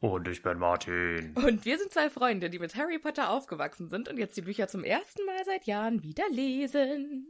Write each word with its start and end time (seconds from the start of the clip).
Und 0.00 0.28
ich 0.28 0.42
bin 0.42 0.58
Martin. 0.58 1.34
Und 1.36 1.64
wir 1.64 1.78
sind 1.78 1.92
zwei 1.92 2.10
Freunde, 2.10 2.50
die 2.50 2.58
mit 2.58 2.76
Harry 2.76 2.98
Potter 2.98 3.30
aufgewachsen 3.30 3.88
sind 3.88 4.08
und 4.08 4.18
jetzt 4.18 4.36
die 4.36 4.42
Bücher 4.42 4.68
zum 4.68 4.84
ersten 4.84 5.24
Mal 5.24 5.44
seit 5.44 5.64
Jahren 5.64 6.02
wieder 6.02 6.28
lesen. 6.30 7.26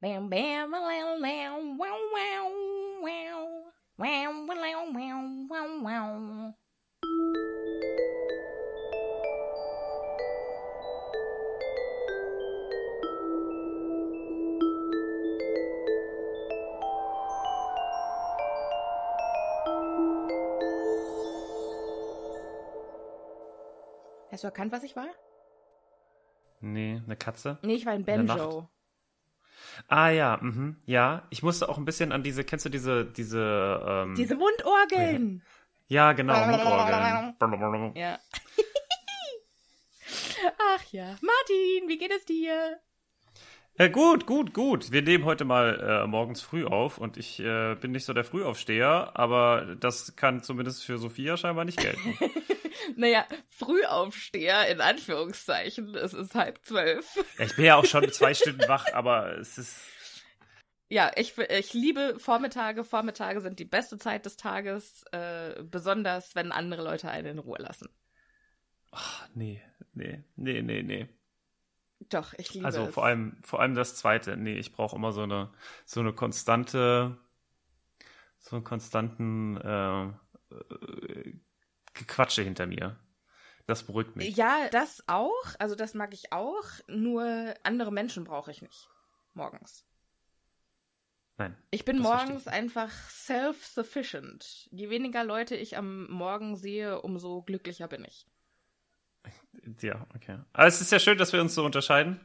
Bam, 0.00 0.30
bam, 0.30 0.72
wow, 0.72 1.18
wow, 1.20 1.78
wow, 1.78 2.52
wow, 3.02 3.72
wow, 3.96 4.48
wow, 4.48 5.48
wow, 5.48 5.82
wow, 5.82 6.54
Hast 24.42 24.46
du 24.46 24.48
erkannt, 24.48 24.72
was 24.72 24.82
ich 24.82 24.96
war? 24.96 25.06
Nee, 26.58 27.00
eine 27.06 27.14
Katze? 27.14 27.60
Nee, 27.62 27.74
ich 27.74 27.86
war 27.86 27.92
ein 27.92 28.04
Benjo. 28.04 28.68
Ah 29.86 30.08
ja, 30.08 30.36
mhm, 30.42 30.80
ja. 30.84 31.28
Ich 31.30 31.44
musste 31.44 31.68
auch 31.68 31.78
ein 31.78 31.84
bisschen 31.84 32.10
an 32.10 32.24
diese, 32.24 32.42
kennst 32.42 32.64
du 32.64 32.68
diese, 32.68 33.04
diese, 33.04 33.80
ähm, 33.86 34.16
Diese 34.16 34.34
Mundorgeln. 34.34 35.44
ja, 35.86 36.12
genau, 36.12 36.34
Mundorgeln. 36.44 37.94
Ja. 37.94 38.18
Ach 40.74 40.82
ja. 40.90 41.14
Martin, 41.20 41.86
wie 41.86 41.98
geht 41.98 42.10
es 42.10 42.24
dir? 42.24 42.80
Äh, 43.78 43.88
gut, 43.88 44.26
gut, 44.26 44.52
gut. 44.52 44.92
Wir 44.92 45.02
nehmen 45.02 45.24
heute 45.24 45.44
mal 45.44 46.02
äh, 46.04 46.06
morgens 46.06 46.42
früh 46.42 46.64
auf 46.64 46.98
und 46.98 47.16
ich 47.16 47.40
äh, 47.40 47.74
bin 47.76 47.92
nicht 47.92 48.04
so 48.04 48.12
der 48.12 48.24
Frühaufsteher, 48.24 49.12
aber 49.14 49.76
das 49.80 50.14
kann 50.14 50.42
zumindest 50.42 50.84
für 50.84 50.98
Sophia 50.98 51.36
scheinbar 51.36 51.64
nicht 51.64 51.78
gelten. 51.78 52.18
Naja, 52.96 53.26
Frühaufsteher 53.48 54.68
in 54.68 54.80
Anführungszeichen. 54.80 55.94
Es 55.94 56.14
ist 56.14 56.34
halb 56.34 56.58
zwölf. 56.64 57.06
Ja, 57.38 57.44
ich 57.44 57.56
bin 57.56 57.64
ja 57.64 57.76
auch 57.76 57.84
schon 57.84 58.10
zwei 58.12 58.34
Stunden 58.34 58.66
wach, 58.68 58.86
aber 58.92 59.38
es 59.38 59.58
ist. 59.58 59.88
Ja, 60.88 61.10
ich, 61.16 61.36
ich 61.38 61.72
liebe 61.72 62.16
Vormittage. 62.18 62.84
Vormittage 62.84 63.40
sind 63.40 63.58
die 63.58 63.64
beste 63.64 63.98
Zeit 63.98 64.26
des 64.26 64.36
Tages, 64.36 65.04
äh, 65.12 65.62
besonders 65.62 66.34
wenn 66.34 66.52
andere 66.52 66.82
Leute 66.82 67.10
einen 67.10 67.26
in 67.28 67.38
Ruhe 67.38 67.58
lassen. 67.58 67.88
Ach, 68.90 69.28
nee, 69.34 69.62
nee, 69.94 70.22
nee, 70.36 70.60
nee, 70.60 70.82
nee. 70.82 71.08
Doch, 72.08 72.34
ich 72.34 72.54
liebe 72.54 72.66
Also 72.66 72.86
es. 72.86 72.94
vor 72.94 73.04
allem, 73.04 73.36
vor 73.42 73.60
allem 73.60 73.74
das 73.74 73.96
zweite. 73.96 74.36
Nee, 74.36 74.58
ich 74.58 74.72
brauche 74.72 74.96
immer 74.96 75.12
so 75.12 75.22
eine, 75.22 75.50
so 75.84 76.00
eine 76.00 76.12
konstante, 76.12 77.16
so 78.38 78.56
einen 78.56 78.64
konstanten 78.64 79.56
äh, 79.58 80.06
äh, 80.06 81.34
Gequatsche 81.94 82.42
hinter 82.42 82.66
mir. 82.66 82.98
Das 83.66 83.84
beruhigt 83.84 84.16
mich. 84.16 84.36
Ja, 84.36 84.68
das 84.70 85.04
auch. 85.06 85.54
Also 85.58 85.74
das 85.74 85.94
mag 85.94 86.12
ich 86.12 86.32
auch. 86.32 86.64
Nur 86.88 87.54
andere 87.62 87.92
Menschen 87.92 88.24
brauche 88.24 88.50
ich 88.50 88.62
nicht. 88.62 88.88
Morgens. 89.34 89.84
Nein. 91.38 91.56
Ich 91.70 91.84
bin 91.84 91.98
morgens 91.98 92.46
einfach 92.46 92.90
self-sufficient. 92.90 94.68
Je 94.70 94.90
weniger 94.90 95.24
Leute 95.24 95.56
ich 95.56 95.76
am 95.76 96.10
Morgen 96.10 96.56
sehe, 96.56 97.00
umso 97.00 97.42
glücklicher 97.42 97.88
bin 97.88 98.04
ich. 98.04 98.26
Ja, 99.80 100.06
okay. 100.14 100.38
Aber 100.52 100.66
es 100.66 100.80
ist 100.80 100.92
ja 100.92 100.98
schön, 100.98 101.18
dass 101.18 101.32
wir 101.32 101.40
uns 101.40 101.54
so 101.54 101.64
unterscheiden. 101.64 102.20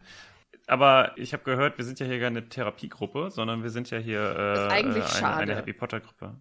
Aber 0.65 1.17
ich 1.17 1.33
habe 1.33 1.43
gehört, 1.43 1.77
wir 1.77 1.85
sind 1.85 1.99
ja 1.99 2.05
hier 2.05 2.19
keine 2.19 2.49
Therapiegruppe, 2.49 3.31
sondern 3.31 3.63
wir 3.63 3.69
sind 3.69 3.89
ja 3.89 3.99
hier 3.99 4.35
äh, 4.37 4.53
Ist 4.53 4.71
eigentlich 4.71 5.15
eine, 5.15 5.35
eine 5.35 5.55
Happy 5.55 5.73
Potter 5.73 6.01
Gruppe. 6.01 6.35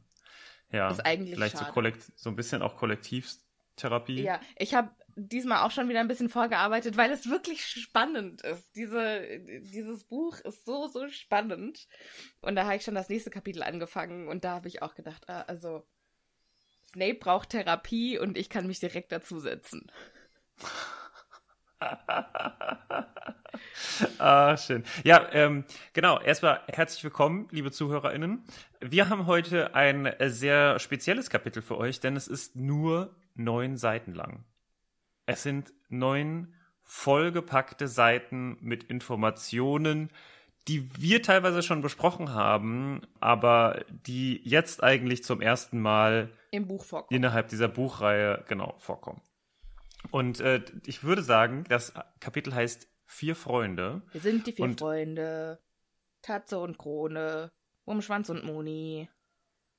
Ja, 0.73 0.91
Ist 0.91 1.07
eigentlich 1.07 1.35
vielleicht 1.35 1.59
schade. 1.59 1.67
So, 1.67 1.73
kollekt 1.73 2.13
so 2.17 2.31
ein 2.31 2.37
bisschen 2.37 2.61
auch 2.61 2.77
Kollektivtherapie. 2.77 4.23
Ja, 4.23 4.41
ich 4.57 4.75
habe 4.75 4.91
diesmal 5.15 5.65
auch 5.65 5.71
schon 5.71 5.89
wieder 5.89 6.01
ein 6.01 6.09
bisschen 6.09 6.29
vorgearbeitet, 6.29 6.97
weil 6.97 7.11
es 7.11 7.31
wirklich 7.31 7.65
spannend 7.67 8.43
ist. 8.43 8.75
Diese, 8.75 9.41
dieses 9.61 10.05
Buch 10.05 10.39
ist 10.41 10.65
so, 10.65 10.89
so 10.89 11.09
spannend. 11.09 11.87
Und 12.41 12.57
da 12.57 12.65
habe 12.65 12.77
ich 12.77 12.83
schon 12.83 12.95
das 12.95 13.09
nächste 13.09 13.31
Kapitel 13.31 13.63
angefangen 13.63 14.29
und 14.29 14.45
da 14.45 14.55
habe 14.55 14.69
ich 14.69 14.83
auch 14.83 14.95
gedacht, 14.95 15.29
ah, 15.29 15.43
also 15.43 15.87
Snape 16.89 17.15
braucht 17.15 17.51
Therapie 17.51 18.19
und 18.19 18.37
ich 18.37 18.51
kann 18.51 18.67
mich 18.67 18.81
direkt 18.81 19.13
dazusetzen. 19.13 19.91
Ah, 24.19 24.57
schön. 24.57 24.85
Ja, 25.05 25.29
ähm, 25.33 25.65
genau. 25.93 26.21
Erstmal 26.21 26.61
herzlich 26.69 27.03
willkommen, 27.05 27.49
liebe 27.51 27.71
ZuhörerInnen. 27.71 28.45
Wir 28.81 29.09
haben 29.09 29.27
heute 29.27 29.75
ein 29.75 30.13
sehr 30.27 30.79
spezielles 30.79 31.31
Kapitel 31.31 31.63
für 31.63 31.79
euch, 31.79 32.01
denn 32.01 32.17
es 32.17 32.29
ist 32.29 32.57
nur 32.57 33.15
neun 33.35 33.77
Seiten 33.77 34.15
lang. 34.15 34.45
Es 35.27 35.43
sind 35.43 35.73
neun 35.89 36.55
vollgepackte 36.83 37.89
Seiten 37.89 38.59
mit 38.61 38.85
Informationen, 38.85 40.11
die 40.69 40.89
wir 41.01 41.23
teilweise 41.23 41.63
schon 41.63 41.81
besprochen 41.81 42.33
haben, 42.33 43.03
aber 43.21 43.85
die 43.89 44.41
jetzt 44.45 44.83
eigentlich 44.83 45.25
zum 45.25 45.41
ersten 45.41 45.81
Mal 45.81 46.31
Im 46.51 46.67
Buch 46.67 46.85
vorkommt. 46.85 47.13
innerhalb 47.13 47.49
dieser 47.49 47.69
Buchreihe 47.69 48.45
genau 48.49 48.75
vorkommen. 48.79 49.21
Und 50.11 50.41
äh, 50.41 50.65
ich 50.87 51.03
würde 51.03 51.23
sagen, 51.23 51.65
das 51.69 51.93
Kapitel 52.21 52.55
heißt 52.55 52.89
Vier 53.09 53.37
Freunde. 53.37 54.03
Wir 54.13 54.21
sind 54.21 54.47
die 54.47 54.53
vier 54.53 54.65
Und- 54.65 54.81
Freunde. 54.81 55.63
Tatze 56.23 56.59
und 56.59 56.77
Krone. 56.77 57.53
Wurmschwanz 57.85 58.29
und 58.31 58.45
Moni. 58.45 59.09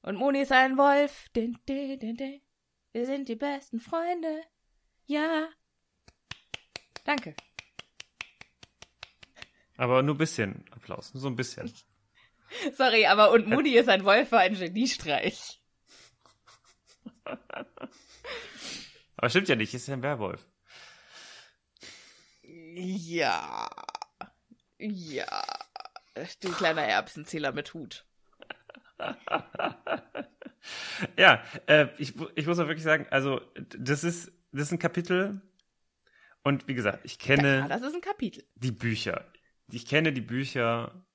Und 0.02 0.16
Moni 0.16 0.42
ist 0.42 0.52
ein 0.54 0.78
Wolf. 0.78 1.28
Din, 1.36 1.58
din, 1.68 2.00
din. 2.00 2.42
Wir 2.94 3.06
sind 3.06 3.28
die 3.28 3.36
besten 3.36 3.80
Freunde. 3.82 4.42
Ja. 5.06 5.50
Danke. 7.04 7.36
Aber 9.76 10.02
nur 10.04 10.16
ein 10.16 10.18
bisschen 10.18 10.66
Applaus, 10.72 11.14
nur 11.14 11.22
so 11.22 11.28
ein 11.28 11.36
bisschen. 11.36 11.72
Sorry, 12.74 13.06
aber 13.06 13.32
und 13.32 13.48
Moni 13.48 13.72
ist 13.72 13.90
ein 13.90 14.06
Wolf 14.06 14.32
war 14.32 14.40
ein 14.40 14.56
Geniestreich. 14.56 15.62
Aber 19.18 19.30
stimmt 19.30 19.50
ja 19.50 19.56
nicht, 19.56 19.74
ist 19.74 19.88
ja 19.88 19.96
ein 19.96 20.04
Werwolf. 20.04 20.48
Ja. 22.44 23.70
Ja. 24.80 25.44
Du 26.42 26.52
kleiner 26.52 26.84
Erbsenzähler 26.84 27.52
mit 27.52 27.74
Hut. 27.74 28.06
Ja, 31.18 31.44
äh, 31.68 31.88
ich, 31.98 32.14
ich 32.36 32.46
muss 32.46 32.60
auch 32.60 32.68
wirklich 32.68 32.84
sagen, 32.84 33.06
also 33.10 33.40
das 33.78 34.04
ist, 34.04 34.32
das 34.52 34.64
ist 34.64 34.72
ein 34.74 34.80
Kapitel 34.80 35.42
und 36.44 36.68
wie 36.68 36.74
gesagt, 36.74 37.02
ich 37.06 37.20
kenne 37.20 37.60
Ja, 37.60 37.68
das 37.68 37.82
ist 37.84 37.94
ein 37.94 38.02
Kapitel. 38.02 38.44
die 38.56 38.72
Bücher. 38.72 39.26
Ich 39.72 39.86
kenne 39.86 40.12
die 40.14 40.22
Bücher 40.22 41.06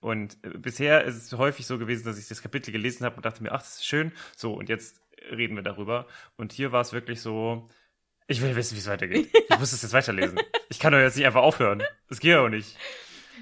Und 0.00 0.38
äh, 0.44 0.50
bisher 0.58 1.04
ist 1.04 1.16
es 1.16 1.32
häufig 1.38 1.66
so 1.66 1.78
gewesen, 1.78 2.04
dass 2.04 2.18
ich 2.18 2.28
das 2.28 2.42
Kapitel 2.42 2.72
gelesen 2.72 3.04
habe 3.04 3.16
und 3.16 3.24
dachte 3.24 3.42
mir, 3.42 3.52
ach, 3.52 3.60
das 3.60 3.76
ist 3.76 3.86
schön. 3.86 4.12
So, 4.36 4.54
und 4.54 4.68
jetzt 4.68 5.00
reden 5.30 5.56
wir 5.56 5.62
darüber. 5.62 6.06
Und 6.36 6.52
hier 6.52 6.72
war 6.72 6.80
es 6.80 6.92
wirklich 6.92 7.20
so, 7.20 7.68
ich 8.26 8.40
will 8.42 8.54
wissen, 8.56 8.76
wie 8.76 8.80
es 8.80 8.88
weitergeht. 8.88 9.30
Ich 9.50 9.58
muss 9.58 9.72
es 9.72 9.82
jetzt 9.82 9.92
weiterlesen. 9.92 10.38
Ich 10.68 10.78
kann 10.78 10.92
doch 10.92 11.00
jetzt 11.00 11.16
nicht 11.16 11.26
einfach 11.26 11.42
aufhören. 11.42 11.82
Das 12.08 12.20
geht 12.20 12.30
ja 12.30 12.40
auch 12.44 12.48
nicht. 12.48 12.76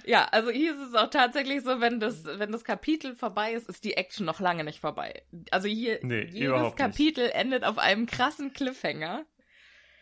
Ja, 0.05 0.25
also 0.25 0.51
hier 0.51 0.73
ist 0.73 0.89
es 0.89 0.95
auch 0.95 1.11
tatsächlich 1.11 1.63
so, 1.63 1.81
wenn 1.81 2.01
das, 2.01 2.25
wenn 2.25 2.51
das 2.51 2.65
Kapitel 2.65 3.15
vorbei 3.15 3.53
ist, 3.53 3.69
ist 3.69 3.85
die 3.85 3.95
Action 3.97 4.25
noch 4.25 4.41
lange 4.41 4.65
nicht 4.65 4.81
vorbei. 4.81 5.23
Also 5.51 5.69
hier, 5.69 6.01
Nee, 6.03 6.23
jedes 6.25 6.41
überhaupt 6.41 6.65
nicht. 6.65 6.77
Kapitel 6.79 7.31
endet 7.31 7.65
auf 7.65 7.79
einem 7.79 8.07
krassen 8.07 8.53
Cliffhanger. 8.53 9.27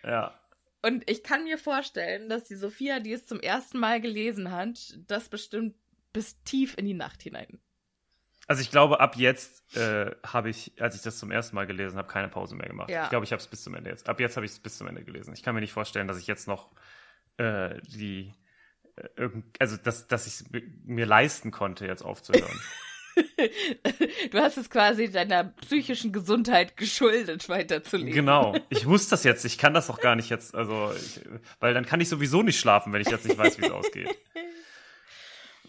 Ja. 0.04 0.38
Und 0.82 1.10
ich 1.10 1.24
kann 1.24 1.44
mir 1.44 1.58
vorstellen, 1.58 2.28
dass 2.28 2.44
die 2.44 2.54
Sophia, 2.54 3.00
die 3.00 3.12
es 3.12 3.26
zum 3.26 3.40
ersten 3.40 3.78
Mal 3.80 4.00
gelesen 4.00 4.52
hat, 4.52 4.96
das 5.08 5.28
bestimmt 5.28 5.74
bis 6.12 6.40
tief 6.44 6.74
in 6.78 6.86
die 6.86 6.94
Nacht 6.94 7.22
hinein. 7.22 7.60
Also 8.46 8.62
ich 8.62 8.70
glaube, 8.70 9.00
ab 9.00 9.16
jetzt 9.16 9.76
äh, 9.76 10.14
habe 10.24 10.50
ich, 10.50 10.72
als 10.80 10.94
ich 10.94 11.02
das 11.02 11.18
zum 11.18 11.30
ersten 11.30 11.56
Mal 11.56 11.66
gelesen 11.66 11.98
habe, 11.98 12.08
keine 12.08 12.28
Pause 12.28 12.54
mehr 12.54 12.68
gemacht. 12.68 12.90
Ja. 12.90 13.04
Ich 13.04 13.10
glaube, 13.10 13.24
ich 13.24 13.32
habe 13.32 13.40
es 13.40 13.48
bis 13.48 13.62
zum 13.62 13.74
Ende 13.74 13.90
jetzt. 13.90 14.08
Ab 14.08 14.20
jetzt 14.20 14.36
habe 14.36 14.46
ich 14.46 14.52
es 14.52 14.58
bis 14.58 14.78
zum 14.78 14.86
Ende 14.86 15.02
gelesen. 15.02 15.34
Ich 15.34 15.42
kann 15.42 15.54
mir 15.54 15.60
nicht 15.60 15.72
vorstellen, 15.72 16.06
dass 16.06 16.18
ich 16.18 16.26
jetzt 16.26 16.46
noch 16.46 16.70
äh, 17.38 17.80
die, 17.82 18.32
äh, 18.96 19.28
also 19.58 19.76
dass, 19.76 20.06
dass 20.06 20.26
ich 20.26 20.34
es 20.34 20.44
mir 20.84 21.06
leisten 21.06 21.50
konnte, 21.50 21.86
jetzt 21.86 22.02
aufzuhören. 22.02 22.60
Du 24.30 24.38
hast 24.38 24.56
es 24.56 24.70
quasi 24.70 25.10
deiner 25.10 25.44
psychischen 25.44 26.12
Gesundheit 26.12 26.76
geschuldet, 26.76 27.48
weiterzulesen. 27.48 28.12
genau. 28.12 28.56
Ich 28.68 28.86
muss 28.86 29.08
das 29.08 29.24
jetzt. 29.24 29.44
Ich 29.44 29.58
kann 29.58 29.74
das 29.74 29.86
doch 29.86 30.00
gar 30.00 30.16
nicht 30.16 30.30
jetzt. 30.30 30.54
Also, 30.54 30.92
ich, 30.94 31.20
weil 31.60 31.74
dann 31.74 31.86
kann 31.86 32.00
ich 32.00 32.08
sowieso 32.08 32.42
nicht 32.42 32.58
schlafen, 32.58 32.92
wenn 32.92 33.00
ich 33.00 33.08
jetzt 33.08 33.26
nicht 33.26 33.38
weiß, 33.38 33.58
wie 33.58 33.66
es 33.66 33.70
ausgeht. 33.70 34.16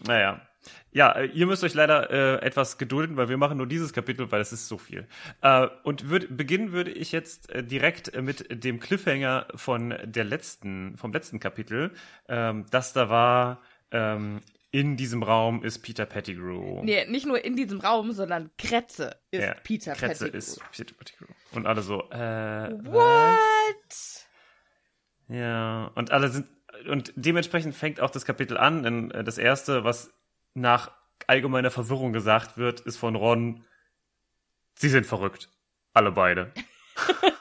Naja. 0.06 0.47
Ja, 0.92 1.12
äh, 1.12 1.26
ihr 1.26 1.46
müsst 1.46 1.64
euch 1.64 1.74
leider 1.74 2.10
äh, 2.10 2.44
etwas 2.44 2.78
gedulden, 2.78 3.16
weil 3.16 3.28
wir 3.28 3.36
machen 3.36 3.58
nur 3.58 3.66
dieses 3.66 3.92
Kapitel, 3.92 4.30
weil 4.32 4.40
es 4.40 4.52
ist 4.52 4.68
so 4.68 4.78
viel. 4.78 5.06
Äh, 5.42 5.68
und 5.82 6.08
würd, 6.10 6.36
beginnen 6.36 6.72
würde 6.72 6.90
ich 6.90 7.12
jetzt 7.12 7.50
äh, 7.50 7.62
direkt 7.62 8.14
äh, 8.14 8.22
mit 8.22 8.64
dem 8.64 8.80
Cliffhanger 8.80 9.48
von 9.54 9.94
der 10.04 10.24
letzten, 10.24 10.96
vom 10.96 11.12
letzten 11.12 11.40
Kapitel. 11.40 11.92
Ähm, 12.28 12.66
das 12.70 12.92
da 12.92 13.08
war, 13.08 13.60
ähm, 13.90 14.40
in 14.70 14.96
diesem 14.98 15.22
Raum 15.22 15.62
ist 15.64 15.78
Peter 15.80 16.04
Pettigrew. 16.04 16.82
Nee, 16.84 17.06
nicht 17.06 17.26
nur 17.26 17.42
in 17.42 17.56
diesem 17.56 17.80
Raum, 17.80 18.12
sondern 18.12 18.50
Kretze 18.58 19.16
ist 19.30 19.42
Ja, 19.42 19.54
Peter 19.64 19.92
Kretze 19.94 20.24
Pettigrew. 20.26 20.36
ist 20.38 20.60
Peter 20.72 20.94
Pettigrew. 20.94 21.26
Und 21.52 21.66
alle 21.66 21.80
so, 21.82 22.02
äh, 22.10 22.16
was? 22.84 22.92
What? 22.92 24.26
Ja, 25.28 25.90
und 25.94 26.10
alle 26.10 26.28
sind, 26.28 26.46
und 26.88 27.12
dementsprechend 27.16 27.74
fängt 27.74 28.00
auch 28.00 28.10
das 28.10 28.24
Kapitel 28.24 28.56
an, 28.56 28.82
denn 28.82 29.10
äh, 29.10 29.24
das 29.24 29.38
erste, 29.38 29.84
was 29.84 30.12
nach 30.60 30.92
allgemeiner 31.26 31.70
Verwirrung 31.70 32.12
gesagt 32.12 32.56
wird, 32.56 32.80
ist 32.80 32.96
von 32.96 33.16
Ron, 33.16 33.64
sie 34.74 34.88
sind 34.88 35.06
verrückt. 35.06 35.50
Alle 35.92 36.12
beide. 36.12 36.52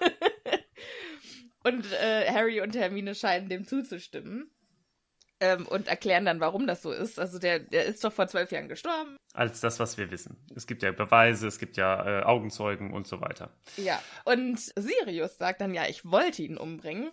Und 1.64 1.92
äh, 1.92 2.32
Harry 2.32 2.62
und 2.62 2.76
Hermine 2.78 3.14
scheinen 3.14 3.50
dem 3.50 3.68
zuzustimmen. 3.68 4.50
Ähm, 5.40 5.68
und 5.68 5.88
erklären 5.88 6.26
dann, 6.26 6.40
warum 6.40 6.66
das 6.66 6.82
so 6.82 6.92
ist. 6.92 7.20
Also 7.20 7.38
der, 7.38 7.60
der 7.60 7.86
ist 7.86 8.04
doch 8.04 8.12
vor 8.14 8.28
zwölf 8.28 8.52
Jahren 8.52 8.70
gestorben. 8.70 9.18
Als 9.34 9.60
das, 9.60 9.80
was 9.80 9.98
wir 9.98 10.10
wissen. 10.10 10.38
Es 10.56 10.66
gibt 10.66 10.82
ja 10.82 10.92
Beweise, 10.92 11.46
es 11.46 11.60
gibt 11.60 11.78
ja 11.78 12.22
äh, 12.22 12.24
Augenzeugen 12.24 12.92
und 12.92 13.06
so 13.06 13.22
weiter. 13.22 13.54
Ja. 13.76 14.02
Und 14.26 14.60
Sirius 14.76 15.38
sagt 15.38 15.62
dann, 15.62 15.76
ja, 15.76 15.86
ich 15.88 16.06
wollte 16.06 16.42
ihn 16.42 16.58
umbringen. 16.58 17.12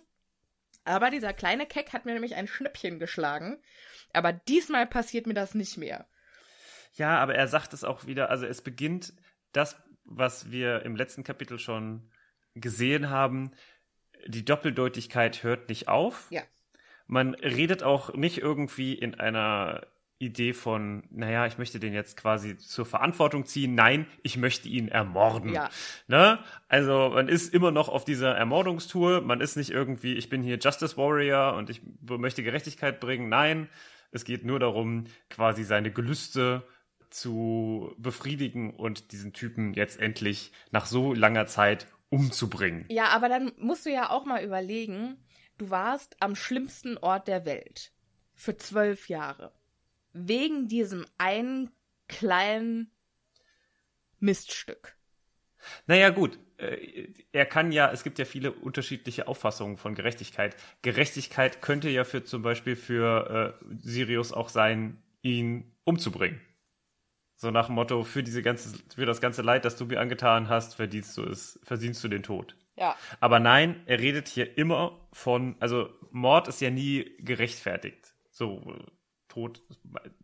Aber 0.85 1.11
dieser 1.11 1.33
kleine 1.33 1.65
Keck 1.65 1.93
hat 1.93 2.05
mir 2.05 2.13
nämlich 2.13 2.35
ein 2.35 2.47
Schnippchen 2.47 2.97
geschlagen. 2.97 3.61
Aber 4.13 4.33
diesmal 4.33 4.87
passiert 4.87 5.27
mir 5.27 5.33
das 5.33 5.55
nicht 5.55 5.77
mehr. 5.77 6.07
Ja, 6.93 7.19
aber 7.19 7.35
er 7.35 7.47
sagt 7.47 7.73
es 7.73 7.83
auch 7.83 8.05
wieder, 8.05 8.29
also 8.29 8.45
es 8.45 8.61
beginnt 8.61 9.13
das, 9.51 9.75
was 10.05 10.51
wir 10.51 10.83
im 10.83 10.95
letzten 10.95 11.23
Kapitel 11.23 11.59
schon 11.59 12.09
gesehen 12.53 13.09
haben. 13.09 13.51
Die 14.27 14.45
Doppeldeutigkeit 14.45 15.43
hört 15.43 15.69
nicht 15.69 15.87
auf. 15.87 16.27
Ja. 16.29 16.43
Man 17.07 17.35
redet 17.35 17.83
auch 17.83 18.13
nicht 18.13 18.39
irgendwie 18.39 18.93
in 18.93 19.15
einer 19.15 19.85
Idee 20.17 20.53
von, 20.53 21.03
naja, 21.11 21.45
ich 21.45 21.57
möchte 21.57 21.79
den 21.79 21.93
jetzt 21.93 22.15
quasi 22.15 22.57
zur 22.57 22.85
Verantwortung 22.85 23.45
ziehen. 23.45 23.75
Nein, 23.75 24.07
ich 24.23 24.37
möchte 24.37 24.69
ihn 24.69 24.87
ermorden. 24.87 25.53
Ja. 25.53 25.69
Ne? 26.07 26.39
Also 26.69 27.09
man 27.09 27.27
ist 27.27 27.53
immer 27.53 27.71
noch 27.71 27.89
auf 27.89 28.05
dieser 28.05 28.33
Ermordungstour. 28.35 29.21
Man 29.21 29.41
ist 29.41 29.57
nicht 29.57 29.71
irgendwie, 29.71 30.13
ich 30.13 30.29
bin 30.29 30.41
hier 30.41 30.57
Justice 30.57 30.95
Warrior 30.95 31.55
und 31.55 31.69
ich 31.69 31.81
möchte 32.01 32.43
Gerechtigkeit 32.43 33.01
bringen. 33.01 33.27
Nein, 33.27 33.69
es 34.15 34.23
geht 34.23 34.45
nur 34.45 34.59
darum, 34.59 35.05
quasi 35.29 35.65
seine 35.65 35.91
Gelüste 35.91 36.65
zu 37.09 37.93
befriedigen 37.97 38.73
und 38.73 39.11
diesen 39.11 39.33
Typen 39.33 39.73
jetzt 39.73 39.99
endlich 39.99 40.53
nach 40.71 40.85
so 40.85 41.13
langer 41.13 41.47
Zeit 41.47 41.87
umzubringen. 42.09 42.85
Ja, 42.89 43.09
aber 43.09 43.27
dann 43.27 43.51
musst 43.57 43.85
du 43.85 43.91
ja 43.91 44.09
auch 44.09 44.25
mal 44.25 44.41
überlegen, 44.41 45.17
du 45.57 45.69
warst 45.69 46.15
am 46.21 46.35
schlimmsten 46.35 46.97
Ort 46.97 47.27
der 47.27 47.45
Welt. 47.45 47.91
Für 48.33 48.55
zwölf 48.55 49.09
Jahre. 49.09 49.53
Wegen 50.13 50.69
diesem 50.69 51.05
einen 51.17 51.71
kleinen 52.07 52.91
Miststück. 54.19 54.97
Naja, 55.87 56.09
gut. 56.09 56.39
Äh, 56.57 57.07
Er 57.31 57.45
kann 57.45 57.71
ja, 57.71 57.91
es 57.91 58.03
gibt 58.03 58.19
ja 58.19 58.25
viele 58.25 58.51
unterschiedliche 58.51 59.27
Auffassungen 59.27 59.77
von 59.77 59.95
Gerechtigkeit. 59.95 60.55
Gerechtigkeit 60.81 61.61
könnte 61.61 61.89
ja 61.89 62.03
für 62.03 62.23
zum 62.23 62.41
Beispiel 62.41 62.75
für 62.75 63.59
äh, 63.61 63.65
Sirius 63.81 64.31
auch 64.31 64.49
sein, 64.49 65.01
ihn 65.21 65.71
umzubringen. 65.83 66.41
So 67.37 67.51
nach 67.51 67.65
dem 67.67 67.75
Motto, 67.75 68.03
für 68.03 68.23
diese 68.23 68.41
ganze, 68.41 68.77
für 68.95 69.05
das 69.05 69.19
ganze 69.19 69.41
Leid, 69.41 69.65
das 69.65 69.75
du 69.75 69.85
mir 69.85 69.99
angetan 69.99 70.47
hast, 70.47 70.75
verdienst 70.75 71.17
du 71.17 71.23
es, 71.23 71.59
verdienst 71.63 72.03
du 72.03 72.07
den 72.07 72.23
Tod. 72.23 72.55
Ja. 72.77 72.95
Aber 73.19 73.39
nein, 73.39 73.81
er 73.85 73.99
redet 73.99 74.27
hier 74.27 74.57
immer 74.57 74.99
von, 75.11 75.55
also 75.59 75.89
Mord 76.11 76.47
ist 76.47 76.61
ja 76.61 76.69
nie 76.69 77.15
gerechtfertigt. 77.19 78.13
So, 78.31 78.75
Tod, 79.35 79.61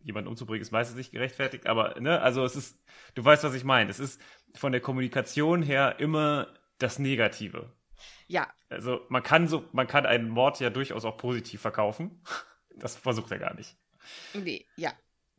jemanden 0.02 0.28
umzubringen, 0.28 0.62
ist 0.62 0.72
meistens 0.72 0.96
nicht 0.96 1.12
gerechtfertigt, 1.12 1.66
aber, 1.66 2.00
ne, 2.00 2.22
also 2.22 2.46
es 2.46 2.56
ist, 2.56 2.82
du 3.14 3.22
weißt, 3.22 3.44
was 3.44 3.52
ich 3.52 3.62
meine. 3.62 3.90
Es 3.90 4.00
ist 4.00 4.18
von 4.54 4.72
der 4.72 4.80
Kommunikation 4.80 5.62
her 5.62 5.96
immer 5.98 6.48
das 6.78 6.98
Negative. 6.98 7.70
Ja. 8.26 8.50
Also 8.70 9.04
man 9.10 9.22
kann 9.22 9.48
so, 9.48 9.68
man 9.72 9.86
kann 9.86 10.06
einen 10.06 10.30
Mord 10.30 10.60
ja 10.60 10.70
durchaus 10.70 11.04
auch 11.04 11.18
positiv 11.18 11.60
verkaufen. 11.60 12.24
Das 12.74 12.96
versucht 12.96 13.30
er 13.30 13.38
gar 13.38 13.54
nicht. 13.54 13.76
Nee, 14.32 14.66
ja. 14.76 14.92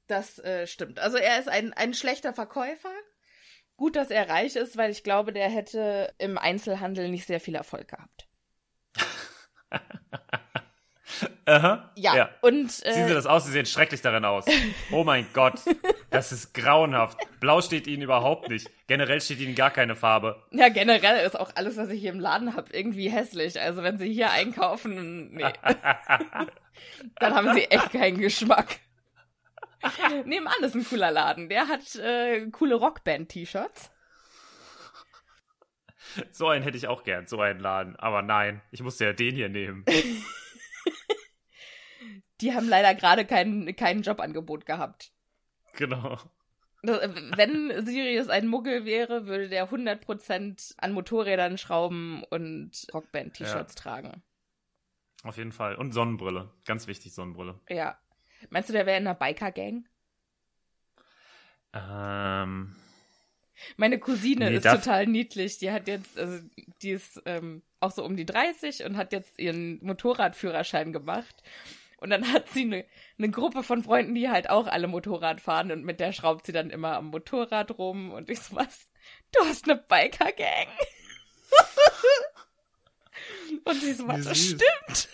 Das 0.05 0.37
äh, 0.37 0.67
stimmt. 0.67 0.99
Also 0.99 1.17
er 1.17 1.39
ist 1.39 1.49
ein, 1.49 1.73
ein 1.73 1.95
schlechter 1.95 2.31
Verkäufer. 2.31 2.93
Gut, 3.75 3.95
dass 3.95 4.11
er 4.11 4.29
reich 4.29 4.55
ist, 4.55 4.77
weil 4.77 4.91
ich 4.91 5.03
glaube, 5.03 5.33
der 5.33 5.49
hätte 5.49 6.13
im 6.19 6.37
Einzelhandel 6.37 7.09
nicht 7.09 7.25
sehr 7.25 7.39
viel 7.39 7.55
Erfolg 7.55 7.87
gehabt. 7.87 8.27
Aha. 11.45 11.91
Ja. 11.95 12.29
Und 12.41 12.71
Sehen 12.71 13.07
Sie 13.07 13.11
äh, 13.11 13.13
das 13.13 13.25
aus? 13.25 13.45
Sie 13.45 13.51
sehen 13.51 13.65
schrecklich 13.65 14.01
darin 14.01 14.23
aus. 14.25 14.45
Oh 14.91 15.03
mein 15.03 15.25
Gott. 15.33 15.59
Das 16.09 16.31
ist 16.31 16.53
grauenhaft. 16.53 17.17
Blau 17.39 17.61
steht 17.61 17.87
Ihnen 17.87 18.03
überhaupt 18.03 18.49
nicht. 18.49 18.69
Generell 18.87 19.19
steht 19.19 19.39
Ihnen 19.39 19.55
gar 19.55 19.71
keine 19.71 19.95
Farbe. 19.95 20.41
ja, 20.51 20.69
generell 20.69 21.25
ist 21.25 21.39
auch 21.39 21.51
alles, 21.55 21.75
was 21.77 21.89
ich 21.89 22.01
hier 22.01 22.11
im 22.11 22.19
Laden 22.19 22.55
habe, 22.55 22.71
irgendwie 22.71 23.09
hässlich. 23.09 23.59
Also 23.59 23.83
wenn 23.83 23.97
Sie 23.97 24.11
hier 24.11 24.31
einkaufen, 24.31 25.33
nee. 25.33 25.43
Dann 27.19 27.35
haben 27.35 27.53
Sie 27.53 27.65
echt 27.65 27.91
keinen 27.91 28.19
Geschmack. 28.19 28.79
Nebenan 30.25 30.63
ist 30.63 30.75
ein 30.75 30.85
cooler 30.85 31.11
Laden. 31.11 31.49
Der 31.49 31.67
hat 31.67 31.95
äh, 31.95 32.47
coole 32.51 32.75
Rockband-T-Shirts. 32.75 33.91
So 36.31 36.47
einen 36.47 36.63
hätte 36.63 36.77
ich 36.77 36.87
auch 36.87 37.03
gern, 37.03 37.27
so 37.27 37.39
einen 37.41 37.59
Laden. 37.59 37.95
Aber 37.97 38.21
nein, 38.21 38.61
ich 38.71 38.81
musste 38.81 39.05
ja 39.05 39.13
den 39.13 39.35
hier 39.35 39.49
nehmen. 39.49 39.83
Die 42.43 42.53
haben 42.53 42.67
leider 42.67 42.93
gerade 42.93 43.25
kein, 43.25 43.73
kein 43.75 44.01
Jobangebot 44.03 44.65
gehabt. 44.65 45.11
Genau. 45.77 46.19
Das- 46.83 46.99
Wenn 47.37 47.85
Sirius 47.85 48.27
ein 48.27 48.47
Muggel 48.47 48.83
wäre, 48.85 49.25
würde 49.25 49.47
der 49.47 49.71
100% 49.71 50.75
an 50.77 50.91
Motorrädern 50.91 51.57
schrauben 51.57 52.23
und 52.29 52.85
Rockband-T-Shirts 52.93 53.75
Ja. 53.75 53.81
tragen. 53.81 54.21
Auf 55.23 55.37
jeden 55.37 55.53
Fall. 55.53 55.75
Und 55.75 55.93
Sonnenbrille. 55.93 56.51
Ganz 56.65 56.85
wichtig, 56.87 57.13
Sonnenbrille. 57.13 57.57
Ja. 57.69 57.97
Meinst 58.49 58.67
du, 58.67 58.73
der 58.73 58.85
wäre 58.85 58.97
in 58.99 59.07
einer 59.07 59.15
Biker-Gang? 59.15 59.85
Ähm, 61.73 62.75
Meine 63.77 63.99
Cousine 63.99 64.49
Nee, 64.49 64.57
ist 64.57 64.63
total 64.63 65.07
niedlich. 65.07 65.57
Die 65.59 65.71
hat 65.71 65.87
jetzt, 65.87 66.19
also 66.19 66.45
die 66.81 66.89
ist 66.91 67.21
ähm, 67.25 67.61
auch 67.79 67.91
so 67.91 68.03
um 68.03 68.17
die 68.17 68.25
30 68.25 68.83
und 68.83 68.97
hat 68.97 69.13
jetzt 69.13 69.39
ihren 69.39 69.79
Motorradführerschein 69.85 70.91
gemacht. 70.91 71.41
Und 72.03 72.09
dann 72.09 72.33
hat 72.33 72.49
sie 72.49 72.63
eine 72.63 72.85
ne 73.15 73.29
Gruppe 73.29 73.63
von 73.63 73.81
Freunden, 73.81 74.13
die 74.13 74.27
halt 74.27 74.49
auch 74.49 74.67
alle 74.67 74.87
Motorrad 74.87 75.39
fahren 75.39 75.71
und 75.71 75.85
mit 75.85 76.01
der 76.01 76.11
schraubt 76.11 76.45
sie 76.45 76.51
dann 76.51 76.69
immer 76.69 76.97
am 76.97 77.05
Motorrad 77.07 77.77
rum 77.77 78.11
und 78.11 78.29
ich 78.29 78.41
so 78.41 78.57
was. 78.57 78.89
Du 79.31 79.45
hast 79.45 79.63
eine 79.63 79.77
Biker-Gang. 79.77 80.67
und 83.63 83.81
sie 83.81 83.93
so 83.93 84.05
was, 84.05 84.25
das 84.25 84.37
stimmt. 84.37 85.07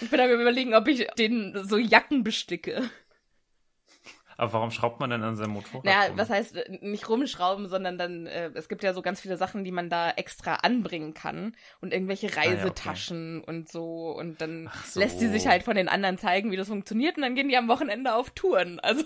Ich 0.00 0.10
bin 0.10 0.18
am 0.18 0.30
überlegen, 0.30 0.74
ob 0.74 0.88
ich 0.88 1.06
den 1.16 1.64
so 1.64 1.76
Jacken 1.78 2.24
besticke. 2.24 2.90
Aber 4.36 4.52
warum 4.54 4.70
schraubt 4.70 5.00
man 5.00 5.10
denn 5.10 5.22
an 5.22 5.36
seinem 5.36 5.50
Motorrad? 5.52 5.84
Naja, 5.84 6.08
rum? 6.08 6.18
was 6.18 6.30
heißt 6.30 6.56
nicht 6.80 7.08
rumschrauben, 7.08 7.68
sondern 7.68 7.98
dann, 7.98 8.26
äh, 8.26 8.50
es 8.54 8.68
gibt 8.68 8.82
ja 8.82 8.92
so 8.92 9.02
ganz 9.02 9.20
viele 9.20 9.36
Sachen, 9.36 9.64
die 9.64 9.70
man 9.72 9.90
da 9.90 10.10
extra 10.10 10.56
anbringen 10.56 11.14
kann 11.14 11.54
und 11.80 11.92
irgendwelche 11.92 12.28
Ah 12.36 12.42
ja, 12.42 12.66
okay. 12.66 12.90
Reisetaschen 12.90 13.42
und 13.44 13.68
so 13.68 14.10
und 14.12 14.40
dann 14.40 14.70
so. 14.84 15.00
lässt 15.00 15.20
sie 15.20 15.28
sich 15.28 15.46
halt 15.46 15.62
von 15.62 15.76
den 15.76 15.88
anderen 15.88 16.18
zeigen, 16.18 16.50
wie 16.50 16.56
das 16.56 16.68
funktioniert 16.68 17.16
und 17.16 17.22
dann 17.22 17.34
gehen 17.34 17.48
die 17.48 17.56
am 17.56 17.68
Wochenende 17.68 18.14
auf 18.14 18.30
Touren. 18.30 18.80
Also, 18.80 19.04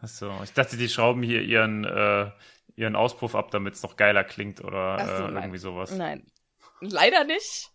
Ach 0.00 0.08
so, 0.08 0.32
ich 0.42 0.52
dachte, 0.52 0.76
die 0.76 0.88
schrauben 0.88 1.22
hier 1.22 1.42
ihren, 1.42 1.84
äh, 1.84 2.30
ihren 2.76 2.96
Auspuff 2.96 3.34
ab, 3.34 3.50
damit 3.50 3.74
es 3.74 3.82
noch 3.82 3.96
geiler 3.96 4.24
klingt 4.24 4.62
oder 4.62 4.98
so, 5.16 5.24
äh, 5.24 5.32
irgendwie 5.32 5.58
sowas. 5.58 5.90
Nein. 5.92 6.26
Leider 6.80 7.24
nicht. 7.24 7.70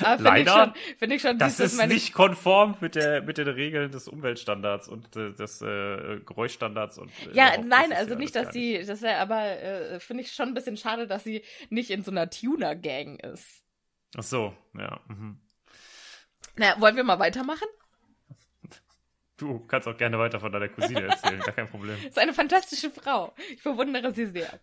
Ich 0.00 0.20
Leider? 0.20 0.52
schon, 0.52 0.74
finde 0.98 1.16
ich 1.16 1.22
schon 1.22 1.38
Das 1.38 1.60
ist 1.60 1.84
nicht 1.86 2.12
konform 2.12 2.76
mit, 2.80 2.94
der, 2.94 3.22
mit 3.22 3.38
den 3.38 3.48
Regeln 3.48 3.92
des 3.92 4.08
Umweltstandards 4.08 4.88
und 4.88 5.16
äh, 5.16 5.32
des 5.32 5.62
äh, 5.62 6.20
Geräuschstandards 6.26 6.98
und 6.98 7.10
äh, 7.26 7.32
Ja, 7.32 7.52
nein, 7.62 7.92
also 7.92 8.14
nicht, 8.14 8.34
dass 8.34 8.52
sie, 8.52 8.84
das 8.84 9.02
wäre 9.02 9.18
aber, 9.18 9.42
äh, 9.42 10.00
finde 10.00 10.22
ich 10.22 10.32
schon 10.32 10.48
ein 10.48 10.54
bisschen 10.54 10.76
schade, 10.76 11.06
dass 11.06 11.24
sie 11.24 11.44
nicht 11.70 11.90
in 11.90 12.02
so 12.02 12.10
einer 12.10 12.28
Tuner-Gang 12.28 13.20
ist. 13.20 13.62
Ach 14.16 14.22
so, 14.22 14.54
ja. 14.76 15.00
Mhm. 15.08 15.40
Na, 16.56 16.80
wollen 16.80 16.96
wir 16.96 17.04
mal 17.04 17.18
weitermachen? 17.18 17.68
Du 19.36 19.58
kannst 19.66 19.88
auch 19.88 19.96
gerne 19.96 20.18
weiter 20.18 20.38
von 20.38 20.52
deiner 20.52 20.68
Cousine 20.68 21.08
erzählen, 21.08 21.40
gar 21.40 21.54
kein 21.54 21.68
Problem. 21.68 21.96
ist 22.08 22.18
eine 22.18 22.32
fantastische 22.32 22.90
Frau. 22.90 23.34
Ich 23.50 23.62
bewundere 23.62 24.12
sie 24.12 24.26
sehr. 24.26 24.60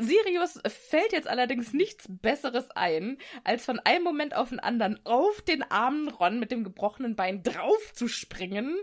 Sirius 0.00 0.60
fällt 0.66 1.12
jetzt 1.12 1.28
allerdings 1.28 1.72
nichts 1.72 2.06
Besseres 2.08 2.70
ein, 2.72 3.18
als 3.44 3.64
von 3.64 3.78
einem 3.80 4.04
Moment 4.04 4.34
auf 4.36 4.50
den 4.50 4.60
anderen 4.60 4.98
auf 5.04 5.42
den 5.42 5.62
armen 5.62 6.08
Ron 6.08 6.38
mit 6.38 6.50
dem 6.50 6.64
gebrochenen 6.64 7.16
Bein 7.16 7.42
draufzuspringen, 7.42 8.76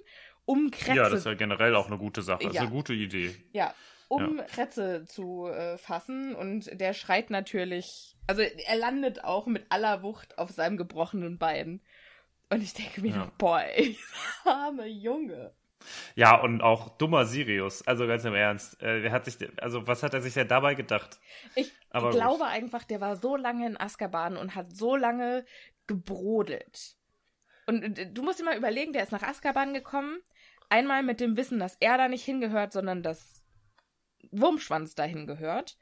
um 0.46 0.72
Kretze, 0.72 0.96
Ja, 0.98 1.10
das 1.10 1.20
ist 1.20 1.26
ja 1.26 1.34
generell 1.34 1.76
auch 1.76 1.88
eine 1.88 1.98
gute 1.98 2.22
Sache. 2.22 2.40
Das 2.44 2.50
ist 2.52 2.56
Ja. 2.56 2.62
eine 2.62 2.72
gute 2.72 2.94
Idee. 2.94 3.36
ja, 3.54 3.74
um 4.10 4.42
Kretze 4.48 5.04
zu 5.06 5.48
äh, 5.48 5.78
fassen. 5.78 6.34
Und 6.36 6.70
der 6.80 6.94
schreit 6.94 7.30
natürlich, 7.30 8.16
also 8.28 8.42
er 8.42 8.76
landet 8.78 9.24
auch 9.24 9.48
mit 9.48 9.66
aller 9.70 10.02
Wucht 10.04 10.38
auf 10.38 10.52
seinem 10.52 10.78
gebrochenen 10.78 11.38
Bein. 11.38 11.82
Und 12.50 12.64
ich 12.64 12.74
denke 12.74 13.02
mir, 13.02 13.30
Ja. 13.42 13.58
ey, 13.76 13.98
arme 14.46 14.88
Junge. 14.88 15.54
Ja, 16.16 16.36
und 16.40 16.62
auch 16.62 16.90
dummer 16.98 17.26
Sirius. 17.26 17.86
Also 17.88 18.08
ganz 18.08 18.26
im 18.26 18.34
Ernst. 18.36 18.82
Äh, 18.82 19.04
wer 19.04 19.12
hat 19.12 19.26
sich, 19.26 19.38
also 19.62 19.88
was 19.88 20.04
hat 20.04 20.14
er 20.14 20.22
sich 20.22 20.34
denn 20.34 20.48
dabei 20.48 20.76
gedacht? 20.76 21.20
Ich 21.56 21.72
Aber 21.90 22.10
glaube 22.12 22.46
einfach, 22.46 22.84
der 22.84 23.02
war 23.02 23.16
so 23.16 23.36
lange 23.36 23.66
in 23.68 23.80
Azkaban 23.80 24.38
und 24.38 24.56
hat 24.56 24.76
so 24.76 24.96
lange 24.96 25.46
gebrodelt. 25.88 26.96
Und 27.66 27.98
äh, 27.98 28.12
du 28.12 28.24
musst 28.24 28.40
dir 28.40 28.44
mal 28.46 28.58
überlegen, 28.58 28.94
der 28.94 29.04
ist 29.04 29.12
nach 29.12 29.24
Azkaban 29.24 29.74
gekommen, 29.74 30.20
einmal 30.70 31.04
mit 31.04 31.20
dem 31.20 31.38
Wissen, 31.38 31.60
dass 31.60 31.78
er 31.80 31.98
da 31.98 32.08
nicht 32.08 32.24
hingehört, 32.26 32.74
sondern 32.74 33.04
dass 33.04 33.44
Wurmschwanz 34.32 34.96
dahin 34.96 35.28
gehört 35.28 35.78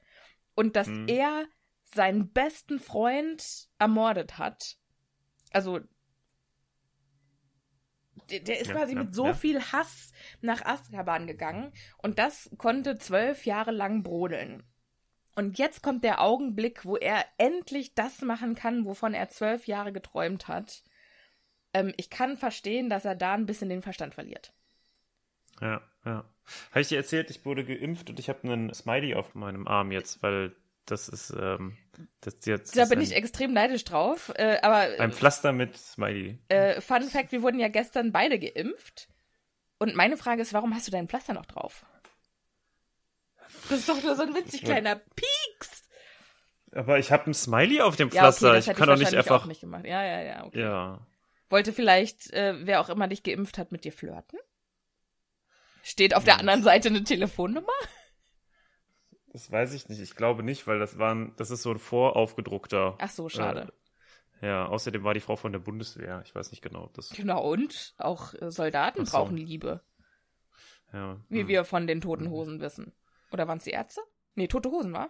und 0.56 0.76
dass 0.76 0.88
Hm. 0.88 1.08
er 1.08 1.46
seinen 1.86 2.32
besten 2.32 2.80
Freund 2.80 3.68
ermordet 3.80 4.38
hat. 4.38 4.78
Also 5.52 5.80
der, 8.30 8.40
der 8.42 8.60
ist 8.60 8.70
Ja, 8.70 8.76
quasi 8.76 8.94
ja, 8.94 9.04
mit 9.04 9.14
so 9.16 9.28
ja. 9.28 9.34
viel 9.34 9.62
Hass 9.62 10.12
nach 10.42 10.66
Azkaban 10.66 11.28
gegangen 11.28 11.72
und 11.98 12.20
das 12.20 12.50
konnte 12.58 12.98
zwölf 12.98 13.46
Jahre 13.46 13.72
lang 13.72 14.04
brodeln. 14.04 14.64
Und 15.36 15.58
jetzt 15.58 15.82
kommt 15.84 16.04
der 16.04 16.22
Augenblick, 16.22 16.86
wo 16.86 16.96
er 16.96 17.26
endlich 17.38 17.94
das 17.94 18.22
machen 18.22 18.56
kann, 18.56 18.86
wovon 18.86 19.14
er 19.14 19.28
zwölf 19.30 19.68
Jahre 19.68 19.92
geträumt 19.92 20.48
hat. 20.48 20.84
Ähm, 21.74 21.94
ich 21.98 22.10
kann 22.10 22.38
verstehen, 22.38 22.90
dass 22.90 23.06
er 23.06 23.16
da 23.16 23.34
ein 23.34 23.46
bisschen 23.46 23.70
den 23.70 23.82
Verstand 23.82 24.16
verliert. 24.16 24.54
Ja, 25.62 25.82
ja. 26.06 26.26
Habe 26.72 26.82
ich 26.82 26.90
dir 26.90 26.98
erzählt, 26.98 27.30
ich 27.30 27.46
wurde 27.46 27.66
geimpft 27.66 28.10
und 28.10 28.20
ich 28.20 28.30
habe 28.30 28.44
einen 28.44 28.74
Smiley 28.74 29.16
auf 29.16 29.36
meinem 29.36 29.68
Arm 29.68 29.92
jetzt, 29.92 30.22
weil 30.24 30.56
das 30.86 31.10
ist, 31.10 31.32
ähm, 31.32 31.78
das 32.22 32.36
jetzt 32.46 32.78
Da 32.78 32.84
ist 32.84 32.90
bin 32.90 33.00
ein, 33.00 33.04
ich 33.06 33.14
extrem 33.16 33.54
neidisch 33.54 33.84
drauf. 33.84 34.32
Äh, 34.36 34.60
aber 34.62 34.88
ein 35.00 35.12
Pflaster 35.12 35.52
mit 35.52 35.78
Smiley. 35.78 36.40
äh, 36.50 36.82
Fun 36.82 37.04
Fact, 37.04 37.32
wir 37.32 37.42
wurden 37.42 37.60
ja 37.60 37.68
gestern 37.68 38.12
beide 38.12 38.40
geimpft. 38.40 39.08
Und 39.78 39.96
meine 39.96 40.18
Frage 40.18 40.42
ist, 40.42 40.54
warum 40.54 40.74
hast 40.74 40.88
du 40.88 40.92
deinen 40.92 41.08
Pflaster 41.08 41.34
noch 41.34 41.46
drauf? 41.46 41.86
Das 43.70 43.80
ist 43.80 43.90
doch 43.90 44.02
nur 44.04 44.16
so 44.16 44.24
ein 44.24 44.34
winzig 44.34 44.64
kleiner 44.64 44.96
Pieks. 44.96 45.84
Aber 46.72 47.00
ich 47.00 47.12
habe 47.12 47.30
ein 47.30 47.34
Smiley 47.34 47.82
auf 47.82 47.96
dem 47.96 48.10
Ja, 48.10 48.22
Pflaster. 48.24 48.48
okay, 48.50 48.56
das 48.58 48.68
ich 48.68 48.76
kann 48.76 48.88
doch 48.90 48.98
nicht 48.98 49.14
einfach. 49.16 49.42
auch 49.44 49.46
nicht 49.46 49.62
gemacht. 49.62 49.86
Ja, 49.86 50.04
ja, 50.04 50.22
ja. 50.22 50.46
Okay. 50.46 50.62
Ja. 50.62 51.08
Wollte 51.50 51.74
vielleicht, 51.74 52.32
äh, 52.34 52.56
wer 52.66 52.82
auch 52.82 52.90
immer 52.90 53.08
dich 53.08 53.24
geimpft 53.24 53.58
hat, 53.58 53.72
mit 53.72 53.86
dir 53.86 53.92
flirten? 53.94 54.40
Steht 55.84 56.16
auf 56.16 56.24
der 56.24 56.40
anderen 56.40 56.64
Seite 56.64 56.90
eine 56.90 57.04
Telefonnummer? 57.04 57.72
Das 59.36 59.52
weiß 59.52 59.74
ich 59.74 59.90
nicht. 59.90 60.00
Ich 60.00 60.16
glaube 60.16 60.44
nicht, 60.44 60.66
weil 60.66 60.80
das 60.80 60.98
waren, 60.98 61.34
das 61.36 61.52
ist 61.52 61.62
so 61.62 61.70
ein 61.72 61.78
voraufgedruckter. 61.78 62.96
Ach 63.00 63.10
so, 63.10 63.28
schade. 63.28 63.74
Äh, 64.40 64.48
ja, 64.48 64.66
außerdem 64.68 65.04
war 65.04 65.14
die 65.14 65.20
Frau 65.20 65.36
von 65.36 65.52
der 65.52 65.60
Bundeswehr. 65.60 66.22
Ich 66.24 66.34
weiß 66.34 66.52
nicht 66.52 66.62
genau, 66.62 66.86
ob 66.86 66.94
das. 66.94 67.10
Genau, 67.10 67.46
und 67.52 67.96
auch 67.98 68.34
äh, 68.36 68.50
Soldaten 68.50 69.06
so. 69.06 69.12
brauchen 69.12 69.36
Liebe, 69.36 69.82
Ja. 70.94 71.20
wie 71.28 71.42
hm, 71.42 71.48
wir 71.50 71.66
von 71.66 71.86
den 71.86 72.00
Toten 72.00 72.30
Hosen 72.30 72.62
wissen. 72.62 72.94
Oder 73.30 73.46
waren 73.46 73.58
es 73.58 73.66
die 73.66 73.72
Ärzte? 73.72 74.00
Nee, 74.36 74.48
Tote 74.48 74.72
Hosen, 74.72 74.94
war? 74.94 75.10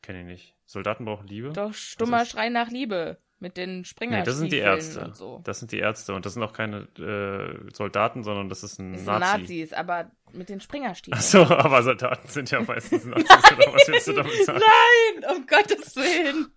Kenn 0.00 0.16
ich 0.16 0.24
nicht. 0.24 0.56
Soldaten 0.64 1.04
brauchen 1.04 1.26
Liebe? 1.26 1.52
Doch, 1.52 1.74
stummer 1.74 2.22
ist- 2.22 2.30
Schrei 2.30 2.48
nach 2.48 2.70
Liebe. 2.70 3.18
Mit 3.40 3.56
den 3.56 3.84
Springer 3.84 4.18
Nee, 4.18 4.24
das 4.24 4.36
sind 4.38 4.50
die 4.50 4.56
Ärzte. 4.58 5.00
und 5.04 5.16
so. 5.16 5.40
Das 5.44 5.60
sind 5.60 5.70
die 5.70 5.78
Ärzte 5.78 6.12
und 6.12 6.26
das 6.26 6.34
sind 6.34 6.42
auch 6.42 6.52
keine 6.52 6.88
äh, 6.98 7.72
Soldaten, 7.72 8.24
sondern 8.24 8.48
das 8.48 8.64
ist 8.64 8.80
ein 8.80 8.92
Das 8.94 9.02
sind 9.04 9.12
Nazi. 9.20 9.40
Nazis, 9.42 9.72
aber 9.72 10.10
mit 10.32 10.48
den 10.48 10.60
Springerstiefeln. 10.60 11.16
Ach 11.18 11.22
so, 11.22 11.42
aber 11.44 11.82
Soldaten 11.84 12.26
sind 12.28 12.50
ja 12.50 12.60
meistens 12.60 13.04
Nazis. 13.04 13.28
oder 13.30 13.72
was 13.74 13.86
willst 13.88 14.08
du 14.08 14.12
damit 14.14 14.44
sagen? 14.44 14.58
Nein, 14.60 15.36
um 15.36 15.46
Gottes 15.46 15.94
Willen. 15.96 16.50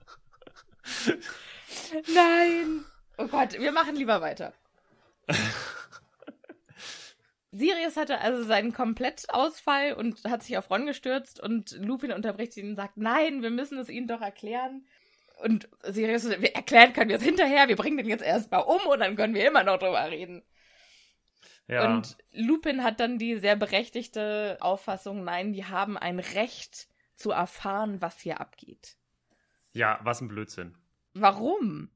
Nein. 2.16 2.86
Oh 3.18 3.28
Gott, 3.28 3.54
wir 3.60 3.72
machen 3.72 3.96
lieber 3.96 4.20
weiter. 4.22 4.54
Sirius 7.54 7.98
hatte 7.98 8.20
also 8.22 8.44
seinen 8.44 8.72
Komplettausfall 8.72 9.94
und 9.94 10.24
hat 10.24 10.42
sich 10.44 10.58
auf 10.58 10.70
Ron 10.70 10.86
gestürzt 10.86 11.40
und 11.42 11.72
Lupin 11.82 12.14
unterbricht 12.14 12.56
ihn 12.56 12.70
und 12.70 12.76
sagt, 12.78 12.96
nein, 12.98 13.42
wir 13.42 13.50
müssen 13.50 13.78
es 13.78 13.90
ihnen 13.90 14.08
doch 14.08 14.22
erklären. 14.22 14.86
Und 15.44 15.68
Sirius, 15.84 16.30
wir 16.30 16.54
erklären 16.56 16.94
können 16.94 17.10
wir 17.10 17.18
es 17.18 17.24
hinterher, 17.24 17.68
wir 17.68 17.76
bringen 17.76 17.98
den 17.98 18.08
jetzt 18.08 18.24
erstmal 18.24 18.62
um 18.62 18.86
und 18.86 19.00
dann 19.00 19.16
können 19.16 19.34
wir 19.34 19.48
immer 19.48 19.64
noch 19.64 19.80
drüber 19.80 20.10
reden. 20.10 20.44
Ja. 21.68 21.86
Und 21.86 22.18
Lupin 22.32 22.84
hat 22.84 23.00
dann 23.00 23.18
die 23.18 23.38
sehr 23.38 23.56
berechtigte 23.56 24.58
Auffassung, 24.60 25.24
nein, 25.24 25.54
die 25.54 25.66
haben 25.66 25.98
ein 25.98 26.20
Recht 26.20 26.88
zu 27.16 27.32
erfahren, 27.32 28.02
was 28.02 28.20
hier 28.20 28.40
abgeht. 28.42 28.98
ja, 29.74 30.00
was 30.04 30.22
ein 30.22 30.28
Blödsinn. 30.28 30.76
Warum? 31.14 31.90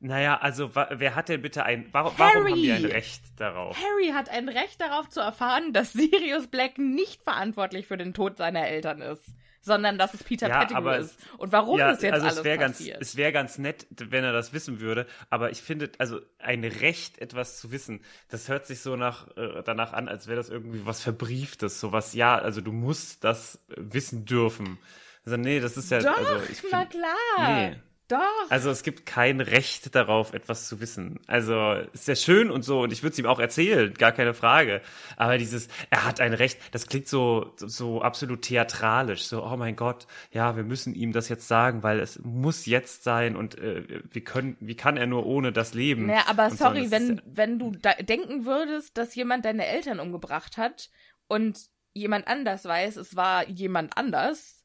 Naja, 0.00 0.36
also 0.38 0.74
wer 0.74 1.14
hat 1.14 1.28
denn 1.28 1.42
bitte 1.42 1.64
ein. 1.64 1.88
Warum, 1.92 2.12
warum 2.16 2.44
haben 2.48 2.54
die 2.56 2.72
ein! 2.72 2.84
Recht 2.84 3.22
darauf? 3.36 3.76
Harry 3.76 4.08
hat 4.08 4.28
ein 4.30 4.48
Recht 4.48 4.80
darauf 4.80 5.08
zu 5.08 5.20
erfahren, 5.20 5.72
dass 5.72 5.92
Sirius 5.92 6.48
Black 6.48 6.76
nicht 6.76 7.22
verantwortlich 7.22 7.86
für 7.86 7.96
den 7.96 8.12
Tod 8.12 8.36
seiner 8.36 8.66
Eltern 8.66 9.00
ist, 9.00 9.32
sondern 9.62 9.96
dass 9.96 10.12
es 10.12 10.22
Peter 10.22 10.48
Ja, 10.48 10.60
Pettigrew 10.64 10.90
ist. 10.90 11.16
Und 11.38 11.52
warum 11.52 11.78
ja, 11.78 11.90
ist 11.90 12.02
jetzt 12.02 12.12
also 12.12 12.26
alles 12.26 12.38
es 12.38 12.44
wäre 12.44 12.58
ganz, 12.58 12.78
passiert? 12.78 13.00
es 13.00 13.16
wäre 13.16 13.32
ganz 13.32 13.58
nett, 13.58 13.86
wenn 13.90 14.24
er 14.24 14.32
das 14.32 14.52
wissen 14.52 14.80
würde. 14.80 15.06
Aber 15.30 15.50
ich 15.50 15.62
finde, 15.62 15.90
also 15.98 16.20
ein 16.38 16.64
Recht, 16.64 17.18
etwas 17.18 17.58
zu 17.58 17.72
wissen, 17.72 18.04
das 18.28 18.48
hört 18.48 18.66
sich 18.66 18.80
so 18.80 18.96
nach 18.96 19.28
äh, 19.36 19.62
danach 19.64 19.92
an, 19.92 20.08
als 20.08 20.26
wäre 20.26 20.36
das 20.36 20.50
irgendwie 20.50 20.84
was 20.84 21.00
Verbrieftes, 21.00 21.80
sowas. 21.80 22.12
Ja, 22.12 22.36
also 22.36 22.60
du 22.60 22.72
musst 22.72 23.24
das 23.24 23.64
wissen 23.68 24.24
dürfen. 24.24 24.78
Also 25.24 25.36
nee, 25.36 25.60
das 25.60 25.76
ist 25.76 25.90
ja, 25.90 26.00
Doch, 26.00 26.16
also 26.18 26.42
ich 26.50 26.62
na 26.70 26.80
find, 26.80 26.90
klar. 26.90 27.70
Nee. 27.70 27.76
Doch. 28.12 28.50
Also 28.50 28.68
es 28.68 28.82
gibt 28.82 29.06
kein 29.06 29.40
Recht 29.40 29.94
darauf, 29.94 30.34
etwas 30.34 30.68
zu 30.68 30.80
wissen. 30.80 31.18
Also 31.26 31.76
ist 31.94 32.06
ja 32.06 32.14
schön 32.14 32.50
und 32.50 32.62
so 32.62 32.82
und 32.82 32.92
ich 32.92 33.02
würde 33.02 33.12
es 33.14 33.18
ihm 33.18 33.24
auch 33.24 33.40
erzählen, 33.40 33.94
gar 33.94 34.12
keine 34.12 34.34
Frage. 34.34 34.82
Aber 35.16 35.38
dieses, 35.38 35.68
er 35.88 36.04
hat 36.04 36.20
ein 36.20 36.34
Recht, 36.34 36.58
das 36.72 36.86
klingt 36.86 37.08
so 37.08 37.54
so 37.56 38.02
absolut 38.02 38.42
theatralisch. 38.42 39.22
So, 39.22 39.42
oh 39.42 39.56
mein 39.56 39.76
Gott, 39.76 40.06
ja, 40.30 40.56
wir 40.56 40.62
müssen 40.62 40.94
ihm 40.94 41.12
das 41.12 41.30
jetzt 41.30 41.48
sagen, 41.48 41.82
weil 41.82 42.00
es 42.00 42.18
muss 42.22 42.66
jetzt 42.66 43.02
sein 43.02 43.34
und 43.34 43.56
äh, 43.56 44.02
wir 44.10 44.24
können, 44.24 44.58
wie 44.60 44.76
kann 44.76 44.98
er 44.98 45.06
nur 45.06 45.24
ohne 45.24 45.50
das 45.50 45.72
leben? 45.72 46.04
Naja, 46.04 46.24
aber 46.26 46.44
Und 46.44 46.58
so, 46.58 46.64
sorry, 46.64 46.82
das 46.82 46.90
wenn, 46.90 47.16
ist 47.16 47.22
wenn 47.24 47.58
du 47.58 47.72
da 47.72 47.94
denken 47.94 48.44
würdest, 48.44 48.98
dass 48.98 49.14
jemand 49.14 49.46
deine 49.46 49.66
Eltern 49.66 50.00
umgebracht 50.00 50.58
hat 50.58 50.90
und 51.28 51.58
jemand 51.94 52.28
anders 52.28 52.66
weiß, 52.66 52.96
es 52.96 53.16
war 53.16 53.48
jemand 53.48 53.96
anders, 53.96 54.61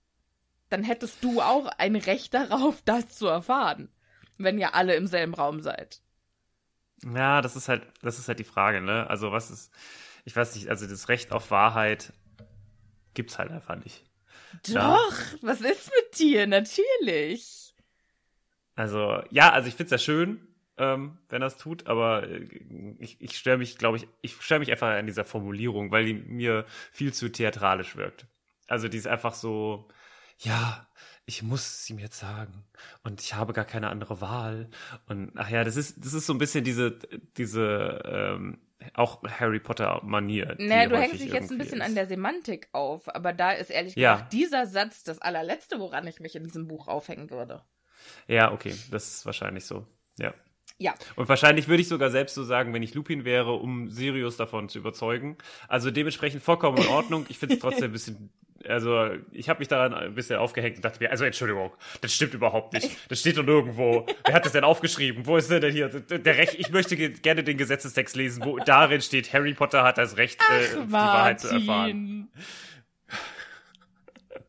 dann 0.70 0.84
hättest 0.84 1.24
du 1.24 1.42
auch 1.42 1.68
ein 1.78 1.96
Recht 1.96 2.34
darauf, 2.34 2.82
das 2.86 3.10
zu 3.10 3.28
erfahren. 3.28 3.90
Wenn 4.38 4.60
ihr 4.60 4.76
alle 4.76 4.96
im 4.96 5.08
selben 5.08 5.34
Raum 5.34 5.62
seid. 5.62 6.02
Ja, 7.04 7.16
ja, 7.16 7.42
das 7.42 7.56
ist 7.56 7.70
halt, 7.70 7.84
das 8.02 8.20
ist 8.20 8.28
halt 8.28 8.40
die 8.40 8.44
Frage, 8.44 8.82
ne? 8.82 9.10
Also 9.10 9.32
was 9.32 9.50
ist, 9.52 9.72
ich 10.26 10.36
weiß 10.36 10.56
nicht, 10.56 10.70
also 10.70 10.88
das 10.88 11.10
Recht 11.10 11.32
auf 11.32 11.52
Wahrheit 11.52 12.14
gibt's 13.14 13.40
halt 13.40 13.52
einfach 13.52 13.76
nicht. 13.76 14.04
Ja. 14.68 14.96
Doch, 14.96 15.14
was 15.42 15.62
ist 15.62 15.92
mit 15.96 16.20
dir? 16.20 16.48
Natürlich. 16.48 17.76
Also, 18.76 19.24
ja, 19.32 19.52
also 19.52 19.68
ich 19.68 19.76
finde 19.76 19.96
es 19.96 20.02
ja 20.02 20.06
schön, 20.06 20.48
ähm, 20.78 21.18
wenn 21.30 21.42
es 21.42 21.58
tut, 21.58 21.88
aber 21.88 22.28
äh, 22.30 22.48
ich, 23.00 23.20
ich 23.22 23.38
störe 23.38 23.58
mich, 23.58 23.78
glaube 23.78 23.98
ich, 23.98 24.08
ich 24.22 24.40
störe 24.40 24.60
mich 24.60 24.72
einfach 24.72 24.90
an 24.90 25.08
dieser 25.08 25.26
Formulierung, 25.26 25.92
weil 25.92 26.06
die 26.06 26.14
mir 26.14 26.66
viel 26.92 27.14
zu 27.14 27.30
theatralisch 27.32 27.96
wirkt. 27.96 28.28
Also 28.68 28.88
die 28.88 28.98
ist 28.98 29.08
einfach 29.08 29.34
so, 29.34 29.88
ja, 30.40 30.88
ich 31.26 31.44
muss 31.44 31.84
sie 31.86 31.94
mir 31.94 32.04
jetzt 32.04 32.20
sagen 32.20 32.64
und 33.04 33.22
ich 33.22 33.34
habe 33.34 33.54
gar 33.54 33.66
keine 33.66 33.90
andere 33.90 34.22
Wahl 34.22 34.70
und 35.08 35.32
ach 35.36 35.50
ja, 35.50 35.64
das 35.64 35.76
ist 35.76 36.04
das 36.06 36.14
ist 36.14 36.26
so 36.26 36.34
ein 36.34 36.38
bisschen 36.38 36.64
diese 36.64 36.92
diese 37.38 38.02
ähm, 38.06 38.60
auch 38.94 39.24
Harry 39.24 39.60
Potter 39.60 40.02
Manier. 40.04 40.56
Naja, 40.60 40.88
du 40.88 40.98
hängst 40.98 41.20
dich 41.20 41.34
jetzt 41.34 41.52
ein 41.52 41.58
bisschen 41.58 41.80
ist. 41.82 41.86
an 41.86 41.96
der 41.96 42.08
Semantik 42.08 42.70
auf, 42.72 43.14
aber 43.14 43.34
da 43.34 43.52
ist 43.52 43.70
ehrlich 43.72 43.96
Ja. 43.96 44.14
gesagt 44.14 44.34
dieser 44.34 44.68
Satz 44.68 45.04
das 45.04 45.20
allerletzte, 45.20 45.80
woran 45.80 46.08
ich 46.08 46.20
mich 46.20 46.36
in 46.36 46.44
diesem 46.46 46.68
Buch 46.68 46.88
aufhängen 46.88 47.30
würde. 47.30 47.64
Ja, 48.28 48.52
okay, 48.54 48.74
das 48.92 49.08
ist 49.16 49.26
wahrscheinlich 49.26 49.66
so. 49.66 49.86
Ja. 50.18 50.34
Ja, 50.80 50.94
Und 51.16 51.28
wahrscheinlich 51.28 51.68
würde 51.68 51.82
ich 51.82 51.88
sogar 51.88 52.12
selbst 52.12 52.36
so 52.36 52.44
sagen, 52.44 52.72
wenn 52.72 52.84
ich 52.84 52.94
Lupin 52.94 53.26
wäre, 53.26 53.54
um 53.54 53.90
Sirius 53.90 54.38
davon 54.38 54.70
zu 54.70 54.78
überzeugen. 54.78 55.38
Also 55.68 55.90
dementsprechend 55.90 56.44
vollkommen 56.44 56.78
in 56.78 56.88
Ordnung. 56.88 57.26
Ich 57.30 57.40
finde 57.40 57.56
es 57.56 57.62
trotzdem 57.62 57.86
ein 57.86 57.92
bisschen, 57.94 58.30
also 58.68 59.12
ich 59.32 59.50
habe 59.50 59.60
mich 59.60 59.68
daran 59.68 59.94
ein 59.94 60.16
bisschen 60.16 60.38
aufgehängt 60.38 60.78
und 60.78 60.86
dachte 60.86 61.00
mir, 61.04 61.12
also 61.12 61.26
Entschuldigung, 61.26 61.72
das 62.02 62.14
stimmt 62.14 62.34
überhaupt 62.34 62.74
nicht. 62.74 62.90
Das 63.10 63.20
steht 63.20 63.38
doch 63.38 63.44
nirgendwo. 63.44 64.06
Wer 64.26 64.34
hat 64.34 64.46
das 64.46 64.52
denn 64.54 64.64
aufgeschrieben? 64.64 65.26
Wo 65.26 65.38
ist 65.38 65.50
denn 65.52 65.72
hier 65.72 65.88
der 65.90 66.38
Recht? 66.38 66.56
Ich 66.56 66.70
möchte 66.70 66.96
ge- 66.96 67.10
gerne 67.14 67.44
den 67.44 67.58
Gesetzestext 67.58 68.16
lesen, 68.16 68.44
wo 68.46 68.58
darin 68.58 69.02
steht, 69.02 69.32
Harry 69.34 69.54
Potter 69.54 69.84
hat 69.84 69.98
das 69.98 70.18
Recht, 70.18 70.40
äh, 70.50 70.84
die 70.86 70.92
Wahrheit 70.92 71.40
zu 71.40 71.50
erfahren. 71.50 72.30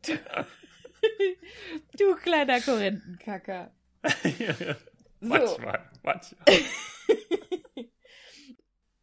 Du, 0.05 0.13
du 1.97 2.15
kleiner 2.15 2.59
Korinthenkacker. 2.61 3.71
So, 5.21 5.27
Manchmal, 5.27 5.89
manchmal. 6.01 6.59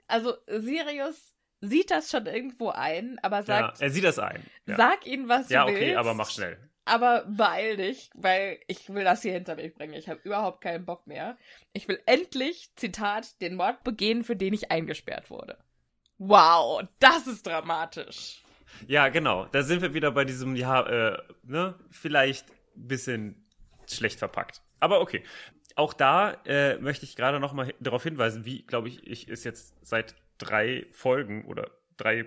also 0.07 0.35
Sirius 0.47 1.35
sieht 1.61 1.91
das 1.91 2.11
schon 2.11 2.27
irgendwo 2.27 2.71
ein, 2.71 3.19
aber 3.23 3.39
Ja, 3.39 3.43
sagt, 3.45 3.81
er 3.81 3.91
sieht 3.91 4.05
das 4.05 4.19
ein. 4.19 4.43
Ja, 4.67 4.77
sag 4.77 5.07
ihnen, 5.07 5.29
was 5.29 5.49
du 5.49 5.55
ja 5.55 5.67
willst. 5.67 5.81
okay, 5.81 5.97
aber 5.97 6.15
mach 6.15 6.31
schnell. 6.31 6.59
Aber 6.85 7.25
beeil 7.29 7.77
dich, 7.77 8.11
weil 8.15 8.61
ich 8.69 8.89
will 8.91 9.03
das 9.03 9.23
hier 9.23 9.33
hinter 9.33 9.57
mich 9.57 9.75
bringen. 9.75 9.95
Ich 9.95 10.09
habe 10.09 10.21
überhaupt 10.23 10.61
keinen 10.61 10.85
Bock 10.87 11.07
mehr. 11.09 11.37
Ich 11.73 11.89
will 11.89 12.01
endlich, 12.07 12.71
Zitat, 12.77 13.41
den 13.41 13.57
Mord 13.57 13.83
begehen, 13.83 14.23
für 14.23 14.37
den 14.37 14.55
ich 14.55 14.71
eingesperrt 14.71 15.29
wurde. 15.31 15.59
Wow, 16.19 16.83
das 17.01 17.27
ist 17.27 17.47
dramatisch. 17.47 18.43
Ja, 18.87 19.09
genau. 19.09 19.47
Da 19.47 19.63
sind 19.63 19.83
wir 19.83 19.95
wieder 19.95 20.13
bei 20.13 20.25
diesem, 20.25 20.55
ja, 20.55 20.83
äh, 20.87 21.19
ne, 21.43 21.75
vielleicht 21.91 22.49
ein 22.77 22.87
bisschen 22.89 23.47
schlecht 23.89 24.19
verpackt. 24.19 24.63
Aber 24.79 25.01
okay. 25.01 25.25
Auch 25.75 25.93
da 25.93 26.33
äh, 26.47 26.79
möchte 26.79 27.05
ich 27.05 27.17
gerade 27.17 27.39
noch 27.41 27.53
mal 27.53 27.67
hi- 27.67 27.75
darauf 27.81 28.03
hinweisen, 28.03 28.45
wie, 28.45 28.63
glaube 28.63 28.89
ich, 28.89 29.07
ich 29.07 29.29
es 29.29 29.45
jetzt 29.45 29.75
seit 29.83 30.15
drei 30.39 30.87
Folgen 30.93 31.45
oder 31.45 31.71
drei 31.97 32.27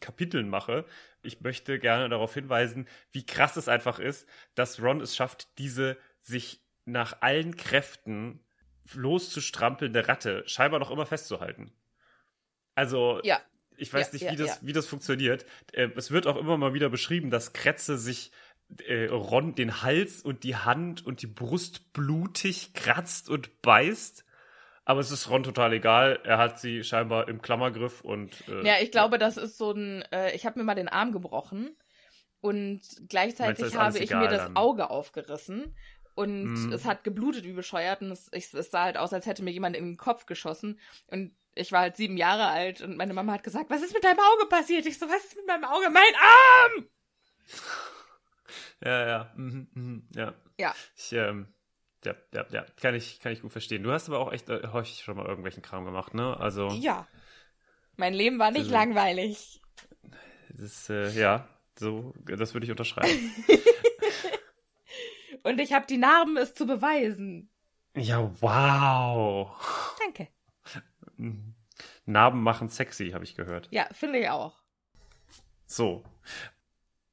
Kapiteln 0.00 0.48
mache. 0.48 0.84
Ich 1.22 1.40
möchte 1.40 1.78
gerne 1.78 2.08
darauf 2.08 2.34
hinweisen, 2.34 2.88
wie 3.12 3.26
krass 3.26 3.56
es 3.56 3.68
einfach 3.68 3.98
ist, 3.98 4.28
dass 4.54 4.80
Ron 4.80 5.00
es 5.00 5.16
schafft, 5.16 5.58
diese 5.58 5.96
sich 6.22 6.60
nach 6.84 7.20
allen 7.20 7.56
Kräften 7.56 8.40
loszustrampelnde 8.94 10.08
Ratte 10.08 10.42
scheinbar 10.46 10.80
noch 10.80 10.90
immer 10.90 11.06
festzuhalten. 11.06 11.72
Also, 12.74 13.20
Ja, 13.24 13.40
ich 13.76 13.92
weiß 13.92 14.08
Ja, 14.08 14.12
nicht, 14.12 14.22
ja, 14.22 14.32
wie, 14.32 14.36
das, 14.36 14.48
ja. 14.48 14.56
wie 14.62 14.72
das 14.72 14.86
funktioniert. 14.86 15.46
Äh, 15.72 15.88
es 15.96 16.10
wird 16.10 16.26
auch 16.26 16.36
immer 16.36 16.56
mal 16.56 16.74
wieder 16.74 16.88
beschrieben, 16.88 17.30
dass 17.30 17.52
Kretze 17.52 17.98
sich 17.98 18.32
äh, 18.86 19.06
Ron 19.06 19.54
den 19.54 19.82
Hals 19.82 20.22
und 20.22 20.44
die 20.44 20.56
Hand 20.56 21.04
und 21.04 21.22
die 21.22 21.26
Brust 21.26 21.92
blutig 21.92 22.74
kratzt 22.74 23.28
und 23.28 23.62
beißt. 23.62 24.24
Aber 24.88 25.00
es 25.00 25.10
ist 25.10 25.28
Ron 25.28 25.42
total 25.42 25.74
egal. 25.74 26.18
Er 26.24 26.38
hat 26.38 26.58
sie 26.58 26.82
scheinbar 26.82 27.28
im 27.28 27.42
Klammergriff 27.42 28.00
und. 28.00 28.32
Äh, 28.48 28.66
Ja, 28.66 28.74
ich 28.80 28.90
glaube, 28.90 29.18
das 29.18 29.36
ist 29.36 29.58
so 29.58 29.72
ein. 29.72 30.00
Äh, 30.10 30.34
ich 30.34 30.46
habe 30.46 30.58
mir 30.58 30.64
mal 30.64 30.74
den 30.74 30.88
Arm 30.88 31.12
gebrochen 31.12 31.76
und 32.40 32.80
gleichzeitig 33.06 33.76
habe 33.76 33.98
ich 33.98 34.04
egal 34.04 34.22
mir 34.22 34.28
das 34.30 34.44
dann? 34.46 34.56
Auge 34.56 34.88
aufgerissen 34.88 35.76
und 36.14 36.44
Mhm. 36.44 36.72
es 36.72 36.86
hat 36.86 37.04
geblutet 37.04 37.44
wie 37.44 37.52
bescheuert 37.52 38.00
und 38.00 38.10
es, 38.12 38.30
ich, 38.32 38.54
es 38.54 38.70
sah 38.70 38.84
halt 38.84 38.96
aus, 38.96 39.12
als 39.12 39.26
hätte 39.26 39.42
mir 39.42 39.50
jemand 39.50 39.76
in 39.76 39.84
den 39.84 39.96
Kopf 39.98 40.24
geschossen 40.24 40.80
und 41.08 41.36
ich 41.54 41.70
war 41.70 41.80
halt 41.82 41.96
sieben 41.96 42.16
Jahre 42.16 42.46
alt 42.46 42.80
und 42.80 42.96
meine 42.96 43.12
Mama 43.12 43.32
hat 43.34 43.42
gesagt, 43.42 43.68
was 43.68 43.82
ist 43.82 43.92
mit 43.92 44.04
deinem 44.04 44.20
Auge 44.20 44.48
passiert? 44.48 44.86
Ich 44.86 44.98
so, 44.98 45.06
was 45.06 45.22
ist 45.22 45.36
mit 45.36 45.46
meinem 45.46 45.64
Auge? 45.64 45.90
Mein 45.90 46.14
Arm! 46.18 46.88
Ja, 48.82 49.06
ja. 49.06 49.32
Mhm, 49.36 49.68
mhm, 49.74 50.08
ja. 50.14 50.32
Ja. 50.58 50.74
Ich, 50.96 51.12
ähm, 51.12 51.52
ja, 52.04 52.14
ja, 52.32 52.46
ja. 52.50 52.66
Kann 52.80 52.94
ich, 52.94 53.20
kann 53.20 53.32
ich 53.32 53.42
gut 53.42 53.52
verstehen. 53.52 53.82
Du 53.82 53.92
hast 53.92 54.08
aber 54.08 54.18
auch 54.20 54.32
echt 54.32 54.48
äh, 54.48 54.68
häufig 54.72 55.02
schon 55.02 55.16
mal 55.16 55.26
irgendwelchen 55.26 55.62
Kram 55.62 55.84
gemacht, 55.84 56.14
ne? 56.14 56.36
Also. 56.38 56.68
Ja. 56.68 57.06
Mein 57.96 58.14
Leben 58.14 58.38
war 58.38 58.50
nicht 58.50 58.62
Also- 58.62 58.72
langweilig. 58.74 59.60
Das 60.50 60.88
äh, 60.90 61.10
ja, 61.10 61.48
so, 61.78 62.14
das 62.24 62.54
würde 62.54 62.64
ich 62.64 62.70
unterschreiben. 62.70 63.32
Und 65.44 65.60
ich 65.60 65.72
habe 65.72 65.86
die 65.86 65.98
Narben, 65.98 66.36
es 66.36 66.54
zu 66.54 66.66
beweisen. 66.66 67.50
ja, 67.96 68.30
wow. 68.40 69.50
Danke. 70.00 70.28
Narben 72.06 72.42
machen 72.42 72.68
sexy, 72.68 73.10
habe 73.10 73.24
ich 73.24 73.34
gehört. 73.34 73.68
Ja, 73.70 73.86
finde 73.92 74.18
ich 74.18 74.28
auch. 74.28 74.58
So. 75.66 76.02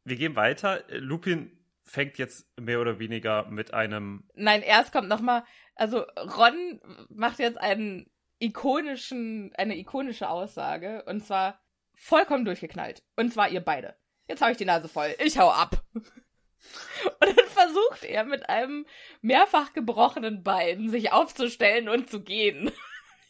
Wir 0.04 0.15
gehen 0.15 0.36
weiter. 0.36 0.84
Lupin 0.89 1.52
fängt 1.86 2.17
jetzt 2.17 2.48
mehr 2.60 2.82
oder 2.82 3.00
weniger 3.00 3.45
mit 3.45 3.74
einem. 3.74 4.28
Nein, 4.34 4.62
erst 4.62 4.91
kommt 4.91 5.08
noch 5.08 5.21
mal, 5.21 5.45
also 5.76 6.06
Ron 6.17 6.82
macht 7.10 7.39
jetzt 7.39 7.60
einen 7.60 8.12
ikonischen, 8.39 9.54
eine 9.56 9.78
ikonische 9.78 10.30
Aussage 10.30 11.04
und 11.06 11.26
zwar 11.26 11.62
vollkommen 11.93 12.45
durchgeknallt. 12.45 13.04
Und 13.15 13.32
zwar 13.32 13.50
ihr 13.50 13.62
beide. 13.62 13.95
Jetzt 14.28 14.41
habe 14.41 14.52
ich 14.52 14.58
die 14.58 14.65
Nase 14.65 14.88
voll. 14.88 15.15
Ich 15.24 15.38
hau 15.38 15.50
ab. 15.50 15.84
Und 15.93 17.38
dann 17.38 17.45
versucht 17.48 18.04
er 18.04 18.24
mit 18.24 18.50
einem 18.50 18.88
mehrfach 19.21 19.74
gebrochenen 19.74 20.43
Bein 20.43 20.89
sich 20.89 21.12
aufzustellen 21.12 21.88
und 21.88 22.10
zu 22.10 22.24
gehen. 22.24 22.71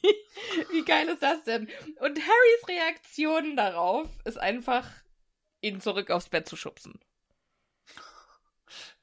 Wie 0.71 0.85
geil 0.85 1.09
ist 1.09 1.21
das 1.21 1.43
denn? 1.43 1.69
Und 1.99 2.17
Harrys 2.19 2.67
Reaktion 2.69 3.57
darauf 3.57 4.07
ist 4.23 4.39
einfach, 4.39 4.89
ihn 5.59 5.81
zurück 5.81 6.11
aufs 6.11 6.29
Bett 6.29 6.47
zu 6.47 6.55
schubsen. 6.55 6.99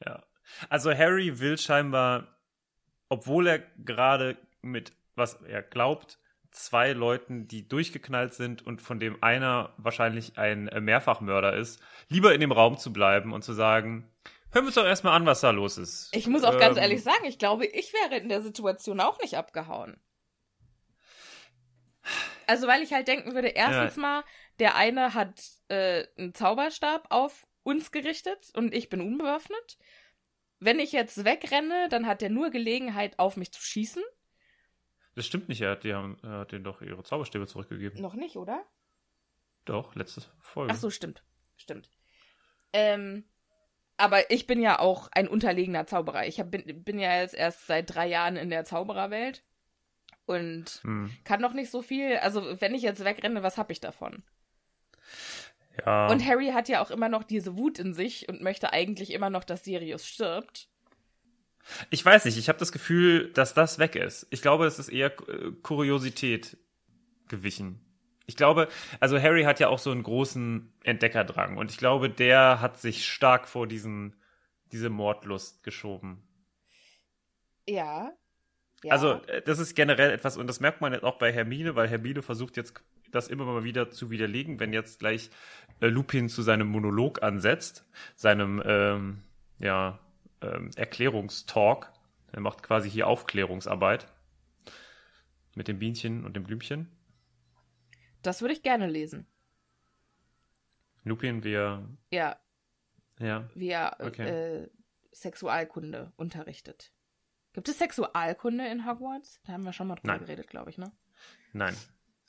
Ja. 0.04 0.22
Also 0.68 0.92
Harry 0.92 1.40
will 1.40 1.58
scheinbar, 1.58 2.28
obwohl 3.08 3.46
er 3.46 3.58
gerade 3.78 4.36
mit, 4.60 4.92
was 5.14 5.34
er 5.42 5.62
glaubt, 5.62 6.18
zwei 6.50 6.92
Leuten, 6.92 7.48
die 7.48 7.66
durchgeknallt 7.66 8.34
sind 8.34 8.64
und 8.64 8.82
von 8.82 9.00
dem 9.00 9.22
einer 9.22 9.72
wahrscheinlich 9.78 10.38
ein 10.38 10.64
Mehrfachmörder 10.80 11.56
ist, 11.56 11.80
lieber 12.08 12.34
in 12.34 12.40
dem 12.40 12.52
Raum 12.52 12.76
zu 12.76 12.92
bleiben 12.92 13.32
und 13.32 13.42
zu 13.42 13.54
sagen, 13.54 14.10
hören 14.50 14.64
wir 14.64 14.68
uns 14.68 14.74
doch 14.74 14.84
erstmal 14.84 15.16
an, 15.16 15.24
was 15.26 15.40
da 15.40 15.50
los 15.50 15.78
ist. 15.78 16.14
Ich 16.14 16.26
muss 16.26 16.44
auch 16.44 16.58
ganz 16.58 16.76
Ähm, 16.76 16.82
ehrlich 16.82 17.02
sagen, 17.02 17.24
ich 17.24 17.38
glaube, 17.38 17.64
ich 17.66 17.92
wäre 17.94 18.20
in 18.20 18.28
der 18.28 18.42
Situation 18.42 19.00
auch 19.00 19.18
nicht 19.20 19.36
abgehauen. 19.36 19.98
Also, 22.46 22.66
weil 22.66 22.82
ich 22.82 22.92
halt 22.92 23.08
denken 23.08 23.34
würde, 23.34 23.48
erstens 23.48 23.96
mal, 23.96 24.24
der 24.58 24.74
eine 24.74 25.14
hat 25.14 25.40
äh, 25.68 26.04
einen 26.18 26.34
Zauberstab 26.34 27.06
auf 27.10 27.46
uns 27.62 27.90
gerichtet 27.92 28.50
und 28.54 28.74
ich 28.74 28.88
bin 28.88 29.00
unbewaffnet. 29.00 29.78
Wenn 30.58 30.78
ich 30.78 30.92
jetzt 30.92 31.24
wegrenne, 31.24 31.88
dann 31.90 32.06
hat 32.06 32.22
er 32.22 32.30
nur 32.30 32.50
Gelegenheit, 32.50 33.18
auf 33.18 33.36
mich 33.36 33.52
zu 33.52 33.60
schießen. 33.62 34.02
Das 35.14 35.26
stimmt 35.26 35.48
nicht, 35.48 35.60
er 35.60 35.72
hat, 35.72 35.84
die 35.84 35.92
haben, 35.92 36.18
er 36.22 36.38
hat 36.40 36.52
denen 36.52 36.64
doch 36.64 36.80
ihre 36.82 37.02
Zauberstäbe 37.02 37.46
zurückgegeben. 37.46 38.00
Noch 38.00 38.14
nicht, 38.14 38.36
oder? 38.36 38.64
Doch, 39.64 39.94
letzte 39.94 40.22
Folge. 40.40 40.72
Ach 40.72 40.78
so, 40.78 40.90
stimmt. 40.90 41.22
Stimmt. 41.56 41.90
Ähm, 42.72 43.24
aber 43.96 44.30
ich 44.30 44.46
bin 44.46 44.60
ja 44.62 44.78
auch 44.78 45.08
ein 45.12 45.28
unterlegener 45.28 45.86
Zauberer. 45.86 46.26
Ich 46.26 46.40
hab, 46.40 46.50
bin, 46.50 46.82
bin 46.82 46.98
ja 46.98 47.20
jetzt 47.20 47.34
erst 47.34 47.66
seit 47.66 47.94
drei 47.94 48.06
Jahren 48.08 48.36
in 48.36 48.50
der 48.50 48.64
Zaubererwelt 48.64 49.44
und 50.24 50.80
Hm. 50.82 51.14
kann 51.24 51.40
noch 51.40 51.52
nicht 51.52 51.70
so 51.70 51.82
viel. 51.82 52.16
Also, 52.18 52.60
wenn 52.60 52.74
ich 52.74 52.82
jetzt 52.82 53.04
wegrenne, 53.04 53.42
was 53.42 53.58
hab 53.58 53.70
ich 53.70 53.80
davon? 53.80 54.22
Ja. 55.84 56.08
Und 56.08 56.24
Harry 56.26 56.48
hat 56.48 56.68
ja 56.68 56.82
auch 56.82 56.90
immer 56.90 57.08
noch 57.08 57.24
diese 57.24 57.56
Wut 57.56 57.78
in 57.78 57.94
sich 57.94 58.28
und 58.28 58.42
möchte 58.42 58.72
eigentlich 58.72 59.12
immer 59.12 59.30
noch, 59.30 59.44
dass 59.44 59.64
Sirius 59.64 60.06
stirbt. 60.06 60.68
Ich 61.90 62.04
weiß 62.04 62.24
nicht, 62.24 62.36
ich 62.38 62.48
habe 62.48 62.58
das 62.58 62.72
Gefühl, 62.72 63.32
dass 63.32 63.54
das 63.54 63.78
weg 63.78 63.96
ist. 63.96 64.26
Ich 64.30 64.42
glaube, 64.42 64.66
es 64.66 64.78
ist 64.78 64.88
eher 64.88 65.12
äh, 65.28 65.52
Kuriosität 65.62 66.56
gewichen. 67.28 67.80
Ich 68.26 68.36
glaube, 68.36 68.68
also 69.00 69.20
Harry 69.20 69.44
hat 69.44 69.60
ja 69.60 69.68
auch 69.68 69.78
so 69.78 69.90
einen 69.90 70.02
großen 70.02 70.72
Entdeckerdrang 70.84 71.56
und 71.56 71.70
ich 71.70 71.76
glaube, 71.76 72.08
der 72.08 72.60
hat 72.60 72.80
sich 72.80 73.06
stark 73.06 73.48
vor 73.48 73.66
diesen, 73.66 74.16
diese 74.70 74.90
Mordlust 74.90 75.62
geschoben. 75.62 76.22
Ja. 77.68 78.12
Ja. 78.84 78.92
Also, 78.92 79.14
äh, 79.26 79.42
das 79.42 79.58
ist 79.58 79.74
generell 79.74 80.10
etwas, 80.10 80.36
und 80.36 80.46
das 80.46 80.60
merkt 80.60 80.80
man 80.80 80.92
jetzt 80.92 81.04
auch 81.04 81.18
bei 81.18 81.32
Hermine, 81.32 81.74
weil 81.76 81.88
Hermine 81.88 82.22
versucht 82.22 82.56
jetzt 82.56 82.74
das 83.10 83.28
immer 83.28 83.44
mal 83.44 83.64
wieder 83.64 83.90
zu 83.90 84.10
widerlegen, 84.10 84.58
wenn 84.60 84.72
jetzt 84.72 84.98
gleich 85.00 85.30
äh, 85.80 85.86
Lupin 85.88 86.28
zu 86.28 86.42
seinem 86.42 86.68
Monolog 86.68 87.22
ansetzt, 87.22 87.86
seinem, 88.14 88.62
ähm, 88.64 89.22
ja, 89.58 89.98
ähm, 90.40 90.70
Erklärungstalk, 90.76 91.92
Er 92.32 92.40
macht 92.40 92.62
quasi 92.62 92.90
hier 92.90 93.06
Aufklärungsarbeit. 93.06 94.06
Mit 95.54 95.68
dem 95.68 95.78
Bienchen 95.78 96.24
und 96.24 96.34
dem 96.34 96.44
Blümchen. 96.44 96.88
Das 98.22 98.40
würde 98.40 98.54
ich 98.54 98.62
gerne 98.62 98.86
lesen. 98.86 99.26
Lupin, 101.04 101.44
wir. 101.44 101.86
Ja, 102.10 102.38
Ja. 103.18 103.48
wie 103.54 103.68
er 103.68 103.96
Okay. 104.00 104.28
äh, 104.28 104.70
Sexualkunde 105.12 106.12
unterrichtet. 106.16 106.92
Gibt 107.52 107.68
es 107.68 107.78
Sexualkunde 107.78 108.66
in 108.66 108.86
Hogwarts? 108.86 109.40
Da 109.44 109.52
haben 109.52 109.64
wir 109.64 109.72
schon 109.72 109.86
mal 109.86 109.96
drüber 109.96 110.14
Nein. 110.14 110.20
geredet, 110.20 110.48
glaube 110.48 110.70
ich, 110.70 110.78
ne? 110.78 110.90
Nein. 111.52 111.76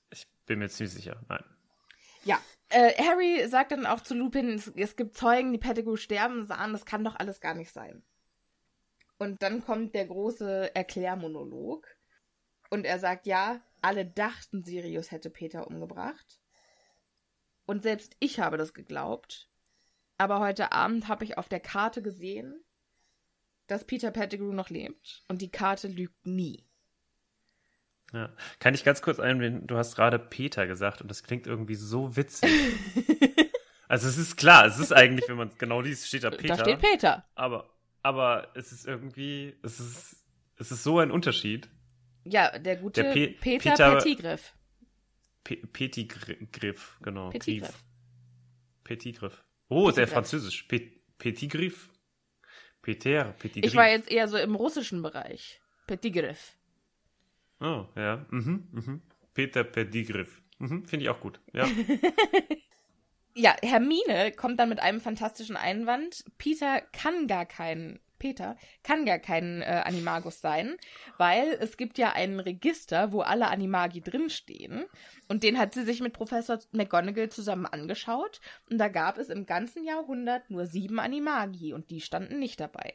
Ich 0.09 0.27
bin 0.45 0.59
mir 0.59 0.69
ziemlich 0.69 0.93
sicher. 0.93 1.21
Nein. 1.29 1.43
Ja, 2.25 2.39
äh, 2.69 2.93
Harry 3.03 3.47
sagt 3.47 3.71
dann 3.71 3.85
auch 3.85 4.01
zu 4.01 4.15
Lupin, 4.15 4.49
es, 4.49 4.67
es 4.75 4.95
gibt 4.95 5.15
Zeugen, 5.15 5.51
die 5.51 5.59
Pettigrew 5.59 5.95
sterben 5.95 6.45
sahen, 6.45 6.73
das 6.73 6.85
kann 6.85 7.03
doch 7.03 7.15
alles 7.15 7.39
gar 7.41 7.53
nicht 7.53 7.71
sein. 7.71 8.03
Und 9.17 9.41
dann 9.43 9.63
kommt 9.63 9.95
der 9.95 10.05
große 10.05 10.75
Erklärmonolog 10.75 11.87
und 12.69 12.85
er 12.85 12.99
sagt, 12.99 13.27
ja, 13.27 13.61
alle 13.81 14.05
dachten, 14.05 14.63
Sirius 14.63 15.11
hätte 15.11 15.29
Peter 15.29 15.67
umgebracht. 15.67 16.39
Und 17.65 17.83
selbst 17.83 18.15
ich 18.19 18.39
habe 18.39 18.57
das 18.57 18.73
geglaubt. 18.73 19.49
Aber 20.17 20.39
heute 20.39 20.71
Abend 20.71 21.07
habe 21.07 21.23
ich 21.23 21.37
auf 21.37 21.49
der 21.49 21.59
Karte 21.59 22.01
gesehen, 22.01 22.62
dass 23.67 23.85
Peter 23.85 24.11
Pettigrew 24.11 24.53
noch 24.53 24.69
lebt. 24.69 25.23
Und 25.27 25.41
die 25.41 25.49
Karte 25.51 25.87
lügt 25.87 26.25
nie. 26.25 26.65
Ja. 28.11 28.31
Kann 28.59 28.75
ich 28.75 28.83
ganz 28.83 29.01
kurz 29.01 29.19
einwenden? 29.19 29.65
Du 29.67 29.75
hast 29.77 29.95
gerade 29.95 30.19
Peter 30.19 30.67
gesagt 30.67 31.01
und 31.01 31.09
das 31.09 31.23
klingt 31.23 31.47
irgendwie 31.47 31.75
so 31.75 32.15
witzig. 32.15 32.49
also 33.87 34.07
es 34.07 34.17
ist 34.17 34.35
klar, 34.37 34.65
es 34.67 34.77
ist 34.77 34.93
eigentlich, 34.93 35.27
wenn 35.29 35.37
man 35.37 35.47
es 35.47 35.57
genau 35.57 35.81
liest, 35.81 36.07
steht 36.07 36.23
da 36.23 36.29
Peter. 36.29 36.55
Da 36.57 36.63
steht 36.63 36.79
Peter. 36.79 37.25
Aber, 37.33 37.73
aber 38.03 38.51
es 38.55 38.71
ist 38.71 38.85
irgendwie, 38.85 39.55
es 39.63 39.79
ist, 39.79 40.15
es 40.57 40.71
ist 40.71 40.83
so 40.83 40.99
ein 40.99 41.09
Unterschied. 41.09 41.69
Ja, 42.25 42.57
der 42.59 42.75
gute 42.77 43.01
Der 43.03 43.13
Pe- 43.13 43.35
Peter, 43.41 43.71
Peter- 43.71 43.95
Pettigrew. 43.97 44.37
Pe 45.43 45.57
genau. 47.01 47.29
Pettigrew. 47.31 47.65
Griff. 47.65 47.83
Petigriff. 48.83 49.43
Oh, 49.69 49.85
sehr 49.85 49.91
Petigreff. 50.05 50.09
französisch. 50.13 50.63
Pe 50.63 50.91
Petigriff. 51.17 51.89
Peter, 52.83 53.33
Petigriff. 53.39 53.71
Ich 53.71 53.75
war 53.75 53.89
jetzt 53.89 54.11
eher 54.11 54.27
so 54.27 54.37
im 54.37 54.53
russischen 54.53 55.01
Bereich. 55.01 55.59
Pettigrew. 55.87 56.35
Oh, 57.59 57.85
ja. 57.95 58.25
Mhm, 58.29 58.67
mhm. 58.71 59.01
Peter 59.33 59.63
Petigriff. 59.63 60.41
Mhm, 60.59 60.85
Finde 60.85 61.05
ich 61.05 61.09
auch 61.09 61.19
gut. 61.19 61.39
Ja. 61.53 61.67
Ja, 63.35 63.55
Hermine 63.63 64.31
kommt 64.31 64.59
dann 64.59 64.69
mit 64.69 64.79
einem 64.79 65.01
fantastischen 65.01 65.57
Einwand. 65.57 66.23
Peter 66.37 66.81
kann 66.91 67.25
gar 67.27 67.47
kein 67.47 67.99
Peter 68.23 68.55
kann 68.83 69.05
gar 69.05 69.19
kein 69.19 69.61
äh, 69.61 69.81
Animagus 69.83 70.39
sein, 70.39 70.77
weil 71.17 71.57
es 71.59 71.75
gibt 71.75 71.97
ja 71.97 72.13
ein 72.13 72.39
Register, 72.39 73.11
wo 73.11 73.19
alle 73.19 73.49
Animagi 73.49 73.99
drinstehen. 73.99 74.85
Und 75.27 75.43
den 75.43 75.59
hat 75.59 75.73
sie 75.73 75.83
sich 75.83 75.99
mit 75.99 76.13
Professor 76.13 76.57
McGonagall 76.71 77.27
zusammen 77.27 77.65
angeschaut. 77.65 78.39
Und 78.69 78.77
da 78.77 78.87
gab 78.87 79.17
es 79.17 79.27
im 79.27 79.45
ganzen 79.45 79.83
Jahrhundert 79.83 80.49
nur 80.49 80.67
sieben 80.67 81.01
Animagi 81.01 81.73
und 81.73 81.89
die 81.89 81.99
standen 81.99 82.39
nicht 82.39 82.61
dabei. 82.61 82.93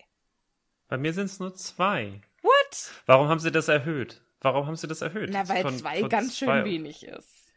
Bei 0.89 0.97
mir 0.97 1.13
sind 1.13 1.27
es 1.27 1.39
nur 1.41 1.55
zwei. 1.55 2.23
What? 2.41 2.91
Warum 3.05 3.29
haben 3.29 3.41
sie 3.41 3.53
das 3.53 3.69
erhöht? 3.69 4.23
Warum 4.41 4.67
haben 4.67 4.77
sie 4.77 4.89
das 4.89 5.03
erhöht? 5.03 5.29
Na, 5.31 5.47
weil 5.51 5.61
Von- 5.61 5.77
zwei 5.77 6.01
von 6.01 6.09
ganz 6.09 6.39
schön 6.39 6.49
zwei- 6.49 6.65
wenig 6.65 7.05
ist. 7.05 7.53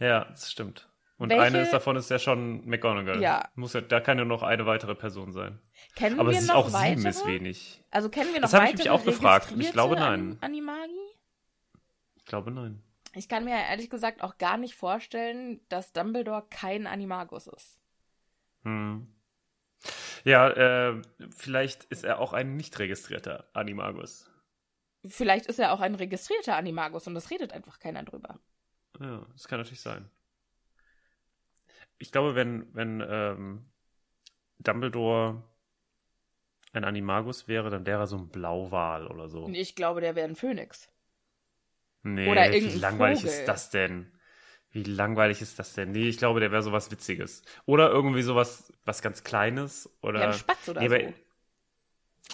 Ja, 0.00 0.24
das 0.24 0.50
stimmt. 0.50 0.89
Und 1.20 1.28
Welche- 1.28 1.42
eine 1.44 1.60
ist 1.60 1.70
davon 1.72 1.96
ist 1.96 2.08
ja 2.08 2.18
schon 2.18 2.64
McGonagall. 2.66 3.20
Ja. 3.20 3.46
Muss 3.54 3.74
ja. 3.74 3.82
Da 3.82 4.00
kann 4.00 4.16
ja 4.16 4.24
noch 4.24 4.42
eine 4.42 4.64
weitere 4.64 4.94
Person 4.94 5.32
sein. 5.32 5.60
Kennen 5.94 6.18
Aber 6.18 6.30
wir 6.30 6.36
es 6.38 6.44
ist 6.44 6.48
noch 6.48 6.56
auch 6.56 6.72
weitere? 6.72 6.96
sieben 6.96 7.06
ist 7.10 7.26
wenig. 7.26 7.84
Also 7.90 8.08
kennen 8.08 8.32
wir 8.32 8.40
noch 8.40 8.48
Das 8.50 8.54
habe 8.54 8.64
ich 8.64 8.70
weitere 8.72 8.82
mich 8.84 8.90
auch 8.90 9.04
gefragt 9.04 9.54
ich 9.58 9.72
glaube, 9.72 9.96
nein. 9.96 10.38
An 10.40 10.50
Animagi? 10.50 10.98
Ich 12.16 12.24
glaube 12.24 12.50
nein. 12.50 12.82
Ich 13.12 13.28
kann 13.28 13.44
mir 13.44 13.54
ehrlich 13.54 13.90
gesagt 13.90 14.22
auch 14.22 14.38
gar 14.38 14.56
nicht 14.56 14.74
vorstellen, 14.74 15.60
dass 15.68 15.92
Dumbledore 15.92 16.46
kein 16.48 16.86
Animagus 16.86 17.48
ist. 17.48 17.78
Hm. 18.62 19.06
Ja, 20.24 20.48
äh, 20.48 21.02
vielleicht 21.36 21.84
ist 21.84 22.02
er 22.04 22.18
auch 22.18 22.32
ein 22.32 22.56
nicht 22.56 22.78
registrierter 22.78 23.44
Animagus. 23.52 24.30
Vielleicht 25.04 25.46
ist 25.46 25.58
er 25.58 25.72
auch 25.72 25.80
ein 25.80 25.94
registrierter 25.96 26.56
Animagus 26.56 27.06
und 27.06 27.16
es 27.16 27.30
redet 27.30 27.52
einfach 27.52 27.78
keiner 27.78 28.04
drüber. 28.04 28.38
Ja, 28.98 29.26
das 29.32 29.48
kann 29.48 29.58
natürlich 29.58 29.80
sein. 29.82 30.10
Ich 32.00 32.10
glaube, 32.10 32.34
wenn, 32.34 32.66
wenn 32.74 33.04
ähm, 33.06 33.64
Dumbledore 34.58 35.44
ein 36.72 36.84
Animagus 36.84 37.46
wäre, 37.46 37.70
dann 37.70 37.86
wäre 37.86 38.00
er 38.00 38.06
so 38.06 38.16
ein 38.16 38.28
Blauwal 38.28 39.06
oder 39.06 39.28
so. 39.28 39.48
Ich 39.48 39.74
glaube, 39.74 40.00
der 40.00 40.16
wäre 40.16 40.28
ein 40.28 40.36
Phönix. 40.36 40.88
Nee, 42.02 42.30
Oder 42.30 42.52
wie 42.52 42.78
langweilig 42.78 43.20
Vogel. 43.20 43.32
ist 43.32 43.48
das 43.48 43.70
denn? 43.70 44.10
Wie 44.72 44.84
langweilig 44.84 45.42
ist 45.42 45.58
das 45.58 45.74
denn? 45.74 45.92
Nee, 45.92 46.08
ich 46.08 46.18
glaube, 46.18 46.40
der 46.40 46.52
wäre 46.52 46.62
sowas 46.62 46.90
Witziges. 46.90 47.42
Oder 47.66 47.90
irgendwie 47.90 48.22
sowas, 48.22 48.72
was 48.84 49.02
ganz 49.02 49.24
Kleines. 49.24 49.90
Oder 50.00 50.20
Ja, 50.20 50.26
ein 50.28 50.32
Spatz 50.32 50.68
oder 50.68 50.80
nee, 50.80 50.88
so. 50.88 51.14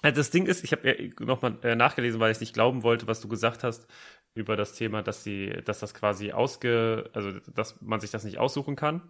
Ja, 0.04 0.10
das 0.12 0.30
Ding 0.30 0.46
ist, 0.46 0.62
ich 0.62 0.72
habe 0.72 0.88
ja 0.88 1.24
nochmal 1.24 1.58
äh, 1.62 1.74
nachgelesen, 1.74 2.20
weil 2.20 2.30
ich 2.30 2.40
nicht 2.40 2.52
glauben 2.52 2.82
wollte, 2.82 3.06
was 3.06 3.20
du 3.20 3.28
gesagt 3.28 3.64
hast 3.64 3.86
über 4.34 4.54
das 4.54 4.74
Thema, 4.74 5.02
dass 5.02 5.24
sie, 5.24 5.48
dass 5.64 5.80
das 5.80 5.94
quasi 5.94 6.32
ausge, 6.32 7.08
also 7.14 7.32
dass 7.54 7.80
man 7.80 8.00
sich 8.00 8.10
das 8.10 8.22
nicht 8.24 8.38
aussuchen 8.38 8.76
kann. 8.76 9.02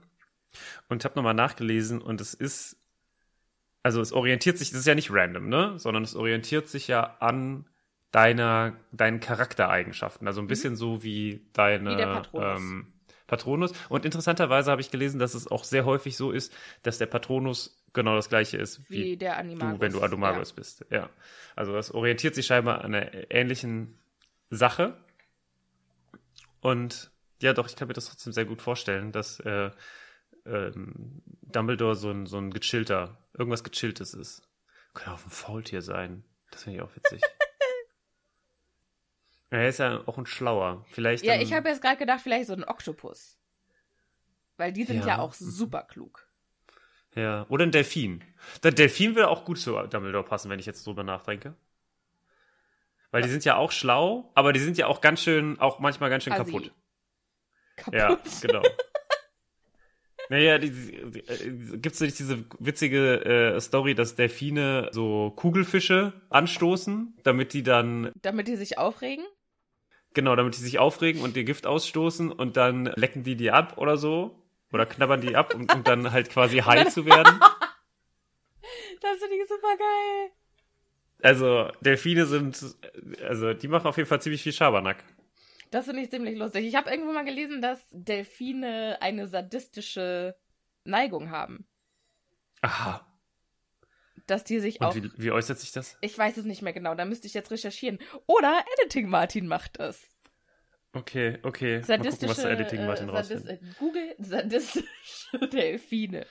Und 0.88 1.04
habe 1.04 1.14
nochmal 1.16 1.34
nachgelesen 1.34 2.00
und 2.00 2.20
es 2.20 2.34
ist, 2.34 2.76
also 3.82 4.00
es 4.00 4.12
orientiert 4.12 4.58
sich, 4.58 4.70
das 4.70 4.80
ist 4.80 4.86
ja 4.86 4.94
nicht 4.94 5.10
random, 5.10 5.48
ne? 5.48 5.78
Sondern 5.78 6.02
es 6.02 6.14
orientiert 6.16 6.68
sich 6.68 6.88
ja 6.88 7.16
an 7.20 7.66
deiner, 8.10 8.76
deinen 8.92 9.20
Charaktereigenschaften. 9.20 10.26
Also 10.26 10.40
ein 10.40 10.46
bisschen 10.46 10.76
so 10.76 11.02
wie 11.02 11.46
deine 11.52 11.90
Mhm. 11.90 11.92
Wie 11.92 11.96
der 11.96 12.06
Patronus. 12.06 12.60
Ähm, 12.60 12.92
Patronus. 13.26 13.72
Und 13.88 14.04
interessanterweise 14.04 14.70
habe 14.70 14.80
ich 14.80 14.90
gelesen, 14.90 15.18
dass 15.18 15.34
es 15.34 15.48
auch 15.48 15.64
sehr 15.64 15.84
häufig 15.84 16.16
so 16.16 16.30
ist, 16.30 16.52
dass 16.82 16.98
der 16.98 17.06
Patronus 17.06 17.82
genau 17.92 18.14
das 18.14 18.28
gleiche 18.28 18.56
ist 18.56 18.88
Wie 18.90 19.04
wie, 19.04 19.16
der 19.16 19.36
Animagus. 19.36 19.74
du, 19.74 19.80
wenn 19.80 19.92
du 19.92 20.00
Animagus 20.00 20.52
bist. 20.52 20.84
Ja. 20.90 21.10
Also 21.56 21.72
das 21.72 21.90
orientiert 21.92 22.34
sich 22.34 22.46
scheinbar 22.46 22.84
an 22.84 22.94
einer 22.94 23.30
ähnlichen 23.30 23.98
Sache. 24.50 24.96
Und 26.60 27.10
ja, 27.42 27.52
doch, 27.52 27.68
ich 27.68 27.76
kann 27.76 27.88
mir 27.88 27.94
das 27.94 28.06
trotzdem 28.06 28.32
sehr 28.32 28.44
gut 28.44 28.62
vorstellen, 28.62 29.12
dass 29.12 29.40
äh, 29.40 29.70
ähm, 30.46 31.22
Dumbledore 31.42 31.96
so 31.96 32.10
ein, 32.10 32.26
so 32.26 32.38
ein 32.38 32.52
gechillter, 32.52 33.18
irgendwas 33.36 33.64
gechilltes 33.64 34.14
ist. 34.14 34.42
Könnte 34.94 35.12
auch 35.12 35.24
ein 35.24 35.30
Faultier 35.30 35.82
sein. 35.82 36.24
Das 36.50 36.64
finde 36.64 36.78
ich 36.78 36.82
auch 36.82 36.94
witzig. 36.96 37.20
er 39.50 39.68
ist 39.68 39.78
ja 39.78 40.02
auch 40.06 40.18
ein 40.18 40.26
Schlauer. 40.26 40.84
Vielleicht. 40.90 41.24
Ja, 41.24 41.40
ich 41.40 41.52
habe 41.52 41.68
jetzt 41.68 41.82
gerade 41.82 41.98
gedacht, 41.98 42.20
vielleicht 42.22 42.46
so 42.46 42.54
ein 42.54 42.64
Oktopus. 42.64 43.38
Weil 44.56 44.72
die 44.72 44.84
sind 44.84 45.00
ja, 45.00 45.06
Ja. 45.06 45.18
auch 45.18 45.34
super 45.34 45.82
klug. 45.82 46.26
Ja, 47.14 47.46
oder 47.48 47.64
ein 47.64 47.72
Delfin. 47.72 48.22
Der 48.62 48.72
Delfin 48.72 49.14
würde 49.14 49.28
auch 49.28 49.44
gut 49.44 49.58
zu 49.58 49.72
Dumbledore 49.72 50.24
passen, 50.24 50.50
wenn 50.50 50.58
ich 50.58 50.66
jetzt 50.66 50.86
drüber 50.86 51.02
nachdenke. 51.02 51.54
Weil 53.10 53.22
die 53.22 53.30
sind 53.30 53.44
ja 53.44 53.56
auch 53.56 53.72
schlau, 53.72 54.30
aber 54.34 54.52
die 54.52 54.60
sind 54.60 54.76
ja 54.76 54.86
auch 54.86 55.00
ganz 55.00 55.22
schön, 55.22 55.58
auch 55.58 55.78
manchmal 55.78 56.10
ganz 56.10 56.24
schön 56.24 56.34
Assi. 56.34 56.44
kaputt. 56.44 56.72
Kaputt. 57.76 57.94
Ja, 57.94 58.18
genau. 58.42 58.62
Naja, 60.28 60.58
die, 60.58 60.70
die, 60.70 61.20
äh, 61.20 61.76
gibt's 61.78 62.00
nicht 62.00 62.18
diese 62.18 62.44
witzige 62.58 63.24
äh, 63.24 63.60
Story, 63.60 63.94
dass 63.94 64.16
Delfine 64.16 64.88
so 64.92 65.30
Kugelfische 65.36 66.12
anstoßen, 66.30 67.16
damit 67.22 67.52
die 67.52 67.62
dann, 67.62 68.10
Damit 68.22 68.48
die 68.48 68.56
sich 68.56 68.78
aufregen? 68.78 69.24
genau, 70.14 70.34
damit 70.34 70.56
die 70.56 70.62
sich 70.62 70.78
aufregen 70.78 71.20
und 71.20 71.36
ihr 71.36 71.44
Gift 71.44 71.66
ausstoßen 71.66 72.32
und 72.32 72.56
dann 72.56 72.86
lecken 72.96 73.22
die 73.22 73.36
die 73.36 73.50
ab 73.50 73.76
oder 73.76 73.96
so. 73.96 74.42
Oder 74.72 74.84
knabbern 74.84 75.20
die 75.20 75.36
ab, 75.36 75.54
um, 75.54 75.66
um 75.72 75.84
dann 75.84 76.10
halt 76.10 76.28
quasi 76.30 76.58
high 76.58 76.88
zu 76.92 77.06
werden. 77.06 77.38
Das 79.00 79.18
finde 79.18 79.36
ich 79.36 79.46
super 79.46 79.76
geil. 79.76 80.30
Also, 81.22 81.70
Delfine 81.82 82.26
sind, 82.26 82.76
also, 83.22 83.52
die 83.52 83.68
machen 83.68 83.86
auf 83.86 83.96
jeden 83.96 84.08
Fall 84.08 84.20
ziemlich 84.22 84.42
viel 84.42 84.52
Schabernack. 84.52 85.04
Das 85.70 85.86
finde 85.86 86.02
ich 86.02 86.10
ziemlich 86.10 86.36
lustig. 86.36 86.64
Ich 86.66 86.74
habe 86.74 86.90
irgendwo 86.90 87.12
mal 87.12 87.24
gelesen, 87.24 87.60
dass 87.60 87.80
Delfine 87.90 88.98
eine 89.00 89.26
sadistische 89.26 90.36
Neigung 90.84 91.30
haben. 91.30 91.66
Aha. 92.62 93.06
Dass 94.26 94.44
die 94.44 94.60
sich 94.60 94.80
Und 94.80 94.86
auch. 94.86 94.94
wie, 94.94 95.10
wie 95.16 95.30
äußert 95.30 95.58
sich 95.58 95.72
das? 95.72 95.96
Ich 96.00 96.16
weiß 96.16 96.36
es 96.36 96.44
nicht 96.44 96.62
mehr 96.62 96.72
genau, 96.72 96.94
da 96.94 97.04
müsste 97.04 97.26
ich 97.26 97.34
jetzt 97.34 97.50
recherchieren. 97.50 97.98
Oder 98.26 98.64
Editing 98.78 99.08
Martin 99.08 99.46
macht 99.46 99.78
das. 99.78 100.02
Okay, 100.92 101.38
okay. 101.42 101.80
Mal 101.80 101.80
gucken, 101.80 101.84
Sadistische. 101.84 102.30
was 102.30 102.42
der 102.42 102.50
Editing 102.52 102.86
Martin 102.86 103.08
äh. 103.08 103.22
Sadis 103.24 103.44
äh, 103.44 103.58
Google 103.78 104.14
sadistische 104.18 105.48
Delfine. 105.52 106.26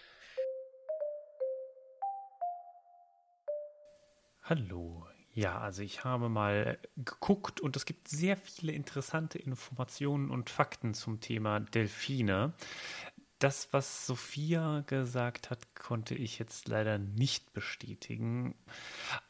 Hallo. 4.44 5.08
Ja, 5.36 5.60
also 5.60 5.84
ich 5.84 6.06
habe 6.06 6.30
mal 6.30 6.80
geguckt 6.96 7.60
und 7.60 7.76
es 7.76 7.86
gibt 7.86 8.08
sehr 8.08 8.38
viele 8.38 8.72
interessante 8.72 9.38
Informationen 9.38 10.30
und 10.30 10.50
Fakten 10.50 10.94
zum 10.94 11.20
Thema 11.20 11.60
Delfine. 11.60 12.54
Das, 13.40 13.68
was 13.74 14.08
Sophia 14.08 14.86
gesagt 14.88 15.50
hat, 15.50 15.76
konnte 15.76 16.16
ich 16.16 16.40
jetzt 16.40 16.70
leider 16.70 16.98
nicht 16.98 17.52
bestätigen. 17.52 18.56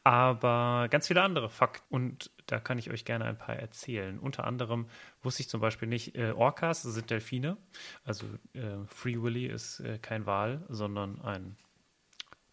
Aber 0.04 0.86
ganz 0.90 1.08
viele 1.08 1.22
andere 1.22 1.50
Fakten 1.50 1.92
und 1.92 2.30
da 2.46 2.60
kann 2.60 2.78
ich 2.78 2.92
euch 2.92 3.04
gerne 3.04 3.24
ein 3.24 3.36
paar 3.36 3.56
erzählen. 3.56 4.20
Unter 4.20 4.44
anderem 4.44 4.86
wusste 5.22 5.42
ich 5.42 5.48
zum 5.48 5.60
Beispiel 5.60 5.88
nicht, 5.88 6.14
äh, 6.14 6.30
Orcas 6.30 6.82
sind 6.82 7.10
Delfine. 7.10 7.56
Also 8.04 8.26
äh, 8.52 8.76
Free 8.86 9.20
Willy 9.20 9.46
ist 9.46 9.80
äh, 9.80 9.98
kein 9.98 10.24
Wal, 10.24 10.64
sondern 10.68 11.20
ein 11.22 11.56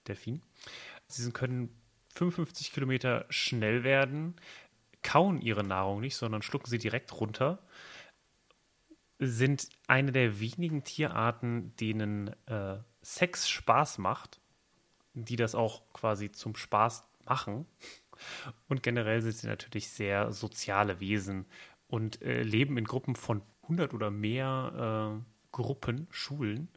Delfin. 0.08 0.42
Sie 1.06 1.32
können 1.32 1.70
55 2.16 2.72
Kilometer 2.72 3.26
schnell 3.30 3.84
werden, 3.84 4.36
kauen 5.02 5.42
ihre 5.42 5.64
Nahrung 5.64 6.02
nicht, 6.02 6.16
sondern 6.16 6.42
schlucken 6.42 6.70
sie 6.70 6.78
direkt 6.78 7.20
runter 7.20 7.60
sind 9.28 9.70
eine 9.88 10.12
der 10.12 10.40
wenigen 10.40 10.84
Tierarten, 10.84 11.76
denen 11.78 12.30
äh, 12.48 12.78
Sex 13.02 13.50
Spaß 13.50 13.98
macht, 13.98 14.40
die 15.14 15.36
das 15.36 15.56
auch 15.56 15.84
quasi 15.94 16.32
zum 16.32 16.56
Spaß 16.56 17.04
machen. 17.26 17.66
Und 18.68 18.84
generell 18.84 19.22
sind 19.22 19.36
sie 19.36 19.48
natürlich 19.48 19.90
sehr 19.90 20.32
soziale 20.32 21.00
Wesen 21.00 21.46
und 21.88 22.22
äh, 22.22 22.44
leben 22.44 22.78
in 22.78 22.86
Gruppen 22.86 23.16
von 23.16 23.42
100 23.64 23.94
oder 23.94 24.12
mehr 24.12 25.20
äh, 25.20 25.24
Gruppen, 25.52 26.08
Schulen. 26.10 26.70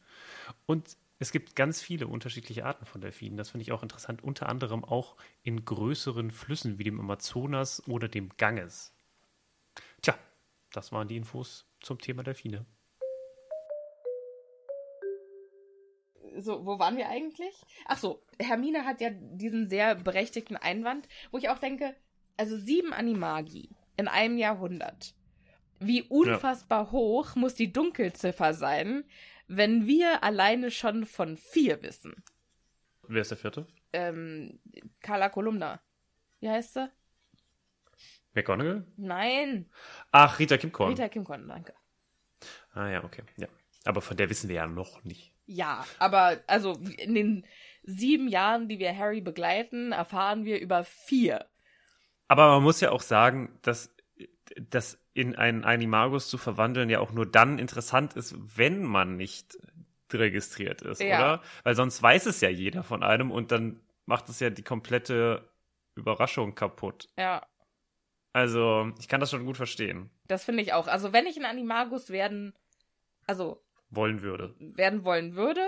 Und 0.66 0.96
es 1.18 1.32
gibt 1.32 1.56
ganz 1.56 1.80
viele 1.80 2.06
unterschiedliche 2.06 2.64
Arten 2.66 2.84
von 2.84 3.00
Delfinen. 3.00 3.38
Das 3.38 3.50
finde 3.50 3.62
ich 3.62 3.72
auch 3.72 3.82
interessant, 3.82 4.22
unter 4.22 4.48
anderem 4.48 4.84
auch 4.84 5.16
in 5.42 5.64
größeren 5.64 6.30
Flüssen 6.30 6.78
wie 6.78 6.84
dem 6.84 7.00
Amazonas 7.00 7.86
oder 7.88 8.08
dem 8.08 8.30
Ganges. 8.36 8.94
Tja, 10.02 10.14
das 10.72 10.92
waren 10.92 11.08
die 11.08 11.16
Infos 11.16 11.66
zum 11.80 11.98
Thema 11.98 12.22
Delfine. 12.22 12.66
So, 16.38 16.66
wo 16.66 16.78
waren 16.78 16.98
wir 16.98 17.08
eigentlich? 17.08 17.54
Ach 17.86 17.96
so, 17.96 18.22
Hermine 18.38 18.84
hat 18.84 19.00
ja 19.00 19.08
diesen 19.10 19.68
sehr 19.68 19.94
berechtigten 19.94 20.56
Einwand, 20.56 21.08
wo 21.30 21.38
ich 21.38 21.48
auch 21.48 21.58
denke, 21.58 21.96
also 22.36 22.58
sieben 22.58 22.92
Animagi 22.92 23.70
in 23.96 24.06
einem 24.06 24.36
Jahrhundert. 24.36 25.14
Wie 25.78 26.02
unfassbar 26.02 26.86
ja. 26.86 26.92
hoch 26.92 27.36
muss 27.36 27.54
die 27.54 27.72
Dunkelziffer 27.72 28.52
sein, 28.52 29.04
wenn 29.46 29.86
wir 29.86 30.22
alleine 30.22 30.70
schon 30.70 31.06
von 31.06 31.36
vier 31.36 31.82
wissen? 31.82 32.24
Wer 33.08 33.22
ist 33.22 33.30
der 33.30 33.38
vierte? 33.38 33.66
Ähm, 33.92 34.58
Carla 35.00 35.28
Kolumna. 35.28 35.80
Wie 36.40 36.50
heißt 36.50 36.74
sie? 36.74 36.90
McGonagall? 38.34 38.86
Nein. 38.96 39.70
Ach, 40.10 40.38
Rita 40.38 40.58
Kimkorn. 40.58 40.90
Rita 40.90 41.08
Kimkorn, 41.08 41.48
danke. 41.48 41.72
Ah 42.72 42.88
ja, 42.88 43.02
okay. 43.04 43.22
Ja. 43.36 43.48
Aber 43.84 44.02
von 44.02 44.16
der 44.16 44.28
wissen 44.28 44.48
wir 44.48 44.56
ja 44.56 44.66
noch 44.66 45.04
nicht. 45.04 45.32
Ja, 45.46 45.86
aber 45.98 46.40
also 46.46 46.72
in 46.98 47.14
den 47.14 47.46
sieben 47.84 48.28
Jahren, 48.28 48.68
die 48.68 48.78
wir 48.80 48.96
Harry 48.96 49.20
begleiten, 49.20 49.92
erfahren 49.92 50.44
wir 50.44 50.60
über 50.60 50.84
vier. 50.84 51.46
Aber 52.28 52.48
man 52.48 52.64
muss 52.64 52.80
ja 52.80 52.90
auch 52.90 53.00
sagen, 53.00 53.58
dass 53.62 53.94
das 54.56 54.98
in 55.16 55.34
einen 55.34 55.64
Animagus 55.64 56.28
zu 56.28 56.36
verwandeln 56.36 56.90
ja 56.90 57.00
auch 57.00 57.10
nur 57.10 57.24
dann 57.24 57.58
interessant 57.58 58.14
ist, 58.14 58.36
wenn 58.58 58.82
man 58.82 59.16
nicht 59.16 59.56
registriert 60.12 60.82
ist, 60.82 61.00
ja. 61.00 61.18
oder? 61.18 61.42
Weil 61.64 61.74
sonst 61.74 62.02
weiß 62.02 62.26
es 62.26 62.40
ja 62.42 62.50
jeder 62.50 62.82
von 62.82 63.02
einem 63.02 63.30
und 63.30 63.50
dann 63.50 63.80
macht 64.04 64.28
es 64.28 64.40
ja 64.40 64.50
die 64.50 64.62
komplette 64.62 65.48
Überraschung 65.94 66.54
kaputt. 66.54 67.08
Ja. 67.18 67.46
Also, 68.34 68.92
ich 69.00 69.08
kann 69.08 69.20
das 69.20 69.30
schon 69.30 69.46
gut 69.46 69.56
verstehen. 69.56 70.10
Das 70.28 70.44
finde 70.44 70.62
ich 70.62 70.74
auch. 70.74 70.86
Also, 70.86 71.14
wenn 71.14 71.24
ich 71.24 71.38
ein 71.38 71.46
Animagus 71.46 72.10
werden, 72.10 72.52
also 73.26 73.64
wollen 73.88 74.20
würde, 74.20 74.54
werden 74.58 75.04
wollen 75.04 75.34
würde, 75.34 75.64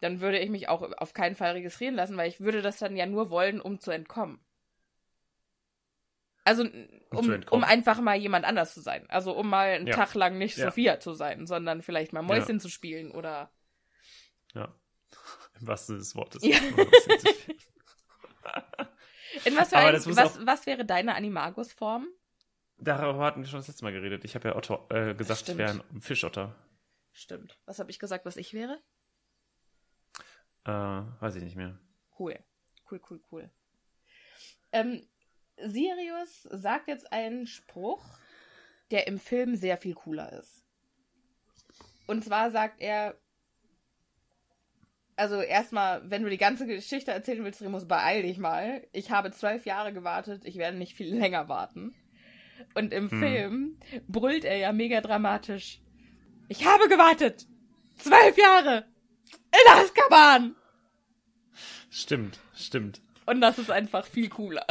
dann 0.00 0.20
würde 0.20 0.38
ich 0.38 0.50
mich 0.50 0.68
auch 0.68 0.82
auf 0.98 1.14
keinen 1.14 1.34
Fall 1.34 1.52
registrieren 1.52 1.94
lassen, 1.94 2.18
weil 2.18 2.28
ich 2.28 2.40
würde 2.40 2.60
das 2.60 2.78
dann 2.78 2.96
ja 2.96 3.06
nur 3.06 3.30
wollen, 3.30 3.60
um 3.60 3.80
zu 3.80 3.90
entkommen. 3.90 4.38
Also, 6.44 6.64
um, 7.10 7.40
um 7.50 7.62
einfach 7.64 8.00
mal 8.00 8.16
jemand 8.16 8.44
anders 8.44 8.74
zu 8.74 8.80
sein. 8.80 9.08
Also, 9.08 9.32
um 9.32 9.48
mal 9.48 9.68
einen 9.68 9.86
ja. 9.86 9.94
Tag 9.94 10.14
lang 10.14 10.38
nicht 10.38 10.56
ja. 10.56 10.66
Sophia 10.66 10.98
zu 10.98 11.14
sein, 11.14 11.46
sondern 11.46 11.82
vielleicht 11.82 12.12
mal 12.12 12.22
Mäuschen 12.22 12.56
ja. 12.56 12.60
zu 12.60 12.68
spielen 12.68 13.12
oder. 13.12 13.52
Ja. 14.54 14.74
Im 15.60 15.66
wahrsten 15.66 15.98
des 15.98 16.16
Wortes. 16.16 16.42
Ja. 16.44 16.58
In 19.44 19.56
was, 19.56 19.72
ein, 19.72 19.94
was, 19.94 20.44
was 20.44 20.66
wäre 20.66 20.84
deine 20.84 21.14
Animagus-Form? 21.14 22.06
Darüber 22.76 23.24
hatten 23.24 23.40
wir 23.40 23.48
schon 23.48 23.60
das 23.60 23.68
letzte 23.68 23.84
Mal 23.84 23.92
geredet. 23.92 24.24
Ich 24.24 24.34
habe 24.34 24.48
ja 24.48 24.56
Otto, 24.56 24.86
äh, 24.90 25.14
gesagt, 25.14 25.48
ich 25.48 25.56
wäre 25.56 25.82
ein 25.90 26.00
Fischotter. 26.00 26.54
Stimmt. 27.12 27.58
Was 27.64 27.78
habe 27.78 27.90
ich 27.90 27.98
gesagt, 27.98 28.26
was 28.26 28.36
ich 28.36 28.52
wäre? 28.52 28.82
Äh, 30.64 30.70
weiß 30.70 31.36
ich 31.36 31.44
nicht 31.44 31.56
mehr. 31.56 31.78
Cool. 32.18 32.38
Cool, 32.90 33.00
cool, 33.08 33.20
cool. 33.30 33.50
Ähm, 34.72 35.06
Sirius 35.64 36.42
sagt 36.50 36.88
jetzt 36.88 37.12
einen 37.12 37.46
Spruch, 37.46 38.04
der 38.90 39.06
im 39.06 39.18
Film 39.18 39.56
sehr 39.56 39.76
viel 39.76 39.94
cooler 39.94 40.32
ist. 40.32 40.64
Und 42.06 42.24
zwar 42.24 42.50
sagt 42.50 42.80
er, 42.80 43.16
also 45.16 45.40
erstmal, 45.40 46.08
wenn 46.10 46.22
du 46.22 46.30
die 46.30 46.38
ganze 46.38 46.66
Geschichte 46.66 47.10
erzählen 47.10 47.44
willst, 47.44 47.62
Remus, 47.62 47.86
beeil 47.86 48.22
dich 48.22 48.38
mal. 48.38 48.86
Ich 48.92 49.10
habe 49.10 49.30
zwölf 49.30 49.66
Jahre 49.66 49.92
gewartet, 49.92 50.44
ich 50.44 50.56
werde 50.56 50.76
nicht 50.76 50.94
viel 50.94 51.14
länger 51.14 51.48
warten. 51.48 51.94
Und 52.74 52.92
im 52.92 53.10
hm. 53.10 53.18
Film 53.18 53.80
brüllt 54.08 54.44
er 54.44 54.56
ja 54.56 54.72
mega 54.72 55.00
dramatisch. 55.00 55.80
Ich 56.48 56.66
habe 56.66 56.88
gewartet! 56.88 57.46
Zwölf 57.96 58.36
Jahre! 58.36 58.86
In 59.52 59.72
Azkaban! 59.72 60.56
Stimmt, 61.90 62.38
stimmt. 62.54 63.00
Und 63.26 63.40
das 63.40 63.58
ist 63.58 63.70
einfach 63.70 64.06
viel 64.06 64.28
cooler. 64.28 64.66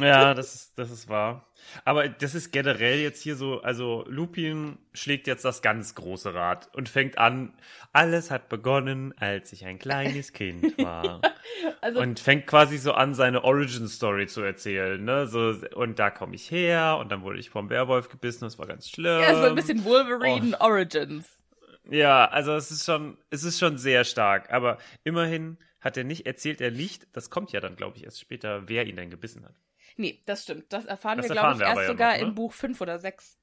Ja, 0.00 0.34
das 0.34 0.54
ist, 0.54 0.78
das 0.78 0.90
ist 0.90 1.08
wahr. 1.08 1.48
Aber 1.84 2.08
das 2.08 2.34
ist 2.34 2.52
generell 2.52 2.98
jetzt 3.00 3.22
hier 3.22 3.36
so, 3.36 3.60
also 3.62 4.04
Lupin 4.08 4.78
schlägt 4.92 5.26
jetzt 5.26 5.44
das 5.44 5.62
ganz 5.62 5.94
große 5.94 6.32
Rad 6.34 6.68
und 6.74 6.88
fängt 6.88 7.18
an, 7.18 7.52
alles 7.92 8.30
hat 8.30 8.48
begonnen, 8.48 9.14
als 9.18 9.52
ich 9.52 9.66
ein 9.66 9.78
kleines 9.78 10.32
Kind 10.32 10.78
war. 10.78 11.20
also, 11.80 12.00
und 12.00 12.20
fängt 12.20 12.46
quasi 12.46 12.78
so 12.78 12.92
an, 12.92 13.14
seine 13.14 13.44
Origin-Story 13.44 14.26
zu 14.26 14.42
erzählen, 14.42 15.02
ne? 15.02 15.26
So, 15.26 15.54
und 15.74 15.98
da 15.98 16.10
komme 16.10 16.34
ich 16.34 16.50
her 16.50 16.96
und 17.00 17.10
dann 17.10 17.22
wurde 17.22 17.38
ich 17.38 17.50
vom 17.50 17.70
Werwolf 17.70 18.08
gebissen, 18.08 18.44
das 18.44 18.58
war 18.58 18.66
ganz 18.66 18.88
schlimm. 18.88 19.20
Ja, 19.20 19.34
so 19.34 19.48
ein 19.48 19.54
bisschen 19.54 19.84
Wolverine 19.84 20.56
oh. 20.60 20.64
Origins. 20.64 21.28
Ja, 21.90 22.26
also 22.26 22.54
es 22.54 22.70
ist 22.70 22.84
schon, 22.84 23.16
es 23.30 23.44
ist 23.44 23.58
schon 23.58 23.78
sehr 23.78 24.04
stark, 24.04 24.52
aber 24.52 24.78
immerhin 25.04 25.56
hat 25.80 25.96
er 25.96 26.04
nicht, 26.04 26.26
erzählt 26.26 26.60
er 26.60 26.70
nicht, 26.70 27.06
das 27.12 27.30
kommt 27.30 27.52
ja 27.52 27.60
dann, 27.60 27.76
glaube 27.76 27.96
ich, 27.96 28.04
erst 28.04 28.20
später, 28.20 28.68
wer 28.68 28.86
ihn 28.86 28.96
denn 28.96 29.10
gebissen 29.10 29.44
hat. 29.44 29.54
Nee, 29.96 30.22
das 30.26 30.44
stimmt. 30.44 30.72
Das 30.72 30.86
erfahren 30.86 31.18
das 31.18 31.28
wir, 31.28 31.34
glaube 31.34 31.54
ich, 31.54 31.60
erst 31.60 31.86
sogar 31.86 32.12
ja 32.12 32.18
noch, 32.18 32.22
ne? 32.22 32.28
in 32.28 32.34
Buch 32.34 32.52
5 32.52 32.80
oder 32.80 32.98
6. 32.98 33.38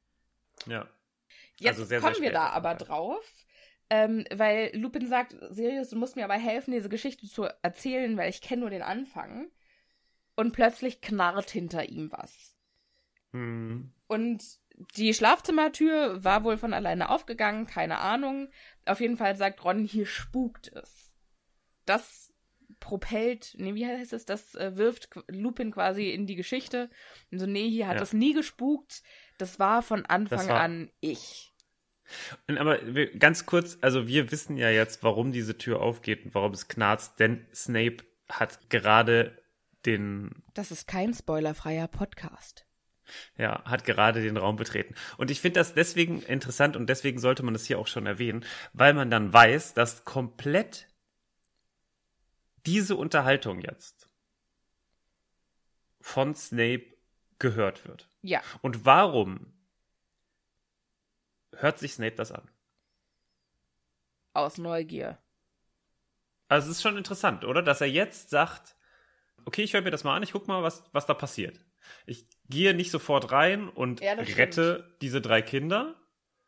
Ja. 0.68 0.88
Jetzt 1.58 1.80
also 1.80 1.86
sehr, 1.86 2.00
kommen 2.00 2.16
sehr 2.16 2.24
wir 2.24 2.32
da 2.32 2.50
aber 2.50 2.76
drauf. 2.76 3.24
Ähm, 3.90 4.26
weil 4.34 4.72
Lupin 4.74 5.08
sagt, 5.08 5.36
Sirius, 5.52 5.90
du 5.90 5.96
musst 5.96 6.16
mir 6.16 6.24
aber 6.24 6.36
helfen, 6.36 6.72
diese 6.72 6.90
Geschichte 6.90 7.28
zu 7.28 7.48
erzählen, 7.62 8.18
weil 8.18 8.30
ich 8.30 8.42
kenne 8.42 8.62
nur 8.62 8.70
den 8.70 8.82
Anfang. 8.82 9.48
Und 10.36 10.54
plötzlich 10.54 11.02
knarrt 11.02 11.50
hinter 11.50 11.88
ihm 11.88 12.12
was. 12.12 12.56
Hm. 13.32 13.92
Und 14.08 14.44
die 14.98 15.14
Schlafzimmertür 15.14 16.24
war 16.24 16.44
wohl 16.44 16.58
von 16.58 16.74
alleine 16.74 17.10
aufgegangen, 17.10 17.68
keine 17.68 18.00
Ahnung. 18.00 18.50
Auf 18.86 19.00
jeden 19.00 19.18
Fall 19.18 19.36
sagt 19.36 19.64
Ron, 19.64 19.86
hier 19.86 20.06
spukt 20.06 20.72
es. 20.74 21.14
Das 21.86 22.34
propellt, 22.80 23.56
nee, 23.58 23.76
wie 23.76 23.86
heißt 23.86 24.14
es, 24.14 24.26
das 24.26 24.56
äh, 24.56 24.76
wirft 24.76 25.10
Lupin 25.28 25.72
quasi 25.72 26.10
in 26.10 26.26
die 26.26 26.36
Geschichte. 26.36 26.90
Und 27.32 27.40
so, 27.40 27.46
nee, 27.46 27.70
hier 27.70 27.88
hat 27.88 27.96
ja. 27.96 28.00
das 28.00 28.14
nie 28.14 28.34
gespukt. 28.34 29.04
Das 29.38 29.60
war 29.60 29.82
von 29.82 30.06
Anfang 30.06 30.48
war... 30.48 30.62
an 30.62 30.92
ich. 31.00 31.54
Aber 32.48 32.78
ganz 33.18 33.46
kurz, 33.46 33.80
also 33.82 34.08
wir 34.08 34.32
wissen 34.32 34.58
ja 34.58 34.70
jetzt, 34.70 35.04
warum 35.04 35.32
diese 35.32 35.58
Tür 35.58 35.82
aufgeht 35.82 36.26
und 36.26 36.36
warum 36.36 36.52
es 36.52 36.68
knarzt, 36.68 37.20
denn 37.20 37.48
Snape 37.54 37.98
hat 38.30 38.70
gerade 38.70 39.42
den. 39.86 40.44
Das 40.54 40.72
ist 40.72 40.88
kein 40.88 41.14
spoilerfreier 41.14 41.88
Podcast. 41.88 42.66
Ja, 43.38 43.64
hat 43.66 43.86
gerade 43.86 44.22
den 44.22 44.38
Raum 44.38 44.56
betreten. 44.56 44.96
Und 45.18 45.30
ich 45.30 45.42
finde 45.42 45.60
das 45.60 45.74
deswegen 45.74 46.22
interessant 46.24 46.76
und 46.76 46.90
deswegen 46.90 47.20
sollte 47.20 47.44
man 47.44 47.54
das 47.54 47.66
hier 47.66 47.78
auch 47.78 47.88
schon 47.88 48.08
erwähnen, 48.08 48.44
weil 48.74 48.94
man 48.94 49.12
dann 49.12 49.32
weiß, 49.32 49.76
dass 49.76 50.06
komplett 50.06 50.88
diese 52.66 52.96
Unterhaltung 52.96 53.60
jetzt 53.60 54.10
von 56.02 56.36
Snape 56.36 56.86
gehört 57.40 57.88
wird. 57.88 58.08
Ja. 58.22 58.42
Und 58.62 58.86
warum 58.86 59.54
hört 61.54 61.80
sich 61.80 61.94
Snape 61.94 62.16
das 62.16 62.32
an? 62.32 62.50
Aus 64.34 64.58
Neugier. 64.58 65.18
Also 66.48 66.70
es 66.70 66.78
ist 66.78 66.84
schon 66.84 66.98
interessant, 66.98 67.44
oder? 67.46 67.62
Dass 67.64 67.82
er 67.82 67.88
jetzt 67.88 68.30
sagt, 68.30 68.76
okay, 69.46 69.64
ich 69.64 69.74
höre 69.74 69.82
mir 69.82 69.92
das 69.92 70.04
mal 70.04 70.16
an, 70.16 70.24
ich 70.24 70.32
guck 70.32 70.48
mal, 70.48 70.64
was, 70.64 70.84
was 70.92 71.06
da 71.06 71.14
passiert. 71.14 71.60
Ich 72.06 72.28
gehe 72.50 72.74
nicht 72.74 72.92
sofort 72.92 73.32
rein 73.32 73.70
und 73.70 74.02
ja, 74.02 74.14
rette 74.14 74.96
diese 75.02 75.22
drei 75.22 75.42
Kinder, 75.42 75.96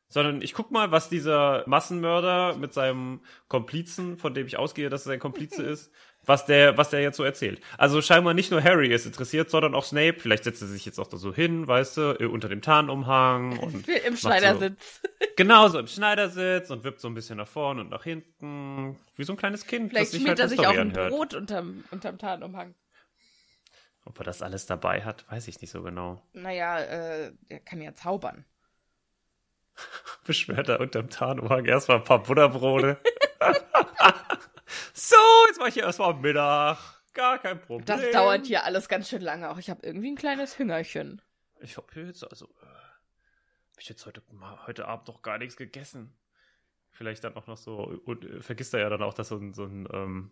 sondern 0.10 0.42
ich 0.42 0.54
guck 0.54 0.72
mal, 0.72 0.92
was 0.92 1.10
dieser 1.10 1.64
Massenmörder 1.68 2.56
mit 2.58 2.74
seinem 2.74 3.22
Komplizen, 3.48 4.18
von 4.18 4.34
dem 4.34 4.48
ich 4.48 4.58
ausgehe, 4.58 4.90
dass 4.90 5.06
er 5.06 5.12
sein 5.12 5.20
Komplize 5.20 5.64
ist, 5.64 5.92
was 6.26 6.46
der, 6.46 6.78
was 6.78 6.90
der 6.90 7.02
jetzt 7.02 7.18
so 7.18 7.24
erzählt. 7.24 7.62
Also 7.78 8.02
scheinbar 8.02 8.34
nicht 8.34 8.52
nur 8.52 8.62
Harry 8.64 8.90
ist 8.94 9.06
interessiert, 9.06 9.50
sondern 9.50 9.74
auch 9.74 9.86
Snape. 9.86 10.20
Vielleicht 10.20 10.44
setzt 10.44 10.62
er 10.62 10.68
sich 10.68 10.86
jetzt 10.86 11.00
auch 11.00 11.08
da 11.08 11.18
so 11.18 11.34
hin, 11.34 11.68
weißt 11.68 11.98
du, 11.98 12.02
äh, 12.20 12.26
unter 12.26 12.50
dem 12.50 12.62
Tarnumhang 12.62 13.58
und 13.60 13.88
Im 13.88 14.18
Schneidersitz. 14.18 15.02
So, 15.02 15.28
genau 15.38 15.68
so 15.70 15.80
im 15.80 15.88
Schneidersitz 15.88 16.70
und 16.70 16.84
wippt 16.84 17.00
so 17.00 17.08
ein 17.08 17.14
bisschen 17.14 17.38
nach 17.38 17.48
vorne 17.48 17.82
und 17.82 17.90
nach 17.90 18.04
hinten, 18.04 18.98
wie 19.16 19.24
so 19.24 19.34
ein 19.34 19.38
kleines 19.38 19.66
Kind, 19.66 19.90
Vielleicht 19.90 20.08
das 20.08 20.12
sich 20.12 20.22
schmiert 20.22 20.40
halt 20.40 20.52
er 20.52 20.58
sich 20.58 20.68
auch 20.68 20.74
ein 20.74 20.92
anhört. 20.92 21.10
Brot 21.12 21.34
unterm, 21.34 21.86
unterm 21.92 22.18
Tarnumhang. 22.18 22.76
Ob 24.04 24.20
er 24.20 24.24
das 24.24 24.42
alles 24.42 24.66
dabei 24.66 25.04
hat, 25.04 25.30
weiß 25.30 25.48
ich 25.50 25.60
nicht 25.62 25.72
so 25.72 25.82
genau. 25.82 26.22
Naja, 26.34 26.80
äh, 26.80 27.32
er 27.50 27.60
kann 27.60 27.82
ja 27.82 27.94
zaubern. 27.94 28.46
beschwert 30.26 30.70
er 30.70 30.80
unterm 30.80 31.10
Tarnumhang 31.10 31.66
erstmal 31.66 31.98
ein 31.98 32.04
paar 32.04 32.24
Butterbrote. 32.24 32.98
so, 34.94 35.16
jetzt 35.48 35.60
mach 35.60 35.68
ich 35.68 35.76
hier 35.76 35.84
erstmal 35.84 36.14
Mittag. 36.16 36.78
Gar 37.14 37.40
kein 37.40 37.60
Problem. 37.60 37.86
Das 37.86 38.12
dauert 38.12 38.46
hier 38.46 38.64
alles 38.64 38.88
ganz 38.90 39.10
schön 39.10 39.22
lange. 39.22 39.50
Auch 39.50 39.58
ich 39.58 39.70
habe 39.70 39.86
irgendwie 39.86 40.12
ein 40.12 40.16
kleines 40.16 40.60
Hüngerchen. 40.60 41.22
Ich 41.62 41.78
hab 41.78 41.94
hier 41.94 42.06
jetzt 42.06 42.24
also. 42.24 42.46
Äh, 42.46 42.66
hab 42.66 43.82
ich 43.82 43.90
jetzt 43.90 44.06
heute, 44.06 44.22
heute 44.66 44.88
Abend 44.88 45.08
noch 45.08 45.22
gar 45.22 45.38
nichts 45.38 45.56
gegessen. 45.56 46.16
Vielleicht 46.92 47.24
dann 47.24 47.36
auch 47.36 47.48
noch 47.48 47.58
so. 47.58 47.78
Und 48.06 48.26
äh, 48.26 48.42
vergisst 48.42 48.74
er 48.74 48.82
ja 48.82 48.90
dann 48.90 49.02
auch, 49.02 49.14
dass 49.14 49.30
so 49.30 49.38
ein, 49.38 49.54
so 49.54 49.64
ein 49.64 49.88
ähm, 49.92 50.32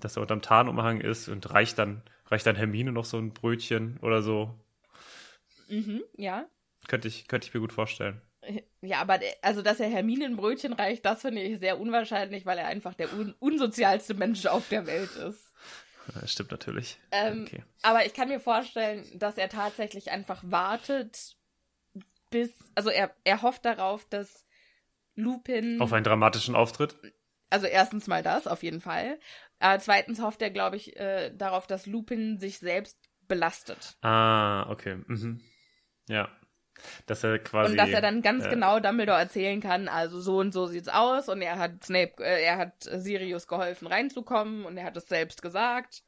dass 0.00 0.16
er 0.16 0.22
unterm 0.22 0.42
Tarnumhang 0.42 1.00
ist 1.00 1.28
und 1.28 1.50
reicht 1.52 1.78
dann, 1.78 2.02
reicht 2.26 2.46
dann 2.46 2.56
Hermine 2.56 2.92
noch 2.92 3.04
so 3.04 3.18
ein 3.18 3.32
Brötchen 3.32 3.98
oder 4.00 4.22
so. 4.22 4.58
Mhm, 5.68 6.02
ja. 6.16 6.46
Könnte 6.88 7.08
ich, 7.08 7.28
könnte 7.28 7.46
ich 7.46 7.54
mir 7.54 7.60
gut 7.60 7.72
vorstellen. 7.72 8.20
Ja, 8.80 9.00
aber 9.00 9.20
also, 9.42 9.62
dass 9.62 9.80
er 9.80 9.88
Hermine 9.88 10.26
ein 10.26 10.36
Brötchen 10.36 10.72
reicht, 10.72 11.04
das 11.04 11.22
finde 11.22 11.42
ich 11.42 11.58
sehr 11.58 11.80
unwahrscheinlich, 11.80 12.44
weil 12.46 12.58
er 12.58 12.66
einfach 12.66 12.94
der 12.94 13.12
un 13.12 13.34
unsozialste 13.38 14.14
Mensch 14.14 14.46
auf 14.46 14.68
der 14.68 14.86
Welt 14.86 15.14
ist. 15.16 15.52
Das 16.12 16.30
stimmt 16.32 16.50
natürlich. 16.50 16.98
Ähm, 17.10 17.44
okay. 17.46 17.64
Aber 17.82 18.04
ich 18.04 18.12
kann 18.12 18.28
mir 18.28 18.40
vorstellen, 18.40 19.06
dass 19.18 19.38
er 19.38 19.48
tatsächlich 19.48 20.10
einfach 20.10 20.42
wartet, 20.46 21.36
bis. 22.30 22.52
Also, 22.74 22.90
er, 22.90 23.14
er 23.24 23.42
hofft 23.42 23.64
darauf, 23.64 24.04
dass 24.08 24.44
Lupin. 25.14 25.80
Auf 25.80 25.92
einen 25.92 26.04
dramatischen 26.04 26.54
Auftritt. 26.54 26.96
Also, 27.50 27.66
erstens 27.66 28.06
mal 28.06 28.22
das, 28.22 28.46
auf 28.46 28.62
jeden 28.62 28.80
Fall. 28.80 29.18
Aber 29.60 29.78
zweitens 29.80 30.20
hofft 30.20 30.42
er, 30.42 30.50
glaube 30.50 30.76
ich, 30.76 30.96
äh, 30.96 31.30
darauf, 31.34 31.66
dass 31.66 31.86
Lupin 31.86 32.38
sich 32.38 32.58
selbst 32.58 32.98
belastet. 33.26 33.96
Ah, 34.02 34.68
okay. 34.68 34.96
Mhm. 35.06 35.40
Ja. 36.08 36.28
Dass 37.06 37.24
er 37.24 37.38
quasi. 37.38 37.70
Und 37.70 37.76
dass 37.76 37.90
er 37.90 38.00
dann 38.00 38.22
ganz 38.22 38.46
äh, 38.46 38.50
genau 38.50 38.80
Dumbledore 38.80 39.18
erzählen 39.18 39.60
kann, 39.60 39.88
also 39.88 40.20
so 40.20 40.38
und 40.38 40.52
so 40.52 40.66
sieht's 40.66 40.88
aus 40.88 41.28
und 41.28 41.42
er 41.42 41.58
hat 41.58 41.84
Snape, 41.84 42.22
äh, 42.22 42.44
er 42.44 42.58
hat 42.58 42.82
Sirius 42.82 43.46
geholfen 43.46 43.86
reinzukommen 43.86 44.64
und 44.64 44.76
er 44.76 44.84
hat 44.84 44.96
es 44.96 45.06
selbst 45.06 45.42
gesagt. 45.42 46.02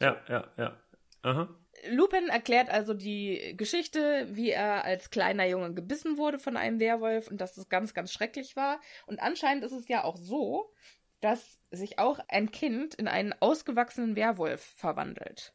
Ja, 0.00 0.16
ja, 0.28 0.44
ja. 0.56 0.76
Aha. 1.22 1.48
Lupin 1.90 2.28
erklärt 2.28 2.70
also 2.70 2.94
die 2.94 3.54
Geschichte, 3.56 4.26
wie 4.30 4.50
er 4.50 4.84
als 4.84 5.10
kleiner 5.10 5.46
Junge 5.46 5.74
gebissen 5.74 6.16
wurde 6.16 6.38
von 6.38 6.56
einem 6.56 6.80
Werwolf 6.80 7.28
und 7.28 7.40
dass 7.40 7.56
es 7.56 7.68
ganz, 7.68 7.94
ganz 7.94 8.12
schrecklich 8.12 8.56
war. 8.56 8.80
Und 9.06 9.20
anscheinend 9.20 9.64
ist 9.64 9.72
es 9.72 9.88
ja 9.88 10.04
auch 10.04 10.16
so, 10.16 10.72
dass 11.20 11.58
sich 11.70 11.98
auch 11.98 12.18
ein 12.28 12.50
Kind 12.50 12.94
in 12.94 13.08
einen 13.08 13.34
ausgewachsenen 13.40 14.16
Werwolf 14.16 14.62
verwandelt. 14.76 15.52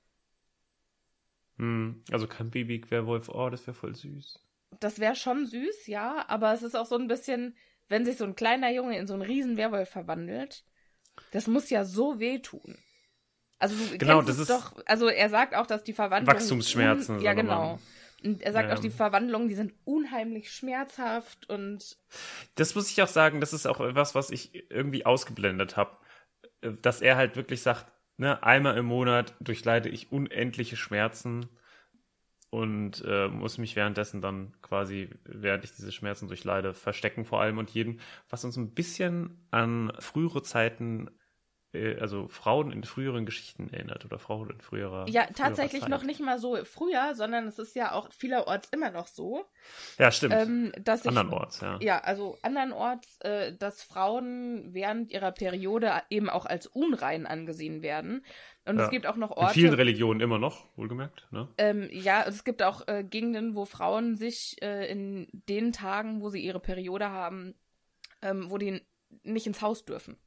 Hm, 1.62 2.04
also 2.12 2.28
kein 2.28 2.50
Baby-Werwolf. 2.50 3.30
Oh, 3.30 3.50
das 3.52 3.67
wäre 3.67 3.76
voll 3.76 3.95
süß. 3.95 4.39
Das 4.80 5.00
wäre 5.00 5.15
schon 5.15 5.45
süß, 5.45 5.86
ja, 5.88 6.26
aber 6.28 6.54
es 6.54 6.63
ist 6.63 6.76
auch 6.76 6.88
so 6.88 6.95
ein 6.97 7.08
bisschen, 7.08 7.56
wenn 7.88 8.04
sich 8.04 8.17
so 8.17 8.24
ein 8.26 8.36
kleiner 8.36 8.71
Junge 8.71 8.97
in 8.97 9.06
so 9.06 9.13
einen 9.13 9.21
riesen 9.21 9.58
Werwolf 9.58 9.89
verwandelt, 9.89 10.63
das 11.32 11.47
muss 11.47 11.69
ja 11.69 11.86
so 11.86 12.19
wehtun. 12.19 12.78
Also 13.60 13.76
du 13.76 13.97
Genau, 14.00 14.21
kennst 14.24 14.30
das 14.30 14.38
es 14.38 14.41
ist 14.41 14.50
doch, 14.50 14.84
also 14.88 15.08
er 15.08 15.30
sagt 15.30 15.54
auch, 15.56 15.67
dass 15.67 15.84
die 15.84 15.93
Verwandlung 15.93 16.36
Wachstumsschmerzen, 16.36 17.17
Un, 17.17 17.24
ja, 17.24 17.34
genau. 17.34 17.74
mal. 17.74 17.80
Und 18.24 18.41
er 18.41 18.54
sagt 18.54 18.69
Ja. 18.69 18.76
auch, 18.76 18.80
die 18.80 18.89
Verwandlungen, 18.89 19.47
die 19.50 19.56
sind 19.56 19.74
unheimlich 19.84 20.52
schmerzhaft 20.52 21.47
und 21.47 21.97
Das 22.56 22.74
muss 22.74 22.89
ich 22.89 23.02
auch 23.04 23.08
sagen, 23.08 23.39
das 23.39 23.54
ist 23.54 23.67
auch 23.67 23.80
etwas, 23.82 24.15
was 24.15 24.32
ich 24.32 24.71
irgendwie 24.71 25.06
ausgeblendet 25.06 25.78
habe. 25.78 25.97
Dass 26.62 27.02
er 27.02 27.17
halt 27.17 27.36
wirklich 27.36 27.62
sagt, 27.62 27.91
ne, 28.17 28.41
einmal 28.43 28.78
im 28.78 28.86
Monat 28.86 29.36
durchleide 29.39 29.89
ich 29.89 30.12
unendliche 30.12 30.78
Schmerzen 30.78 31.47
und 32.50 33.04
äh, 33.08 33.30
muss 33.30 33.58
mich 33.58 33.76
währenddessen 33.76 34.21
dann 34.21 34.54
quasi, 34.62 35.10
während 35.24 35.63
ich 35.63 35.71
diese 35.74 35.91
Schmerzen 35.91 36.28
durchleide, 36.28 36.74
verstecken 36.74 37.24
vor 37.26 37.41
allem 37.41 37.58
und 37.58 37.69
jeden, 37.69 38.02
was 38.30 38.43
uns 38.43 38.58
ein 38.58 38.74
bisschen 38.74 39.47
an 39.52 39.93
frühere 40.00 40.43
Zeiten, 40.43 41.10
also 41.73 42.27
Frauen 42.27 42.71
in 42.71 42.84
früheren 42.84 43.25
Geschichten 43.25 43.69
erinnert 43.71 44.03
oder 44.03 44.19
Frauen 44.19 44.49
in 44.49 44.60
früherer 44.60 45.07
ja, 45.07 45.21
früherer 45.23 45.34
tatsächlich 45.34 45.84
Zeit. 45.84 45.89
noch 45.89 46.03
nicht 46.03 46.19
mal 46.19 46.38
so 46.38 46.57
früher, 46.65 47.15
sondern 47.15 47.47
es 47.47 47.60
ist 47.60 47.75
ja 47.75 47.93
auch 47.93 48.12
vielerorts 48.12 48.67
immer 48.71 48.91
noch 48.91 49.07
so, 49.07 49.45
Ja, 49.97 50.12
stimmt. 50.12 50.36
ähm, 50.36 50.73
dass 50.84 51.07
Andernorts, 51.07 51.62
ja. 51.62 51.79
Ja, 51.81 51.99
also 51.99 52.38
andernorts, 52.41 53.19
äh, 53.21 53.55
dass 53.55 53.84
Frauen 53.84 54.73
während 54.73 55.12
ihrer 55.12 55.31
Periode 55.31 55.93
eben 56.10 56.29
auch 56.29 56.45
als 56.45 56.67
unrein 56.67 57.25
angesehen 57.25 57.81
werden. 57.81 58.25
Und 58.65 58.77
Ja. 58.77 58.84
es 58.86 58.89
gibt 58.91 59.07
auch 59.07 59.15
noch 59.15 59.36
In 59.38 59.47
vielen 59.49 59.67
Orte. 59.69 59.77
Religionen 59.79 60.19
immer 60.19 60.38
noch, 60.39 60.65
wohlgemerkt, 60.75 61.27
ne? 61.31 61.47
Ähm, 61.57 61.88
ja, 61.91 62.23
es 62.27 62.43
gibt 62.43 62.62
auch 62.63 62.88
äh, 62.88 63.03
Gegenden, 63.03 63.55
wo 63.55 63.65
Frauen 63.65 64.17
sich 64.17 64.62
äh, 64.62 64.91
in 64.91 65.27
den 65.31 65.71
Tagen, 65.71 66.21
wo 66.21 66.29
sie 66.29 66.41
ihre 66.41 66.60
Periode 66.60 67.10
haben, 67.10 67.55
ähm, 68.21 68.51
wo 68.51 68.57
die 68.57 68.81
nicht 69.23 69.47
ins 69.47 69.62
Haus 69.62 69.86
dürfen. 69.86 70.17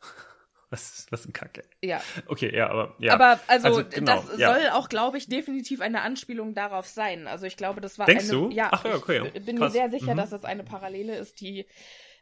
Was, 0.70 1.06
was 1.10 1.26
ein 1.26 1.32
Kacke. 1.32 1.64
Ja. 1.82 2.04
Okay, 2.26 2.54
ja, 2.54 2.68
aber 2.70 2.94
ja. 3.00 3.12
Aber 3.14 3.40
also, 3.48 3.82
genau, 3.88 4.22
das 4.28 4.38
ja. 4.38 4.54
soll 4.54 4.68
auch, 4.70 4.88
glaube 4.88 5.18
ich, 5.18 5.26
definitiv 5.28 5.80
eine 5.80 6.02
Anspielung 6.02 6.54
darauf 6.54 6.86
sein. 6.86 7.26
Also 7.26 7.46
ich 7.46 7.56
glaube, 7.56 7.80
das 7.80 7.98
war 7.98 8.06
Denkst 8.06 8.24
eine. 8.24 8.30
du? 8.30 8.50
Ja, 8.50 8.70
Ach 8.70 8.84
ja, 8.84 8.94
okay, 8.94 9.20
ich 9.20 9.32
b- 9.32 9.40
bin 9.40 9.56
krass. 9.56 9.72
mir 9.72 9.72
sehr 9.72 9.90
sicher, 9.90 10.14
Mhm. 10.14 10.18
dass 10.18 10.30
das 10.30 10.44
eine 10.44 10.62
Parallele 10.64 11.16
ist, 11.16 11.40
die 11.40 11.66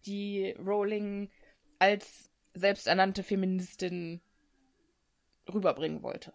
die 0.06 0.54
Rowling 0.58 1.30
als 1.78 2.30
selbsternannte 2.54 3.22
Feministin 3.22 4.20
rüberbringen 5.52 6.02
wollte. 6.04 6.32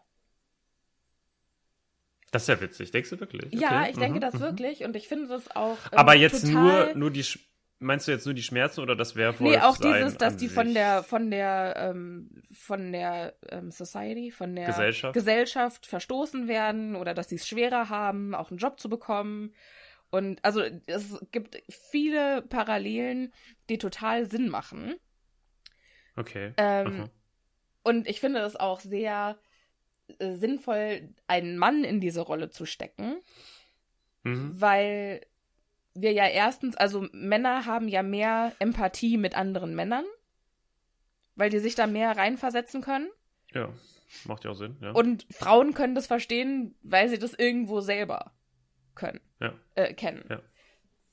Das 2.32 2.44
ist 2.44 2.48
ja 2.50 2.60
witzig, 2.62 2.92
denkst 2.92 3.12
du 3.12 3.20
wirklich? 3.20 3.54
Ja, 3.54 3.70
Okay, 3.72 3.90
ich 3.90 3.98
denke 3.98 4.20
mhm, 4.20 4.20
das 4.20 4.34
mhm. 4.34 4.40
wirklich 4.40 4.84
und 4.84 4.96
ich 4.96 5.08
finde 5.08 5.28
das 5.28 5.56
auch. 5.56 5.92
ähm, 5.92 6.00
Aber 6.00 6.16
jetzt 6.16 6.44
total, 6.44 6.94
nur, 6.94 6.96
nur 6.96 7.12
die, 7.12 7.24
meinst 7.84 8.08
du 8.08 8.12
jetzt 8.12 8.26
nur 8.26 8.34
die 8.34 8.44
Schmerzen 8.44 8.82
oder 8.82 8.96
das 8.96 9.16
Werwolf? 9.16 9.40
Nee, 9.40 9.60
auch 9.60 9.78
dieses, 9.78 10.18
dass 10.18 10.38
die 10.38 10.50
von 10.50 10.74
der 10.74 11.04
von 11.04 11.30
der 11.30 11.76
ähm, 11.78 12.44
von 12.52 12.92
der 12.92 13.36
ähm, 13.50 13.72
Society, 13.72 14.32
von 14.32 14.56
der 14.56 14.68
Gesellschaft. 14.68 15.14
Gesellschaft 15.14 15.86
verstoßen 15.86 16.48
werden 16.48 16.96
oder 16.96 17.14
dass 17.14 17.30
sie 17.30 17.36
es 17.36 17.48
schwerer 17.48 17.90
haben, 17.90 18.34
auch 18.34 18.50
einen 18.50 18.58
Job 18.58 18.80
zu 18.80 18.90
bekommen. 18.90 19.54
Und 20.10 20.44
also 20.44 20.62
es 20.86 21.20
gibt 21.32 21.62
viele 21.70 22.42
Parallelen, 22.44 23.34
die 23.70 23.78
total 23.78 24.26
Sinn 24.26 24.50
machen. 24.50 24.96
Okay. 26.16 26.54
Ähm. 26.58 27.10
Und 27.84 28.08
ich 28.08 28.20
finde 28.20 28.40
es 28.40 28.56
auch 28.56 28.80
sehr 28.80 29.38
äh, 30.20 30.34
sinnvoll, 30.34 31.14
einen 31.28 31.58
Mann 31.58 31.84
in 31.84 32.00
diese 32.00 32.22
Rolle 32.22 32.50
zu 32.50 32.66
stecken, 32.66 33.18
Mhm. 34.24 34.60
weil 34.60 35.26
wir 35.94 36.12
ja 36.12 36.28
erstens, 36.28 36.76
also 36.76 37.08
Männer 37.12 37.66
haben 37.66 37.88
ja 37.88 38.04
mehr 38.04 38.54
Empathie 38.60 39.18
mit 39.18 39.36
anderen 39.36 39.76
Männern, 39.76 40.06
weil 41.36 41.50
die 41.50 41.60
sich 41.60 41.76
da 41.76 41.88
mehr 41.88 42.16
reinversetzen 42.18 42.82
können. 42.82 43.10
Ja, 43.54 43.70
macht 44.26 44.44
ja 44.44 44.52
auch 44.52 44.56
Sinn, 44.56 44.78
ja. 44.82 44.92
Und 44.92 45.26
Frauen 45.32 45.74
können 45.74 45.96
das 45.96 46.08
verstehen, 46.08 46.76
weil 46.82 47.10
sie 47.10 47.20
das 47.20 47.34
irgendwo 47.34 47.82
selber 47.82 48.34
können, 48.96 49.22
ja. 49.40 49.54
äh, 49.76 49.94
kennen. 49.94 50.26
Ja. 50.30 50.42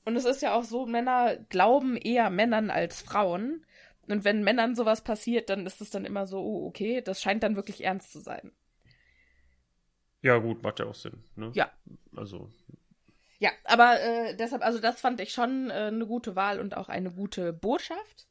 Und 0.05 0.15
es 0.15 0.25
ist 0.25 0.41
ja 0.41 0.55
auch 0.55 0.63
so, 0.63 0.85
Männer 0.85 1.37
glauben 1.49 1.95
eher 1.95 2.29
Männern 2.29 2.71
als 2.71 3.01
Frauen. 3.01 3.65
Und 4.07 4.23
wenn 4.23 4.43
Männern 4.43 4.75
sowas 4.75 5.03
passiert, 5.03 5.49
dann 5.49 5.65
ist 5.65 5.79
es 5.79 5.91
dann 5.91 6.05
immer 6.05 6.25
so, 6.25 6.39
oh, 6.39 6.67
okay, 6.67 7.01
das 7.01 7.21
scheint 7.21 7.43
dann 7.43 7.55
wirklich 7.55 7.83
ernst 7.83 8.11
zu 8.11 8.19
sein. 8.19 8.51
ja, 10.23 10.37
gut, 10.37 10.63
macht 10.63 10.79
ja 10.79 10.85
auch 10.87 10.95
Sinn, 10.95 11.23
ne? 11.35 11.51
Ja. 11.53 11.71
Also, 12.15 12.49
Ja, 13.41 13.49
aber 13.63 13.99
äh, 13.99 14.35
deshalb, 14.35 14.63
also 14.63 14.77
das 14.77 15.01
fand 15.01 15.19
ich 15.19 15.33
schon 15.33 15.71
äh, 15.71 15.73
eine 15.73 16.05
gute 16.05 16.35
Wahl 16.35 16.59
und 16.59 16.77
auch 16.77 16.89
eine 16.89 17.09
gute 17.09 17.53
Botschaft. 17.53 18.27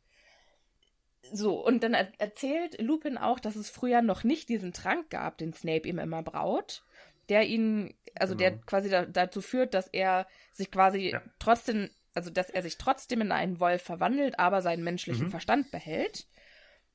So, 1.32 1.66
und 1.66 1.82
dann 1.82 1.94
er 1.94 2.12
erzählt 2.18 2.80
Lupin 2.80 3.18
auch, 3.18 3.40
dass 3.40 3.56
es 3.56 3.70
früher 3.70 4.02
noch 4.02 4.22
nicht 4.22 4.48
diesen 4.48 4.72
Trank 4.72 5.10
gab, 5.10 5.36
den 5.38 5.52
Snape 5.52 5.88
ihm 5.88 5.98
immer 5.98 6.22
braut, 6.22 6.84
der 7.28 7.44
ihn, 7.48 7.92
also 8.14 8.36
der 8.36 8.52
Genau. 8.52 8.62
quasi 8.66 8.88
da, 8.88 9.04
dazu 9.04 9.40
führt, 9.40 9.74
dass 9.74 9.88
er 9.88 10.28
sich 10.52 10.70
quasi 10.70 11.10
Ja. 11.10 11.22
trotzdem, 11.40 11.90
also 12.14 12.30
dass 12.30 12.48
er 12.48 12.62
sich 12.62 12.78
trotzdem 12.78 13.20
in 13.20 13.32
einen 13.32 13.58
Wolf 13.58 13.82
verwandelt, 13.82 14.38
aber 14.38 14.62
seinen 14.62 14.84
menschlichen 14.84 15.26
Mhm. 15.26 15.30
Verstand 15.32 15.72
behält. 15.72 16.28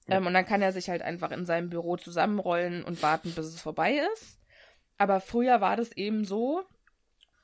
Ähm, 0.08 0.26
und 0.26 0.34
dann 0.34 0.46
kann 0.46 0.62
er 0.62 0.72
sich 0.72 0.90
halt 0.90 1.02
einfach 1.02 1.32
in 1.32 1.46
seinem 1.46 1.70
Büro 1.70 1.98
zusammenrollen 1.98 2.86
und 2.86 3.02
warten, 3.02 3.34
bis 3.34 3.48
es 3.48 3.60
vorbei 3.60 4.02
ist. 4.14 4.40
Aber 4.98 5.20
früher 5.20 5.60
war 5.60 5.76
das 5.76 5.92
eben 5.92 6.24
so, 6.24 6.64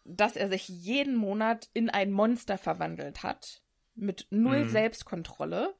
dass 0.04 0.36
er 0.36 0.50
sich 0.50 0.68
jeden 0.68 1.16
Monat 1.16 1.70
in 1.74 1.90
ein 1.90 2.12
Monster 2.12 2.58
verwandelt 2.58 3.24
hat. 3.24 3.62
Mit 3.96 4.28
null 4.30 4.66
Mhm. 4.66 4.70
Selbstkontrolle. 4.70 5.76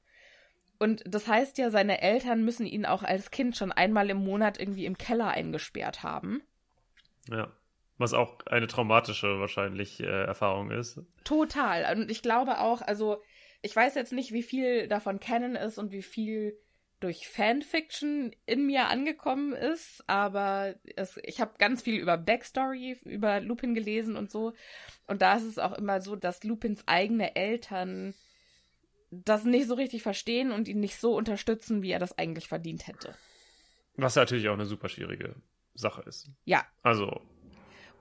Und 0.80 1.04
das 1.06 1.28
heißt 1.28 1.58
ja, 1.60 1.70
seine 1.70 2.02
Eltern 2.02 2.44
müssen 2.44 2.66
ihn 2.66 2.86
auch 2.86 3.04
als 3.04 3.32
Kind 3.32 3.56
schon 3.56 3.72
einmal 3.72 4.10
im 4.10 4.18
Monat 4.18 4.60
irgendwie 4.60 4.86
im 4.86 4.98
Keller 4.98 5.28
eingesperrt 5.30 6.04
haben. 6.04 6.42
Ja. 7.30 7.52
Was 7.98 8.14
auch 8.14 8.44
eine 8.48 8.66
traumatische 8.66 9.40
wahrscheinlich 9.40 10.00
äh, 10.00 10.24
Erfahrung 10.24 10.72
ist. 10.72 11.00
Total. 11.24 11.96
Und 11.96 12.10
ich 12.10 12.24
glaube 12.24 12.60
auch, 12.60 12.82
also 12.82 13.22
ich 13.62 13.76
weiß 13.76 13.94
jetzt 13.94 14.12
nicht, 14.12 14.32
wie 14.32 14.42
viel 14.42 14.88
davon 14.88 15.20
Canon 15.20 15.56
ist 15.56 15.78
und 15.78 15.92
wie 15.92 16.02
viel 16.02 16.58
durch 17.02 17.28
Fanfiction 17.28 18.34
in 18.46 18.66
mir 18.66 18.88
angekommen 18.88 19.54
ist, 19.54 20.04
aber 20.08 20.76
es, 20.96 21.20
ich 21.24 21.42
habe 21.42 21.54
ganz 21.58 21.82
viel 21.82 22.00
über 22.00 22.18
Backstory, 22.18 22.98
über 23.06 23.42
Lupin 23.42 23.74
gelesen 23.74 24.16
und 24.16 24.32
so. 24.32 24.54
Und 25.08 25.22
da 25.22 25.36
ist 25.36 25.44
es 25.44 25.58
auch 25.58 25.74
immer 25.74 26.00
so, 26.00 26.16
dass 26.16 26.44
Lupins 26.44 26.88
eigene 26.88 27.36
Eltern 27.36 28.14
das 29.10 29.44
nicht 29.44 29.68
so 29.68 29.74
richtig 29.74 30.04
verstehen 30.04 30.52
und 30.52 30.68
ihn 30.68 30.80
nicht 30.80 31.00
so 31.00 31.16
unterstützen, 31.16 31.82
wie 31.82 31.92
er 31.92 32.00
das 32.00 32.18
eigentlich 32.18 32.48
verdient 32.48 32.88
hätte. 32.88 33.16
Was 33.96 34.16
natürlich 34.16 34.48
auch 34.48 34.54
eine 34.54 34.66
super 34.66 34.88
schwierige 34.88 35.36
Sache 35.74 36.04
ist. 36.04 36.30
Ja, 36.46 36.66
Also, 36.84 37.20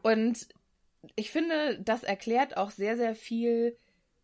Und 0.02 0.46
ich 1.16 1.30
finde, 1.30 1.80
das 1.80 2.02
erklärt 2.02 2.56
auch 2.56 2.70
sehr, 2.70 2.96
sehr 2.96 3.14
viel 3.14 3.76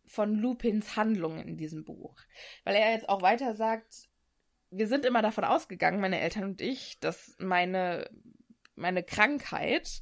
von 0.05 0.35
Lupins 0.35 0.95
Handlungen 0.95 1.47
in 1.47 1.57
diesem 1.57 1.83
Buch. 1.83 2.15
Weil 2.63 2.75
er 2.75 2.91
jetzt 2.91 3.09
auch 3.09 3.21
weiter 3.21 3.55
sagt, 3.55 4.06
wir 4.71 4.87
sind 4.87 5.05
immer 5.05 5.21
davon 5.21 5.43
ausgegangen, 5.43 5.99
meine 6.01 6.19
Eltern 6.19 6.43
und 6.43 6.61
ich, 6.61 6.99
dass 6.99 7.35
meine, 7.39 8.09
meine 8.75 9.03
Krankheit 9.03 10.01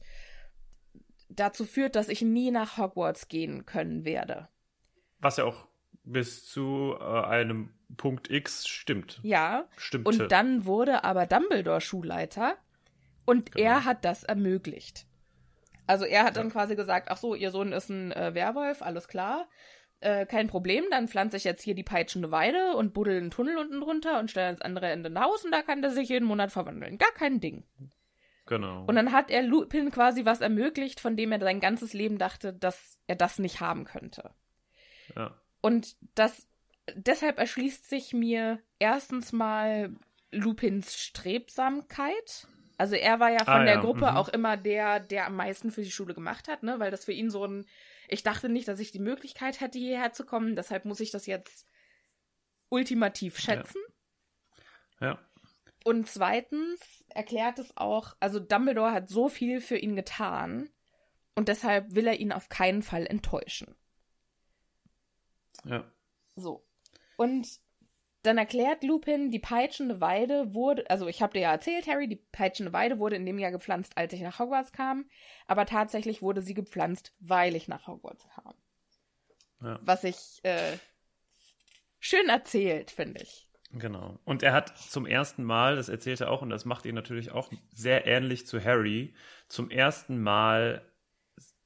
dazu 1.30 1.66
führt, 1.66 1.96
dass 1.96 2.10
ich 2.10 2.22
nie 2.22 2.52
nach 2.52 2.78
Hogwarts 2.78 3.28
gehen 3.28 3.66
können 3.66 4.06
werde. 4.06 4.48
was 5.20 5.38
ja 5.38 5.44
auch 5.46 5.68
bis 6.04 6.46
zu 6.46 6.96
äh, 7.00 7.04
einem 7.04 7.74
Punkt 7.98 8.30
X 8.30 8.68
stimmt. 8.68 9.20
Ja. 9.24 9.68
Stimmte. 9.76 10.08
Und 10.08 10.32
dann 10.32 10.66
wurde 10.66 11.04
aber 11.04 11.26
Dumbledore 11.26 11.82
Schulleiter 11.82 12.58
und 13.26 13.52
Genau. 13.54 13.66
er 13.68 13.86
hat 13.86 14.06
das 14.06 14.24
ermöglicht. 14.24 15.08
Also 15.88 16.06
er 16.06 16.24
hat 16.26 16.38
dann 16.38 16.48
Ja. 16.48 16.52
quasi 16.54 16.76
gesagt, 16.76 17.10
ach 17.10 17.18
so, 17.18 17.34
ihr 17.34 17.50
Sohn 17.50 17.72
ist 17.72 17.90
ein 17.90 18.12
äh, 18.12 18.36
Werwolf, 18.36 18.84
alles 18.84 19.08
klar. 19.08 19.48
Äh, 20.06 20.28
kein 20.28 20.48
Problem, 20.48 20.86
dann 20.92 21.08
pflanze 21.08 21.36
ich 21.38 21.44
jetzt 21.44 21.64
hier 21.64 21.74
die 21.74 21.84
peitschende 21.84 22.30
Weide 22.30 22.76
und 22.76 22.94
buddel 22.94 23.18
einen 23.18 23.32
Tunnel 23.32 23.58
unten 23.58 23.82
drunter 23.82 24.20
und 24.20 24.30
stelle 24.30 24.46
ans 24.46 24.62
andere 24.62 24.88
Ende 24.92 25.10
ein 25.10 25.20
Haus 25.20 25.44
und 25.44 25.52
da 25.52 25.64
kann 25.64 25.82
der 25.82 25.90
sich 25.90 26.10
jeden 26.10 26.28
Monat 26.28 26.52
verwandeln. 26.52 27.00
Gar 27.00 27.12
kein 27.14 27.40
Ding. 27.40 27.64
Genau. 28.46 28.86
Und 28.86 28.96
dann 28.96 29.12
hat 29.12 29.32
er 29.32 29.42
Lupin 29.42 29.90
quasi 29.90 30.24
was 30.24 30.42
ermöglicht, 30.42 31.00
von 31.00 31.18
dem 31.18 31.32
er 31.32 31.40
sein 31.40 31.60
ganzes 31.60 31.94
Leben 31.94 32.20
dachte, 32.20 32.54
dass 32.54 33.00
er 33.08 33.16
das 33.16 33.40
nicht 33.40 33.62
haben 33.62 33.86
könnte. 33.86 34.30
ja. 35.16 35.34
Und 35.62 35.96
das 36.14 36.48
deshalb 36.94 37.40
erschließt 37.40 37.90
sich 37.90 38.14
mir 38.14 38.60
erstens 38.78 39.32
mal 39.32 39.96
Lupins 40.32 40.96
Strebsamkeit. 40.96 42.48
Also 42.78 42.94
er 42.96 43.20
war 43.20 43.32
ja 43.32 43.44
von 43.44 43.54
Ah, 43.54 43.64
der 43.64 43.76
ja, 43.76 43.82
Gruppe 43.82 44.12
mhm. 44.12 44.18
auch 44.18 44.30
immer 44.30 44.58
der, 44.58 45.00
der 45.00 45.26
am 45.26 45.36
meisten 45.36 45.72
für 45.72 45.82
die 45.82 45.90
Schule 45.90 46.14
gemacht 46.14 46.48
hat, 46.48 46.62
ne? 46.62 46.80
Weil 46.80 46.92
das 46.92 47.06
für 47.06 47.14
ihn 47.14 47.32
so 47.32 47.46
ein, 47.46 47.66
ich 48.08 48.24
dachte 48.24 48.50
nicht, 48.50 48.68
dass 48.68 48.80
ich 48.80 48.92
die 48.92 49.00
Möglichkeit 49.00 49.62
hätte, 49.62 49.78
hierher 49.78 50.14
zu 50.14 50.26
kommen, 50.26 50.56
deshalb 50.56 50.86
muss 50.86 51.00
ich 51.00 51.12
das 51.12 51.26
jetzt 51.26 51.68
ultimativ 52.70 53.40
schätzen. 53.40 53.82
Ja. 55.00 55.20
Und 55.84 56.08
zweitens 56.08 57.06
erklärt 57.10 57.60
es 57.60 57.78
auch, 57.78 58.16
also 58.20 58.40
Dumbledore 58.40 58.92
hat 58.92 59.10
so 59.10 59.30
viel 59.30 59.62
für 59.62 59.78
ihn 59.78 59.96
getan 59.96 60.70
und 61.36 61.48
deshalb 61.48 61.94
will 61.94 62.08
er 62.08 62.20
ihn 62.20 62.32
auf 62.32 62.50
keinen 62.50 62.82
Fall 62.82 63.06
enttäuschen. 63.06 63.76
Ja. 65.64 65.92
So. 66.36 66.66
Und 67.18 67.60
dann 68.26 68.38
erklärt 68.38 68.84
Lupin, 68.84 69.32
die 69.32 69.40
peitschende 69.40 70.02
Weide 70.02 70.54
wurde, 70.54 70.90
also 70.90 71.08
ich 71.08 71.22
habe 71.22 71.34
dir 71.34 71.42
ja 71.42 71.52
erzählt, 71.52 71.88
Harry, 71.88 72.08
die 72.08 72.16
peitschende 72.16 72.74
Weide 72.74 73.00
wurde 73.00 73.16
in 73.16 73.26
dem 73.26 73.40
Jahr 73.40 73.52
gepflanzt, 73.52 73.98
als 73.98 74.14
ich 74.14 74.22
nach 74.22 74.40
Hogwarts 74.40 74.72
kam, 74.72 75.06
aber 75.48 75.66
tatsächlich 75.66 76.22
wurde 76.22 76.42
sie 76.42 76.54
gepflanzt, 76.54 77.14
weil 77.20 77.56
ich 77.56 77.68
nach 77.68 77.88
Hogwarts 77.88 78.28
kam. 78.34 78.54
Ja. 79.62 79.80
Was 79.82 80.04
ich 80.04 80.40
äh, 80.44 80.78
schön 82.00 82.30
erzählt, 82.30 82.92
finde 82.92 83.22
ich. 83.22 83.50
Genau. 83.72 84.20
Und 84.24 84.44
er 84.44 84.54
hat 84.54 84.78
zum 84.78 85.06
ersten 85.06 85.44
Mal, 85.44 85.76
das 85.76 85.90
erzählt 85.90 86.22
er 86.22 86.32
auch, 86.32 86.42
und 86.42 86.50
das 86.50 86.66
macht 86.66 86.86
ihn 86.86 86.96
natürlich 86.96 87.32
auch 87.32 87.52
sehr 87.74 88.06
ähnlich 88.06 88.48
zu 88.48 88.64
Harry, 88.64 89.14
zum 89.48 89.70
ersten 89.70 90.22
Mal 90.22 90.90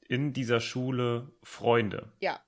in 0.08 0.34
dieser 0.34 0.60
Schule 0.60 1.32
Freunde. 1.44 2.12
Ja. 2.20 2.40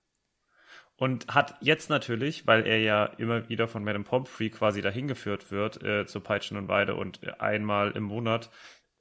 Und 1.01 1.33
hat 1.33 1.55
jetzt 1.61 1.89
natürlich, 1.89 2.45
weil 2.45 2.67
er 2.67 2.77
ja 2.77 3.05
immer 3.05 3.49
wieder 3.49 3.67
von 3.67 3.83
Madame 3.83 4.03
Pomfrey 4.03 4.51
quasi 4.51 4.83
dahin 4.83 5.07
geführt 5.07 5.49
wird 5.49 5.81
äh, 5.81 6.05
zur 6.05 6.21
Peitschen 6.21 6.57
und 6.57 6.67
Weide 6.67 6.93
und 6.93 7.41
einmal 7.41 7.89
im 7.93 8.03
Monat 8.03 8.51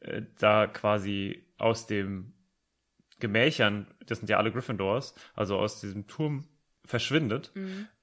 äh, 0.00 0.22
da 0.38 0.66
quasi 0.66 1.44
aus 1.58 1.86
dem 1.86 2.32
Gemächern, 3.18 3.86
das 4.06 4.16
sind 4.16 4.30
ja 4.30 4.38
alle 4.38 4.50
Gryffindors, 4.50 5.14
also 5.34 5.58
aus 5.58 5.82
diesem 5.82 6.06
Turm 6.06 6.48
verschwindet, 6.86 7.52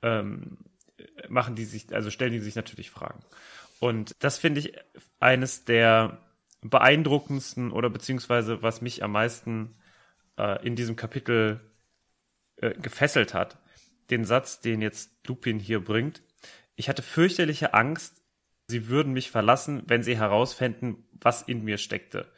ähm, 0.04 0.60
machen 1.28 1.56
die 1.56 1.66
sich, 1.66 1.92
also 1.92 2.12
stellen 2.12 2.34
die 2.34 2.40
sich 2.40 2.54
natürlich 2.54 2.92
Fragen. 2.92 3.22
Und 3.80 4.12
das 4.20 4.38
finde 4.38 4.60
ich 4.60 4.74
eines 5.20 5.66
der 5.66 6.20
beeindruckendsten 6.62 7.72
oder 7.72 7.90
beziehungsweise 7.90 8.62
was 8.62 8.80
mich 8.80 9.04
am 9.04 9.14
meisten 9.14 9.76
äh, 10.38 10.64
in 10.64 10.76
diesem 10.76 10.96
Kapitel 10.96 11.62
äh, 12.58 12.76
gefesselt 12.80 13.34
hat. 13.34 13.58
Den 14.10 14.26
Satz, 14.26 14.62
den 14.62 14.82
jetzt 14.82 15.12
Lupin 15.28 15.60
hier 15.60 15.84
bringt. 15.84 16.22
Ich 16.76 16.90
hatte 16.90 17.02
fürchterliche 17.02 17.74
Angst, 17.74 18.22
sie 18.68 18.88
würden 18.88 19.14
mich 19.14 19.32
verlassen, 19.32 19.84
wenn 19.88 20.04
sie 20.04 20.18
herausfänden, 20.18 21.06
was 21.14 21.42
in 21.42 21.64
mir 21.64 21.78
steckte. 21.78 22.32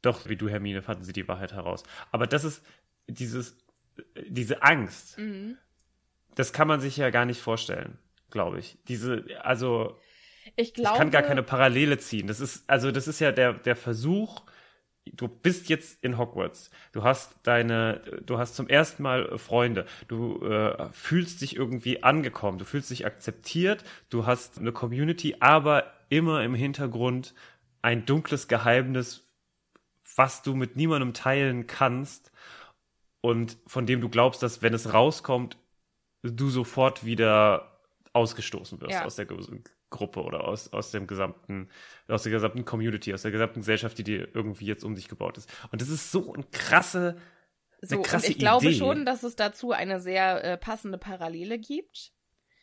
Doch, 0.00 0.28
wie 0.28 0.36
du, 0.36 0.48
Hermine, 0.48 0.82
fanden 0.82 1.04
sie 1.04 1.12
die 1.12 1.28
Wahrheit 1.28 1.52
heraus. 1.52 1.84
Aber 2.10 2.26
das 2.26 2.44
ist 2.44 2.64
dieses, 3.06 3.56
diese 4.26 4.62
Angst. 4.62 5.16
Das 6.34 6.52
kann 6.52 6.66
man 6.68 6.80
sich 6.80 6.96
ja 6.96 7.10
gar 7.10 7.24
nicht 7.24 7.40
vorstellen, 7.40 7.98
glaube 8.30 8.58
ich. 8.58 8.78
Diese, 8.88 9.24
also, 9.42 9.98
Ich 10.56 10.74
glaube. 10.74 10.94
ich 10.94 10.98
kann 10.98 11.10
gar 11.10 11.22
keine 11.22 11.42
Parallele 11.42 11.98
ziehen. 11.98 12.26
Das 12.26 12.40
ist, 12.40 12.68
also, 12.68 12.90
das 12.90 13.06
ist 13.06 13.20
ja 13.20 13.30
der, 13.30 13.52
der 13.52 13.76
Versuch, 13.76 14.42
du 15.06 15.28
bist 15.28 15.68
jetzt 15.68 16.02
in 16.02 16.18
Hogwarts. 16.18 16.70
Du 16.92 17.02
hast 17.02 17.36
deine, 17.42 18.00
du 18.24 18.38
hast 18.38 18.54
zum 18.54 18.68
ersten 18.68 19.02
Mal 19.02 19.38
Freunde. 19.38 19.86
Du 20.08 20.38
äh, 20.44 20.88
fühlst 20.92 21.40
dich 21.40 21.56
irgendwie 21.56 22.02
angekommen. 22.02 22.58
Du 22.58 22.64
fühlst 22.64 22.90
dich 22.90 23.04
akzeptiert. 23.06 23.84
Du 24.10 24.26
hast 24.26 24.58
eine 24.58 24.72
Community, 24.72 25.36
aber 25.40 25.92
immer 26.08 26.42
im 26.44 26.54
Hintergrund 26.54 27.34
ein 27.82 28.06
dunkles 28.06 28.48
Geheimnis, 28.48 29.28
was 30.14 30.42
du 30.42 30.54
mit 30.54 30.76
niemandem 30.76 31.14
teilen 31.14 31.66
kannst 31.66 32.30
und 33.20 33.56
von 33.66 33.86
dem 33.86 34.00
du 34.00 34.08
glaubst, 34.08 34.42
dass 34.42 34.62
wenn 34.62 34.74
es 34.74 34.92
rauskommt, 34.92 35.56
du 36.22 36.50
sofort 36.50 37.04
wieder 37.04 37.80
ausgestoßen 38.12 38.80
wirst 38.80 38.92
Ja. 38.92 39.04
aus 39.04 39.16
der 39.16 39.26
Gruppe 39.92 40.22
oder 40.24 40.42
aus, 40.48 40.72
aus 40.72 40.90
dem 40.90 41.06
gesamten, 41.06 41.68
aus 42.08 42.24
der 42.24 42.32
gesamten 42.32 42.64
Community, 42.64 43.14
aus 43.14 43.22
der 43.22 43.30
gesamten 43.30 43.60
Gesellschaft, 43.60 43.96
die 43.98 44.04
dir 44.04 44.34
irgendwie 44.34 44.66
jetzt 44.66 44.82
um 44.82 44.96
dich 44.96 45.06
gebaut 45.08 45.38
ist. 45.38 45.48
Und 45.70 45.80
das 45.80 45.88
ist 45.88 46.10
so 46.10 46.32
eine 46.32 46.44
krasse, 46.50 47.16
So, 47.80 47.94
eine 47.96 48.02
krasse 48.02 48.26
und 48.26 48.30
ich 48.32 48.38
glaube 48.38 48.66
Idee. 48.66 48.76
schon, 48.78 49.06
dass 49.06 49.22
es 49.22 49.36
dazu 49.36 49.70
eine 49.70 50.00
sehr 50.00 50.42
äh, 50.42 50.56
passende 50.58 50.98
Parallele 50.98 51.58
gibt, 51.60 52.12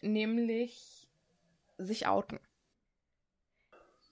nämlich 0.01 1.07
sich 1.77 2.07
outen. 2.07 2.39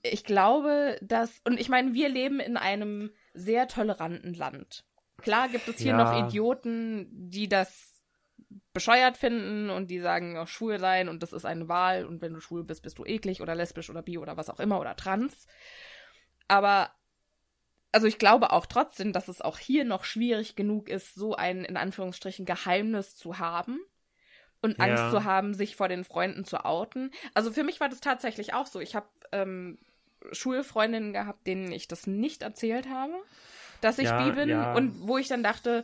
Ich 0.03 0.23
glaube, 0.23 0.97
dass, 1.01 1.41
und 1.43 1.59
ich 1.59 1.69
meine, 1.69 1.93
wir 1.93 2.07
leben 2.07 2.39
in 2.39 2.55
einem 2.55 3.11
sehr 3.33 3.67
toleranten 3.67 4.33
Land. 4.33 4.85
Klar 5.21 5.49
gibt 5.49 5.67
es 5.67 5.79
hier 5.79 5.93
Ja. 5.93 5.97
noch 5.97 6.27
Idioten, 6.27 7.07
die 7.11 7.49
das 7.49 7.96
bescheuert 8.77 9.17
finden 9.17 9.71
und 9.71 9.87
die 9.89 9.99
sagen, 9.99 10.37
auch 10.37 10.47
schwul 10.47 10.77
sein 10.79 11.09
und 11.09 11.23
das 11.23 11.33
ist 11.33 11.45
eine 11.45 11.67
Wahl 11.67 12.05
und 12.05 12.21
wenn 12.21 12.35
du 12.35 12.39
schwul 12.39 12.63
bist, 12.63 12.83
bist 12.83 12.99
du 12.99 13.05
eklig 13.05 13.41
oder 13.41 13.55
lesbisch 13.55 13.89
oder 13.89 14.03
bi 14.03 14.19
oder 14.19 14.37
was 14.37 14.51
auch 14.51 14.59
immer 14.59 14.79
oder 14.79 14.95
trans. 14.95 15.47
Aber 16.47 16.91
also 17.91 18.05
ich 18.05 18.19
glaube 18.19 18.51
auch 18.51 18.67
trotzdem, 18.67 19.13
dass 19.13 19.29
es 19.29 19.41
auch 19.41 19.57
hier 19.57 19.83
noch 19.83 20.03
schwierig 20.03 20.55
genug 20.55 20.89
ist, 20.89 21.15
so 21.15 21.33
ein 21.35 21.65
in 21.65 21.75
Anführungsstrichen 21.75 22.45
Geheimnis 22.45 23.15
zu 23.15 23.39
haben 23.39 23.79
und 24.61 24.79
Angst 24.79 25.05
Ja. 25.05 25.09
zu 25.09 25.23
haben, 25.23 25.55
sich 25.55 25.75
vor 25.75 25.87
den 25.87 26.03
Freunden 26.03 26.45
zu 26.45 26.63
outen. 26.63 27.09
Also 27.33 27.51
für 27.51 27.63
mich 27.63 27.79
war 27.79 27.89
das 27.89 27.99
tatsächlich 27.99 28.53
auch 28.53 28.67
so. 28.67 28.79
Ich 28.79 28.95
habe 28.95 29.07
ähm, 29.31 29.79
Schulfreundinnen 30.31 31.13
gehabt, 31.13 31.47
denen 31.47 31.71
ich 31.71 31.87
das 31.87 32.05
nicht 32.05 32.43
erzählt 32.43 32.87
habe, 32.89 33.13
dass 33.81 33.97
ich 33.97 34.05
Ja, 34.05 34.23
bi 34.23 34.31
bin 34.35 34.49
ja. 34.49 34.73
und 34.75 35.07
wo 35.07 35.17
ich 35.17 35.27
dann 35.27 35.41
dachte, 35.41 35.83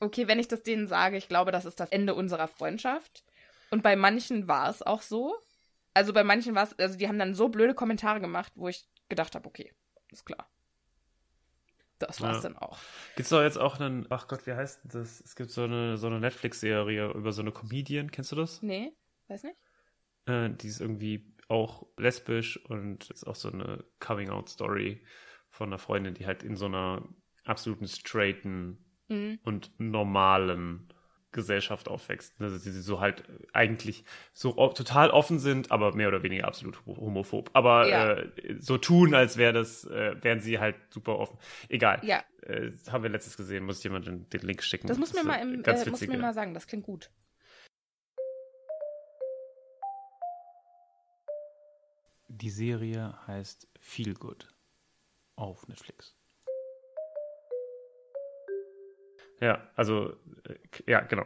okay, 0.00 0.26
wenn 0.28 0.38
ich 0.38 0.48
das 0.48 0.62
denen 0.62 0.86
sage, 0.88 1.16
ich 1.16 1.28
glaube, 1.28 1.52
das 1.52 1.64
ist 1.64 1.78
das 1.80 1.90
Ende 1.90 2.14
unserer 2.14 2.48
Freundschaft. 2.48 3.24
Und 3.70 3.82
bei 3.82 3.96
manchen 3.96 4.48
war 4.48 4.68
es 4.68 4.82
auch 4.82 5.02
so. 5.02 5.36
Also 5.94 6.12
bei 6.12 6.24
manchen 6.24 6.54
war 6.54 6.64
es, 6.64 6.78
also 6.78 6.98
die 6.98 7.08
haben 7.08 7.18
dann 7.18 7.34
so 7.34 7.48
blöde 7.48 7.74
Kommentare 7.74 8.20
gemacht, 8.20 8.52
wo 8.56 8.68
ich 8.68 8.88
gedacht 9.08 9.34
habe, 9.34 9.46
okay, 9.48 9.72
ist 10.10 10.24
klar. 10.24 10.48
das 11.98 12.20
war's 12.22 12.36
Ja. 12.38 12.42
dann 12.44 12.56
auch. 12.56 12.78
Gibt's 13.14 13.28
doch 13.30 13.42
jetzt 13.42 13.58
auch 13.58 13.78
einen, 13.78 14.06
ach 14.08 14.26
Gott, 14.26 14.46
wie 14.46 14.54
heißt 14.54 14.80
das? 14.84 15.20
Es 15.20 15.36
gibt 15.36 15.50
so 15.50 15.64
eine, 15.64 15.98
so 15.98 16.06
eine 16.06 16.18
Netflix-Serie 16.18 17.10
über 17.12 17.32
so 17.32 17.42
eine 17.42 17.52
Comedian, 17.52 18.10
kennst 18.10 18.32
du 18.32 18.36
das? 18.36 18.62
Nee, 18.62 18.92
weiß 19.28 19.42
nicht. 19.42 19.56
Äh, 20.26 20.50
die 20.50 20.68
ist 20.68 20.80
irgendwie 20.80 21.34
auch 21.48 21.86
lesbisch 21.98 22.56
und 22.70 23.10
ist 23.10 23.26
auch 23.26 23.34
so 23.36 23.52
eine 23.52 23.84
Coming-out-Story 23.98 25.04
von 25.50 25.68
einer 25.68 25.78
Freundin, 25.78 26.14
die 26.14 26.24
halt 26.26 26.42
in 26.42 26.56
so 26.56 26.66
einer 26.66 27.06
absoluten 27.44 27.86
straighten 27.86 28.89
Mhm. 29.10 29.38
und 29.44 29.70
normalen 29.78 30.88
Gesellschaft 31.32 31.88
aufwächst. 31.88 32.40
Also 32.40 32.58
die, 32.58 32.72
die 32.72 32.80
so 32.80 33.00
halt 33.00 33.22
eigentlich 33.52 34.04
so 34.32 34.52
total 34.70 35.10
offen 35.10 35.38
sind, 35.38 35.70
aber 35.70 35.94
mehr 35.94 36.08
oder 36.08 36.22
weniger 36.24 36.46
absolut 36.48 36.78
homo- 36.86 36.96
homophob. 36.96 37.50
Aber 37.52 37.88
Ja. 37.88 38.14
äh, 38.14 38.56
so 38.58 38.78
tun, 38.78 39.14
als 39.14 39.36
wäre 39.36 39.52
das, 39.52 39.84
äh, 39.84 40.16
wären 40.22 40.40
sie 40.40 40.58
halt 40.58 40.76
super 40.90 41.18
offen. 41.18 41.38
Egal. 41.68 42.00
Ja. 42.02 42.24
Äh, 42.42 42.70
das 42.72 42.90
haben 42.90 43.02
wir 43.04 43.10
letztes 43.10 43.36
gesehen, 43.36 43.64
muss 43.64 43.78
ich 43.78 43.84
jemand 43.84 44.06
den, 44.06 44.28
den 44.30 44.40
Link 44.40 44.62
schicken. 44.62 44.88
Das 44.88 44.98
muss 44.98 45.12
mir 45.12 45.20
ist, 45.20 45.26
mal 45.26 45.36
im, 45.36 45.62
ganz 45.62 45.86
äh, 45.86 45.90
muss 45.90 46.00
mir 46.00 46.14
ja. 46.14 46.18
mal 46.20 46.34
sagen, 46.34 46.52
das 46.54 46.66
klingt 46.66 46.84
gut. 46.84 47.10
Die 52.28 52.50
Serie 52.50 53.18
heißt 53.26 53.68
Feel 53.80 54.14
Good 54.14 54.48
auf 55.36 55.68
Netflix. 55.68 56.16
Ja, 59.40 59.66
also, 59.74 60.12
äh, 60.44 60.54
ja, 60.86 61.00
genau. 61.00 61.24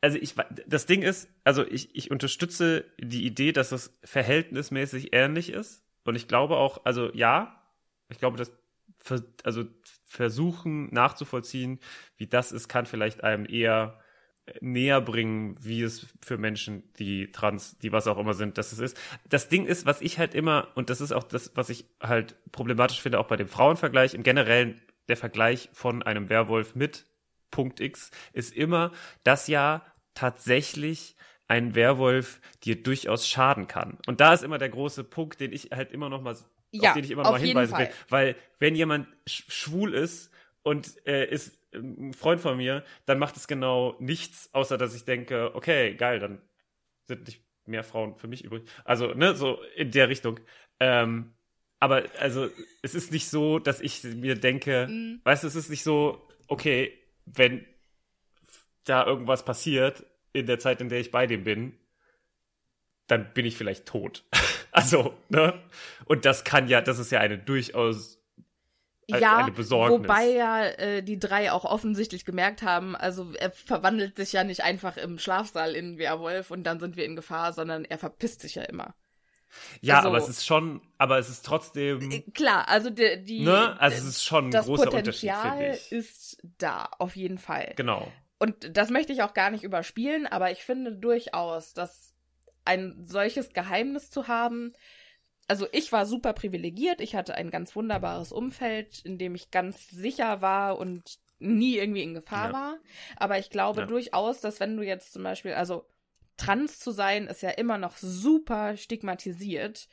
Also 0.00 0.18
ich, 0.18 0.34
das 0.66 0.86
Ding 0.86 1.02
ist, 1.02 1.28
also 1.44 1.66
ich, 1.66 1.94
ich 1.94 2.10
unterstütze 2.10 2.86
die 2.98 3.26
Idee, 3.26 3.52
dass 3.52 3.70
es 3.72 3.98
verhältnismäßig 4.02 5.12
ähnlich 5.12 5.50
ist. 5.52 5.84
Und 6.04 6.14
ich 6.14 6.26
glaube 6.26 6.56
auch, 6.56 6.84
also 6.84 7.12
ja, 7.12 7.62
ich 8.08 8.18
glaube, 8.18 8.38
das 8.38 8.50
ver, 8.98 9.22
also 9.44 9.64
versuchen 10.06 10.92
nachzuvollziehen, 10.92 11.80
wie 12.16 12.26
das 12.26 12.52
ist, 12.52 12.68
kann 12.68 12.86
vielleicht 12.86 13.22
einem 13.24 13.44
eher 13.46 14.00
äh, 14.46 14.54
näher 14.62 15.02
bringen, 15.02 15.56
wie 15.60 15.82
es 15.82 16.06
für 16.22 16.38
Menschen, 16.38 16.90
die 16.94 17.30
trans, 17.30 17.78
die 17.78 17.92
was 17.92 18.06
auch 18.06 18.18
immer 18.18 18.34
sind, 18.34 18.56
dass 18.56 18.72
es 18.72 18.78
ist. 18.78 18.98
Das 19.28 19.48
Ding 19.48 19.66
ist, 19.66 19.84
was 19.84 20.00
ich 20.00 20.18
halt 20.18 20.34
immer, 20.34 20.68
und 20.76 20.88
das 20.88 21.02
ist 21.02 21.12
auch 21.12 21.24
das, 21.24 21.52
was 21.56 21.68
ich 21.68 21.84
halt 22.00 22.36
problematisch 22.52 23.02
finde, 23.02 23.18
auch 23.18 23.28
bei 23.28 23.36
dem 23.36 23.48
Frauenvergleich, 23.48 24.14
im 24.14 24.22
Generellen 24.22 24.80
der 25.08 25.18
Vergleich 25.18 25.68
von 25.74 26.02
einem 26.02 26.30
Werwolf 26.30 26.74
mit 26.74 27.04
Punkt 27.50 27.80
X, 27.80 28.10
ist 28.32 28.54
immer, 28.54 28.92
dass 29.24 29.46
ja 29.48 29.84
tatsächlich 30.14 31.16
ein 31.48 31.74
Werwolf 31.74 32.40
dir 32.62 32.80
durchaus 32.80 33.26
schaden 33.26 33.66
kann. 33.66 33.98
Und 34.06 34.20
da 34.20 34.32
ist 34.32 34.44
immer 34.44 34.58
der 34.58 34.68
große 34.68 35.02
Punkt, 35.04 35.40
den 35.40 35.52
ich 35.52 35.70
halt 35.72 35.90
immer 35.92 36.08
noch 36.08 36.22
mal, 36.22 36.36
Ja, 36.70 36.90
auf 36.90 36.94
den 36.94 37.04
ich 37.04 37.10
immer 37.10 37.24
noch 37.24 37.32
mal 37.32 37.40
hinweisen 37.40 37.76
will. 37.76 37.90
Weil 38.08 38.36
wenn 38.60 38.76
jemand 38.76 39.08
sch 39.26 39.44
schwul 39.48 39.94
ist 39.94 40.30
und 40.62 40.94
äh, 41.06 41.28
ist 41.28 41.58
ein 41.74 42.12
Freund 42.14 42.40
von 42.40 42.56
mir, 42.56 42.84
dann 43.06 43.18
macht 43.18 43.36
es 43.36 43.48
genau 43.48 43.96
nichts, 43.98 44.50
außer 44.52 44.78
dass 44.78 44.94
ich 44.94 45.04
denke, 45.04 45.54
okay, 45.54 45.94
geil, 45.94 46.18
dann 46.20 46.40
sind 47.06 47.26
nicht 47.26 47.42
mehr 47.66 47.84
Frauen 47.84 48.16
für 48.16 48.28
mich 48.28 48.44
übrig. 48.44 48.64
Also, 48.84 49.14
ne, 49.14 49.34
so 49.34 49.60
in 49.76 49.90
der 49.90 50.08
Richtung. 50.08 50.40
Ähm, 50.80 51.32
aber 51.78 52.04
also, 52.18 52.48
es 52.82 52.94
ist 52.94 53.10
nicht 53.12 53.28
so, 53.28 53.58
dass 53.58 53.80
ich 53.80 54.04
mir 54.04 54.34
denke, 54.34 54.86
Mhm. 54.88 55.20
weißt 55.24 55.42
du, 55.44 55.48
es 55.48 55.56
ist 55.56 55.70
nicht 55.70 55.82
so, 55.82 56.28
okay, 56.48 56.92
wenn 57.26 57.66
da 58.84 59.04
irgendwas 59.06 59.44
passiert 59.44 60.04
in 60.32 60.46
der 60.46 60.58
Zeit, 60.58 60.80
in 60.80 60.88
der 60.88 61.00
ich 61.00 61.10
bei 61.10 61.26
dem 61.26 61.44
bin, 61.44 61.78
dann 63.06 63.32
bin 63.34 63.44
ich 63.46 63.56
vielleicht 63.56 63.86
tot. 63.86 64.24
also, 64.72 65.14
ne? 65.28 65.60
Und 66.04 66.24
das 66.24 66.44
kann 66.44 66.68
ja, 66.68 66.80
das 66.80 66.98
ist 66.98 67.10
ja 67.10 67.20
eine 67.20 67.38
durchaus 67.38 68.18
Eine- 69.10 69.20
Ja, 69.20 69.48
wobei 69.58 70.28
ja 70.30 70.64
äh, 70.66 71.02
die 71.02 71.18
drei 71.18 71.50
auch 71.50 71.64
offensichtlich 71.64 72.24
gemerkt 72.24 72.62
haben, 72.62 72.94
also 72.94 73.32
er 73.34 73.50
verwandelt 73.50 74.16
sich 74.16 74.32
ja 74.32 74.44
nicht 74.44 74.62
einfach 74.62 74.96
im 74.96 75.18
Schlafsaal 75.18 75.74
in 75.74 75.98
Werwolf 75.98 76.50
und 76.52 76.62
dann 76.62 76.78
sind 76.78 76.96
wir 76.96 77.04
in 77.04 77.16
Gefahr, 77.16 77.52
sondern 77.52 77.84
er 77.84 77.98
verpisst 77.98 78.40
sich 78.42 78.54
ja 78.54 78.62
immer. 78.62 78.94
Ja, 79.80 79.96
Also- 79.96 80.08
aber 80.10 80.18
es 80.18 80.28
ist 80.28 80.46
schon, 80.46 80.80
aber 80.96 81.18
es 81.18 81.28
ist 81.28 81.44
trotzdem, 81.44 82.08
Äh, 82.08 82.20
Klar, 82.32 82.68
also 82.68 82.88
die, 82.90 83.24
die 83.24 83.40
ne? 83.44 83.76
Also 83.80 83.96
es 83.98 84.04
ist 84.04 84.24
schon 84.24 84.44
ein 84.46 84.50
das 84.52 84.66
großer 84.66 84.92
Unterschied, 84.92 85.30
Potenzial 85.30 85.56
finde 85.58 85.76
ich. 85.76 85.90
ist 85.92 86.29
da, 86.42 86.88
auf 86.98 87.16
jeden 87.16 87.38
Fall. 87.38 87.72
Genau. 87.76 88.10
Und 88.38 88.76
das 88.76 88.90
möchte 88.90 89.12
ich 89.12 89.22
auch 89.22 89.34
gar 89.34 89.50
nicht 89.50 89.64
überspielen, 89.64 90.26
aber 90.26 90.50
ich 90.50 90.64
finde 90.64 90.92
durchaus, 90.92 91.74
dass 91.74 92.14
ein 92.64 92.96
solches 93.02 93.52
Geheimnis 93.52 94.10
zu 94.10 94.28
haben, 94.28 94.72
also 95.48 95.66
ich 95.72 95.90
war 95.92 96.06
super 96.06 96.32
privilegiert, 96.32 97.00
ich 97.00 97.14
hatte 97.16 97.34
ein 97.34 97.50
ganz 97.50 97.74
wunderbares 97.74 98.32
Umfeld, 98.32 99.00
in 99.04 99.18
dem 99.18 99.34
ich 99.34 99.50
ganz 99.50 99.88
sicher 99.88 100.40
war 100.40 100.78
und 100.78 101.18
nie 101.38 101.76
irgendwie 101.76 102.02
in 102.02 102.14
Gefahr 102.14 102.48
Ja. 102.48 102.52
war. 102.52 102.78
Aber 103.16 103.38
ich 103.38 103.50
glaube 103.50 103.80
Ja. 103.80 103.86
durchaus, 103.86 104.40
dass 104.40 104.60
wenn 104.60 104.76
du 104.76 104.82
jetzt 104.84 105.12
zum 105.12 105.22
Beispiel, 105.22 105.54
also 105.54 105.86
trans 106.36 106.78
zu 106.78 106.90
sein, 106.92 107.26
ist 107.26 107.42
ja 107.42 107.50
immer 107.50 107.78
noch 107.78 107.96
super 107.96 108.76
stigmatisiert. 108.76 109.88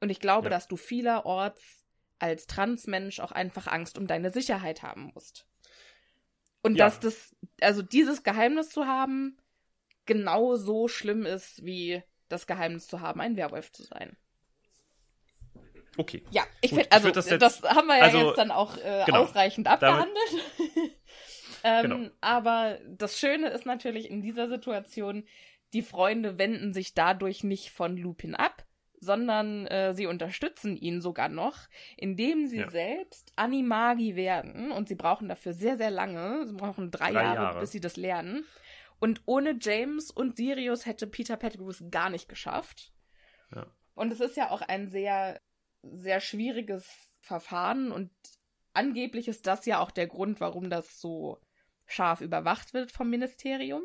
Und 0.00 0.10
ich 0.10 0.20
glaube, 0.20 0.46
Ja. 0.46 0.50
dass 0.50 0.68
du 0.68 0.76
vielerorts 0.76 1.84
als 2.18 2.46
Transmensch 2.46 3.18
auch 3.20 3.32
einfach 3.32 3.66
Angst 3.66 3.98
um 3.98 4.06
deine 4.06 4.30
Sicherheit 4.30 4.82
haben 4.82 5.10
musst. 5.14 5.46
Und 6.62 6.76
Ja. 6.76 6.86
dass 6.86 7.00
das, 7.00 7.34
also 7.60 7.82
dieses 7.82 8.22
Geheimnis 8.22 8.68
zu 8.70 8.86
haben, 8.86 9.36
genau 10.06 10.56
so 10.56 10.88
schlimm 10.88 11.24
ist, 11.26 11.64
wie 11.64 12.02
das 12.28 12.46
Geheimnis 12.46 12.86
zu 12.86 13.00
haben, 13.00 13.20
ein 13.20 13.36
Werwolf 13.36 13.72
zu 13.72 13.82
sein. 13.84 14.16
Okay. 15.96 16.22
Ja, 16.30 16.44
ich 16.60 16.70
finde, 16.70 16.90
also 16.92 17.10
das, 17.10 17.26
das 17.26 17.60
jetzt- 17.60 17.62
haben 17.70 17.86
wir 17.88 17.96
ja 17.98 18.04
also, 18.04 18.28
jetzt 18.28 18.38
dann 18.38 18.50
auch 18.50 18.76
äh, 18.78 19.02
genau. 19.06 19.22
ausreichend 19.24 19.66
Damit- 19.66 19.82
abgehandelt. 19.82 20.28
ähm, 21.64 21.82
Genau. 21.82 22.10
Aber 22.20 22.78
das 22.86 23.18
Schöne 23.18 23.48
ist 23.48 23.66
natürlich 23.66 24.08
in 24.08 24.22
dieser 24.22 24.48
Situation, 24.48 25.26
die 25.72 25.82
Freunde 25.82 26.38
wenden 26.38 26.72
sich 26.72 26.94
dadurch 26.94 27.44
nicht 27.44 27.70
von 27.70 27.96
Lupin 27.96 28.34
ab, 28.34 28.64
sondern 29.00 29.66
äh, 29.66 29.94
sie 29.94 30.06
unterstützen 30.06 30.76
ihn 30.76 31.00
sogar 31.00 31.28
noch, 31.28 31.56
indem 31.96 32.46
sie 32.46 32.58
Ja. 32.58 32.70
selbst 32.70 33.32
Animagi 33.36 34.14
werden. 34.14 34.70
Und 34.70 34.88
sie 34.88 34.94
brauchen 34.94 35.28
dafür 35.28 35.52
sehr, 35.54 35.76
sehr 35.76 35.90
lange. 35.90 36.46
Sie 36.46 36.54
brauchen 36.54 36.90
drei, 36.90 37.10
Drei 37.12 37.22
Jahre, 37.22 37.34
Jahre. 37.42 37.60
bis 37.60 37.72
sie 37.72 37.80
das 37.80 37.96
lernen. 37.96 38.44
Und 38.98 39.22
ohne 39.24 39.56
James 39.60 40.10
und 40.10 40.36
Sirius 40.36 40.84
hätte 40.84 41.06
Peter 41.06 41.36
Pettigrew 41.38 41.70
es 41.70 41.82
gar 41.90 42.10
nicht 42.10 42.28
geschafft. 42.28 42.92
Ja. 43.54 43.66
Und 43.94 44.12
es 44.12 44.20
ist 44.20 44.36
ja 44.36 44.50
auch 44.50 44.60
ein 44.60 44.88
sehr, 44.88 45.40
sehr 45.82 46.20
schwieriges 46.20 46.86
Verfahren 47.20 47.90
und 47.92 48.10
angeblich 48.74 49.28
ist 49.28 49.46
das 49.46 49.64
ja 49.66 49.80
auch 49.80 49.90
der 49.90 50.06
Grund, 50.06 50.40
warum 50.40 50.68
das 50.70 51.00
so 51.00 51.38
scharf 51.86 52.20
überwacht 52.20 52.74
wird 52.74 52.92
vom 52.92 53.08
Ministerium. 53.10 53.82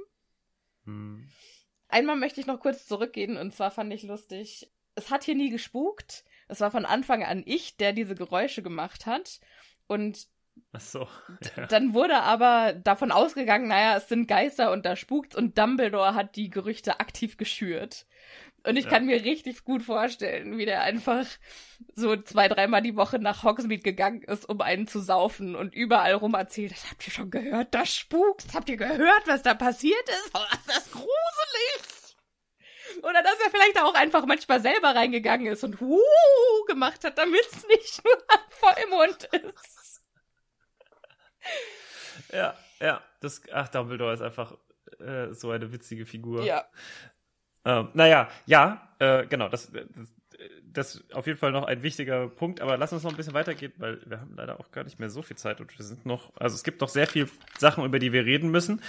Hm. 0.85 1.29
Einmal 1.87 2.15
möchte 2.17 2.39
ich 2.41 2.47
noch 2.47 2.59
kurz 2.59 2.85
zurückgehen 2.85 3.37
und 3.37 3.53
zwar 3.53 3.71
fand 3.71 3.93
ich 3.93 4.03
lustig, 4.03 4.69
es 4.95 5.09
hat 5.11 5.23
hier 5.23 5.35
nie 5.35 5.49
gespukt. 5.49 6.23
Es 6.47 6.59
war 6.61 6.71
von 6.71 6.85
Anfang 6.85 7.23
an 7.23 7.43
ich, 7.45 7.77
der 7.77 7.93
diese 7.93 8.15
Geräusche 8.15 8.61
gemacht 8.63 9.05
hat. 9.05 9.39
Und 9.87 10.27
Ach 10.71 10.79
so. 10.79 11.07
Ja. 11.57 11.65
dann 11.67 11.93
wurde 11.93 12.21
aber 12.21 12.73
davon 12.73 13.11
ausgegangen, 13.11 13.67
naja, 13.67 13.97
es 13.97 14.07
sind 14.07 14.27
Geister 14.27 14.71
und 14.71 14.85
da 14.85 14.95
spukt's 14.95 15.35
und 15.35 15.57
Dumbledore 15.57 16.15
hat 16.15 16.35
die 16.37 16.49
Gerüchte 16.49 16.99
aktiv 17.01 17.35
geschürt. 17.37 18.05
Und 18.63 18.77
ich 18.77 18.85
Ja. 18.85 18.91
kann 18.91 19.05
mir 19.05 19.23
richtig 19.23 19.63
gut 19.65 19.83
vorstellen, 19.83 20.57
wie 20.57 20.65
der 20.65 20.81
einfach 20.81 21.25
so 21.93 22.15
zwei, 22.15 22.47
dreimal 22.47 22.81
die 22.81 22.95
Woche 22.95 23.19
nach 23.19 23.43
Hogsmeade 23.43 23.83
gegangen 23.83 24.21
ist, 24.23 24.47
um 24.47 24.61
einen 24.61 24.87
zu 24.87 24.99
saufen 25.01 25.55
und 25.55 25.75
überall 25.75 26.13
rum 26.13 26.33
erzählt, 26.35 26.71
das 26.71 26.89
habt 26.89 27.05
ihr 27.05 27.11
schon 27.13 27.29
gehört, 27.31 27.73
das 27.75 27.93
spukt, 27.93 28.53
habt 28.53 28.69
ihr 28.69 28.77
gehört, 28.77 29.27
was 29.27 29.43
da 29.43 29.53
passiert 29.53 30.09
ist? 30.09 30.31
Oh, 30.33 30.39
ist 30.53 30.69
das 30.69 30.89
gruselig! 30.91 32.04
Oder 33.03 33.23
dass 33.23 33.39
er 33.43 33.49
vielleicht 33.49 33.81
auch 33.81 33.93
einfach 33.93 34.25
manchmal 34.25 34.61
selber 34.61 34.95
reingegangen 34.95 35.47
ist 35.47 35.63
und 35.63 35.79
Huuu 35.79 36.65
gemacht 36.67 37.03
hat, 37.03 37.17
damit 37.17 37.45
es 37.51 37.67
nicht 37.67 38.03
nur 38.03 38.13
am 38.27 38.39
Vollmond 38.49 39.23
ist. 39.25 40.01
Ja, 42.31 42.55
ja. 42.79 43.01
Das, 43.21 43.41
ach, 43.51 43.69
Dumbledore 43.69 44.13
ist 44.13 44.21
einfach 44.21 44.55
äh, 44.99 45.33
so 45.33 45.51
eine 45.51 45.71
witzige 45.71 46.05
Figur. 46.05 46.43
Ja. 46.43 46.65
Ähm, 47.65 47.89
naja, 47.93 48.29
ja, 48.45 48.95
äh, 48.99 49.25
genau, 49.25 49.49
das, 49.49 49.71
das, 49.71 50.13
das 50.63 50.95
ist 50.95 51.15
auf 51.15 51.25
jeden 51.25 51.39
Fall 51.39 51.51
noch 51.51 51.63
ein 51.63 51.81
wichtiger 51.81 52.27
Punkt, 52.27 52.61
aber 52.61 52.77
lass 52.77 52.93
uns 52.93 53.03
noch 53.03 53.11
ein 53.11 53.17
bisschen 53.17 53.33
weitergehen, 53.33 53.73
weil 53.77 53.99
wir 54.05 54.21
haben 54.21 54.35
leider 54.35 54.59
auch 54.59 54.71
gar 54.71 54.83
nicht 54.83 54.99
mehr 54.99 55.09
so 55.09 55.21
viel 55.21 55.37
Zeit 55.37 55.61
und 55.61 55.75
wir 55.77 55.83
sind 55.83 56.05
noch, 56.05 56.31
also 56.35 56.53
es 56.53 56.63
gibt 56.63 56.81
noch 56.81 56.89
sehr 56.89 57.07
viel 57.07 57.29
Sachen, 57.57 57.83
über 57.85 57.97
die 57.97 58.11
wir 58.11 58.25
reden 58.25 58.51
müssen. 58.51 58.81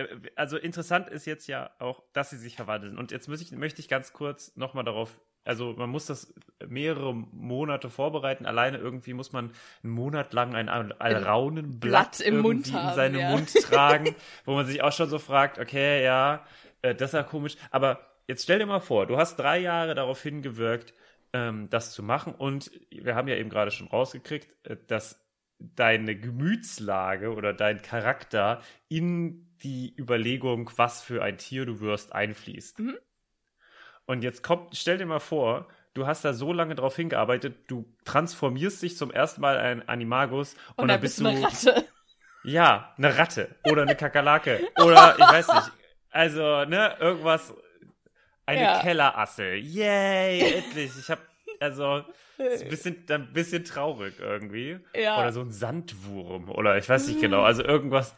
Äh, 0.00 0.30
Also 0.36 0.56
interessant 0.56 1.08
ist 1.08 1.26
jetzt 1.26 1.46
ja 1.46 1.70
auch, 1.78 2.02
dass 2.12 2.30
sie 2.30 2.38
sich 2.38 2.56
verwandeln. 2.56 2.98
Und 2.98 3.10
jetzt 3.12 3.28
ich, 3.28 3.52
möchte 3.52 3.80
ich 3.80 3.88
ganz 3.88 4.12
kurz 4.12 4.56
nochmal 4.56 4.84
darauf, 4.84 5.20
also 5.44 5.72
man 5.72 5.88
muss 5.88 6.06
das 6.06 6.34
mehrere 6.66 7.14
Monate 7.14 7.88
vorbereiten. 7.88 8.46
Alleine 8.46 8.78
irgendwie 8.78 9.14
muss 9.14 9.32
man 9.32 9.52
einen 9.82 9.92
Monat 9.92 10.32
lang 10.32 10.54
ein 10.54 10.68
Al- 10.68 10.92
Alraunenblatt 10.98 12.18
Blatt 12.18 12.20
im 12.20 12.40
Mund 12.40 12.66
irgendwie 12.66 12.70
in 12.78 12.82
haben, 12.84 12.96
seinem 12.96 13.20
ja. 13.20 13.30
Mund 13.30 13.52
tragen, 13.54 14.14
wo 14.44 14.54
man 14.54 14.66
sich 14.66 14.82
auch 14.82 14.92
schon 14.92 15.08
so 15.08 15.18
fragt, 15.18 15.58
okay, 15.58 16.04
ja, 16.04 16.44
äh, 16.82 16.94
das 16.94 17.10
ist 17.10 17.14
ja 17.14 17.22
komisch. 17.22 17.56
Aber 17.70 18.00
jetzt 18.28 18.42
stell 18.44 18.58
dir 18.58 18.66
mal 18.66 18.80
vor, 18.80 19.06
du 19.06 19.16
hast 19.16 19.36
drei 19.36 19.58
Jahre 19.58 19.94
darauf 19.94 20.22
hingewirkt, 20.22 20.92
ähm, 21.32 21.70
das 21.70 21.92
zu 21.92 22.02
machen. 22.02 22.34
Und 22.34 22.70
wir 22.90 23.14
haben 23.14 23.28
ja 23.28 23.36
eben 23.36 23.48
gerade 23.50 23.70
schon 23.70 23.88
rausgekriegt, 23.88 24.54
äh, 24.66 24.76
dass 24.88 25.18
deine 25.60 26.16
Gemütslage 26.18 27.32
oder 27.34 27.52
dein 27.52 27.82
Charakter 27.82 28.62
in 28.88 29.46
die 29.62 29.94
Überlegung, 29.98 30.70
was 30.76 31.02
für 31.02 31.22
ein 31.22 31.38
Tier 31.38 31.66
du 31.66 31.80
wirst, 31.80 32.12
einfließt. 32.14 32.78
Mhm. 32.78 32.96
Und 34.06 34.22
jetzt 34.22 34.42
kommt, 34.42 34.76
stell 34.76 34.98
dir 34.98 35.06
mal 35.06 35.20
vor, 35.20 35.68
du 35.94 36.06
hast 36.06 36.24
da 36.24 36.32
so 36.32 36.52
lange 36.52 36.74
drauf 36.74 36.96
hingearbeitet, 36.96 37.70
du 37.70 37.84
transformierst 38.04 38.82
dich 38.82 38.96
zum 38.96 39.10
ersten 39.10 39.40
Mal 39.40 39.56
in 39.72 39.88
Animagus 39.88 40.54
und, 40.76 40.84
Und, 40.84 40.88
dann 40.88 41.00
bist 41.00 41.20
du 41.20 41.26
eine 41.26 41.42
Ratte. 41.42 41.84
ja, 42.42 42.94
eine 42.98 43.16
Ratte 43.18 43.56
oder 43.64 43.82
eine 43.82 43.96
Kakerlake 43.96 44.68
oder 44.82 45.14
ich 45.18 45.24
weiß 45.24 45.48
nicht. 45.52 45.72
Also, 46.10 46.64
ne, 46.64 46.96
irgendwas 46.98 47.54
eine 48.46 48.62
Ja. 48.62 48.80
Kellerassel. 48.80 49.56
Yay, 49.58 50.40
endlich. 50.58 50.92
Ich 50.98 51.10
habe 51.10 51.20
also 51.60 52.02
ist 52.38 52.62
ein 52.62 52.68
bisschen 52.68 53.06
dann 53.06 53.22
ein 53.28 53.32
bisschen 53.32 53.64
traurig 53.64 54.14
irgendwie 54.18 54.80
Ja. 54.96 55.18
oder 55.20 55.32
so 55.32 55.40
ein 55.42 55.52
Sandwurm 55.52 56.48
oder 56.50 56.76
ich 56.78 56.88
weiß 56.88 57.06
nicht 57.08 57.20
genau, 57.20 57.42
also 57.42 57.62
irgendwas 57.62 58.16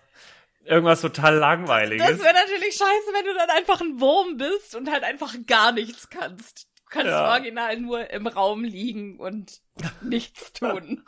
irgendwas 0.64 1.00
total 1.00 1.34
langweiliges. 1.36 2.06
Das 2.06 2.20
wäre 2.22 2.34
natürlich 2.34 2.74
scheiße, 2.76 3.12
wenn 3.12 3.24
du 3.26 3.34
dann 3.34 3.50
einfach 3.50 3.80
ein 3.80 4.00
Wurm 4.00 4.36
bist 4.36 4.76
und 4.76 4.90
halt 4.90 5.02
einfach 5.02 5.34
gar 5.46 5.72
nichts 5.72 6.08
kannst. 6.08 6.68
Du 6.84 6.98
kannst 6.98 7.08
Ja. 7.08 7.30
original 7.32 7.80
nur 7.80 8.08
im 8.10 8.26
Raum 8.28 8.62
liegen 8.62 9.18
und 9.18 9.60
nichts 10.02 10.52
tun. 10.52 11.04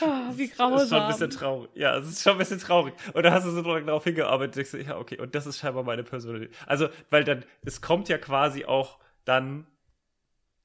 Ah, 0.00 0.30
wie 0.34 0.48
Das 0.48 0.50
ist 0.52 0.56
schon 0.58 0.66
ein 0.66 0.72
grausam. 0.78 1.06
bisschen 1.08 1.30
traurig. 1.30 1.70
Ja, 1.74 1.96
es 1.98 2.08
ist 2.08 2.22
schon 2.22 2.32
ein 2.32 2.38
bisschen 2.38 2.58
traurig. 2.58 2.94
Und 3.14 3.22
da 3.22 3.30
hast 3.32 3.44
du 3.46 3.50
so 3.50 3.62
darauf 3.62 4.02
hingearbeitet, 4.02 4.56
denkst 4.56 4.70
du, 4.72 4.78
ja, 4.78 4.98
okay, 4.98 5.18
und 5.20 5.34
das 5.36 5.46
ist 5.46 5.58
scheinbar 5.58 5.84
meine 5.84 6.02
Persönlichkeit. 6.02 6.56
Also, 6.66 6.88
weil 7.10 7.22
dann, 7.22 7.44
es 7.64 7.80
kommt 7.80 8.08
ja 8.08 8.18
quasi 8.18 8.64
auch 8.64 8.98
dann 9.24 9.66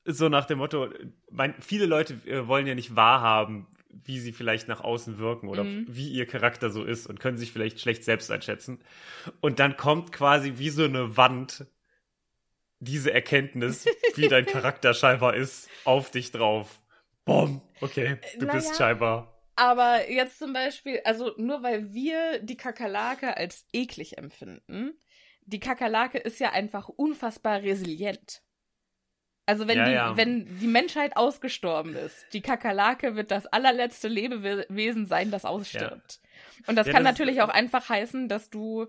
so 0.07 0.29
nach 0.29 0.45
dem 0.45 0.59
Motto, 0.59 0.89
mein, 1.31 1.55
viele 1.61 1.85
Leute 1.85 2.15
äh, 2.25 2.47
wollen 2.47 2.67
ja 2.67 2.75
nicht 2.75 2.95
wahrhaben, 2.95 3.67
wie 3.89 4.19
sie 4.19 4.31
vielleicht 4.31 4.67
nach 4.67 4.81
außen 4.81 5.17
wirken 5.17 5.49
oder 5.49 5.63
Mhm. 5.65 5.85
wie 5.87 6.09
ihr 6.11 6.25
Charakter 6.25 6.69
so 6.69 6.83
ist 6.83 7.07
und 7.07 7.19
können 7.19 7.37
sich 7.37 7.51
vielleicht 7.51 7.79
schlecht 7.79 8.03
selbst 8.03 8.31
einschätzen. 8.31 8.79
Und 9.41 9.59
dann 9.59 9.77
kommt 9.77 10.11
quasi 10.11 10.53
wie 10.57 10.69
so 10.69 10.83
eine 10.83 11.17
Wand 11.17 11.65
diese 12.79 13.11
Erkenntnis, 13.13 13.85
wie 14.15 14.27
dein 14.27 14.45
Charakter 14.47 14.93
scheinbar 14.93 15.35
ist, 15.35 15.69
auf 15.83 16.11
dich 16.11 16.31
drauf. 16.31 16.81
Bom, 17.25 17.61
okay, 17.81 18.19
du 18.39 18.45
Naja. 18.45 18.53
bist 18.55 18.75
scheinbar 18.77 19.33
Aber 19.55 20.09
jetzt 20.11 20.39
zum 20.39 20.53
Beispiel, 20.53 21.01
also 21.05 21.33
nur 21.37 21.63
weil 21.63 21.93
wir 21.93 22.39
die 22.41 22.57
Kakerlake 22.57 23.37
als 23.37 23.65
eklig 23.73 24.17
empfinden, 24.17 24.93
die 25.43 25.59
Kakerlake 25.59 26.19
ist 26.19 26.39
ja 26.39 26.51
einfach 26.51 26.89
unfassbar 26.89 27.61
resilient. 27.63 28.43
Also 29.47 29.67
wenn, 29.67 29.77
Ja, 29.77 29.85
die, 29.85 29.91
ja. 29.93 30.17
wenn 30.17 30.59
die 30.59 30.67
Menschheit 30.67 31.17
ausgestorben 31.17 31.95
ist, 31.95 32.25
die 32.33 32.41
Kakerlake 32.41 33.15
wird 33.15 33.31
das 33.31 33.47
allerletzte 33.47 34.07
Lebewesen 34.09 35.07
sein, 35.07 35.31
das 35.31 35.45
ausstirbt. 35.45 36.19
Und 36.67 36.75
das 36.75 36.85
Ja, 36.87 36.93
kann 36.93 37.03
das- 37.03 37.13
natürlich 37.13 37.41
auch 37.41 37.49
einfach 37.49 37.89
heißen, 37.89 38.27
dass 38.29 38.49
du 38.51 38.85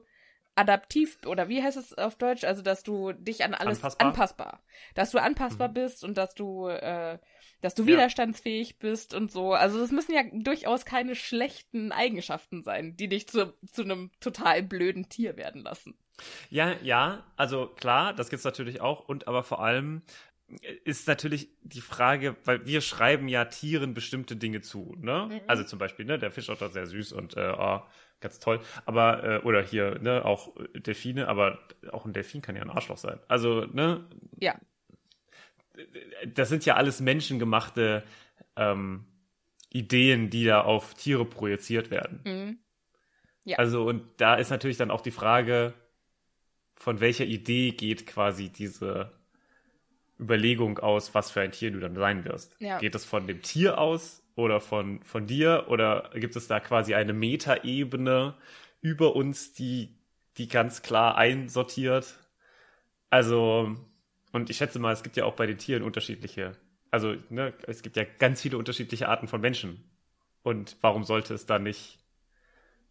adaptiv 0.57 1.19
oder 1.25 1.49
wie 1.49 1.63
heißt 1.63 1.77
es 1.77 1.97
auf 1.97 2.17
Deutsch, 2.17 2.43
also 2.43 2.63
dass 2.63 2.83
du 2.83 3.13
dich 3.13 3.45
an 3.45 3.55
alles 3.55 3.79
Anpassbar? 3.85 4.07
anpassbar, 4.09 4.63
dass 4.97 5.11
du 5.13 5.19
anpassbar 5.23 5.69
bist 5.69 6.03
und 6.03 6.19
dass 6.19 6.35
du 6.35 6.67
äh, 6.67 7.19
dass 7.61 7.75
du 7.75 7.83
Ja. 7.85 7.89
widerstandsfähig 7.89 8.79
bist 8.81 9.15
und 9.15 9.31
so. 9.33 9.53
Also 9.53 9.81
es 9.81 9.91
müssen 9.93 10.13
ja 10.15 10.23
durchaus 10.33 10.85
keine 10.85 11.15
schlechten 11.15 11.93
Eigenschaften 11.93 12.63
sein, 12.65 12.97
die 12.97 13.09
dich 13.09 13.29
zu, 13.29 13.55
zu 13.73 13.83
einem 13.83 14.11
total 14.21 14.63
blöden 14.65 15.09
Tier 15.09 15.37
werden 15.37 15.63
lassen. 15.63 15.97
Ja, 16.51 16.73
ja, 16.83 17.23
also 17.37 17.67
klar, 17.69 18.13
das 18.13 18.29
gibt's 18.29 18.45
natürlich 18.45 18.81
auch 18.81 19.09
und 19.09 19.29
aber 19.29 19.45
vor 19.45 19.63
allem 19.63 20.03
ist 20.85 21.07
natürlich 21.07 21.49
die 21.63 21.81
Frage, 21.83 22.37
weil 22.45 22.67
wir 22.67 22.81
schreiben 22.81 23.29
ja 23.29 23.45
Tieren 23.45 23.93
bestimmte 23.95 24.37
Dinge 24.37 24.63
zu, 24.63 24.95
ne? 24.99 25.29
Mhm. 25.31 25.41
Also 25.47 25.65
zum 25.65 25.79
Beispiel, 25.79 26.07
ne, 26.07 26.19
der 26.19 26.31
Fischotter 26.31 26.71
sehr 26.71 26.87
süß 26.87 27.13
und 27.13 27.37
äh, 27.37 27.53
oh, 27.57 27.83
ganz 28.21 28.39
toll, 28.39 28.61
aber 28.87 29.25
äh, 29.25 29.39
oder 29.41 29.63
hier, 29.63 29.99
ne, 30.01 30.25
auch 30.25 30.57
äh, 30.57 30.81
Delfine, 30.81 31.29
aber 31.29 31.59
auch 31.93 32.07
ein 32.07 32.13
Delfin 32.15 32.41
kann 32.41 32.57
ja 32.57 32.63
ein 32.63 32.71
Arschloch 32.71 32.97
sein. 32.97 33.19
Also, 33.29 33.67
ne, 33.67 34.07
Ja. 34.41 34.59
das 36.27 36.49
sind 36.49 36.65
ja 36.65 36.77
alles 36.77 37.01
menschengemachte 37.01 38.05
ähm, 38.57 39.05
Ideen, 39.71 40.31
die 40.31 40.45
da 40.45 40.63
auf 40.63 40.95
Tiere 40.95 41.27
projiziert 41.27 41.91
werden. 41.91 42.21
Mhm. 42.25 42.59
Ja. 43.45 43.59
Also, 43.59 43.87
und 43.87 44.03
da 44.17 44.35
ist 44.37 44.51
natürlich 44.51 44.79
dann 44.79 44.91
auch 44.91 45.03
die 45.03 45.11
Frage, 45.11 45.75
von 46.75 47.01
welcher 47.01 47.25
Idee 47.27 47.73
geht 47.73 48.07
quasi 48.07 48.49
diese 48.51 49.18
Überlegung 50.21 50.79
aus, 50.79 51.15
was 51.15 51.31
für 51.31 51.41
ein 51.41 51.53
Tier 51.53 51.71
du 51.71 51.81
dann 51.81 51.95
sein 51.95 52.25
wirst. 52.25 52.55
Ja. 52.61 52.79
Geht 52.79 52.95
es 52.95 53.05
von 53.05 53.27
dem 53.27 53.43
Tier 53.43 53.79
aus 53.79 54.23
oder 54.35 54.61
von, 54.61 55.03
von 55.03 55.27
dir 55.27 55.67
oder 55.69 56.11
gibt 56.15 56.37
es 56.37 56.49
da 56.49 56.61
quasi 56.61 56.95
eine 56.95 57.13
Metaebene 57.13 58.35
über 58.81 59.17
uns, 59.17 59.53
die, 59.53 59.97
die 60.37 60.49
ganz 60.49 60.83
klar 60.83 61.17
einsortiert? 61.17 62.19
Also, 63.11 63.77
und 64.33 64.51
ich 64.51 64.57
schätze 64.57 64.79
mal, 64.79 64.93
es 64.93 65.03
gibt 65.03 65.17
ja 65.17 65.25
auch 65.25 65.35
bei 65.35 65.47
den 65.47 65.59
Tieren 65.59 65.83
unterschiedliche, 65.83 66.53
also 66.91 67.15
ne, 67.31 67.53
es 67.67 67.83
gibt 67.83 67.97
ja 67.97 68.05
ganz 68.19 68.43
viele 68.43 68.59
unterschiedliche 68.59 69.09
Arten 69.09 69.29
von 69.29 69.41
Menschen. 69.41 69.85
Und 70.43 70.77
warum 70.81 71.05
sollte 71.05 71.35
es 71.35 71.47
da 71.47 71.59
nicht, 71.59 71.99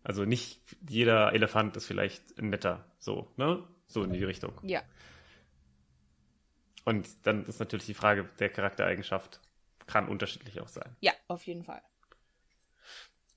also 0.04 0.26
nicht 0.26 0.60
jeder 0.88 1.34
Elefant 1.34 1.76
ist 1.78 1.86
vielleicht 1.86 2.38
ein 2.38 2.50
netter, 2.50 2.86
so, 3.00 3.32
ne? 3.38 3.64
So 3.88 4.04
in 4.04 4.12
die 4.12 4.24
Richtung. 4.24 4.52
Ja. 4.64 4.82
Und 6.88 7.28
dann 7.28 7.46
ist 7.48 7.60
natürlich 7.60 7.86
die 7.86 7.94
Frage 7.94 8.30
der 8.40 8.48
Charaktereigenschaft, 8.48 9.42
kann 9.88 10.08
unterschiedlich 10.08 10.62
auch 10.62 10.70
sein. 10.70 10.96
Ja, 11.02 11.12
auf 11.28 11.46
jeden 11.46 11.66
Fall. 11.66 11.82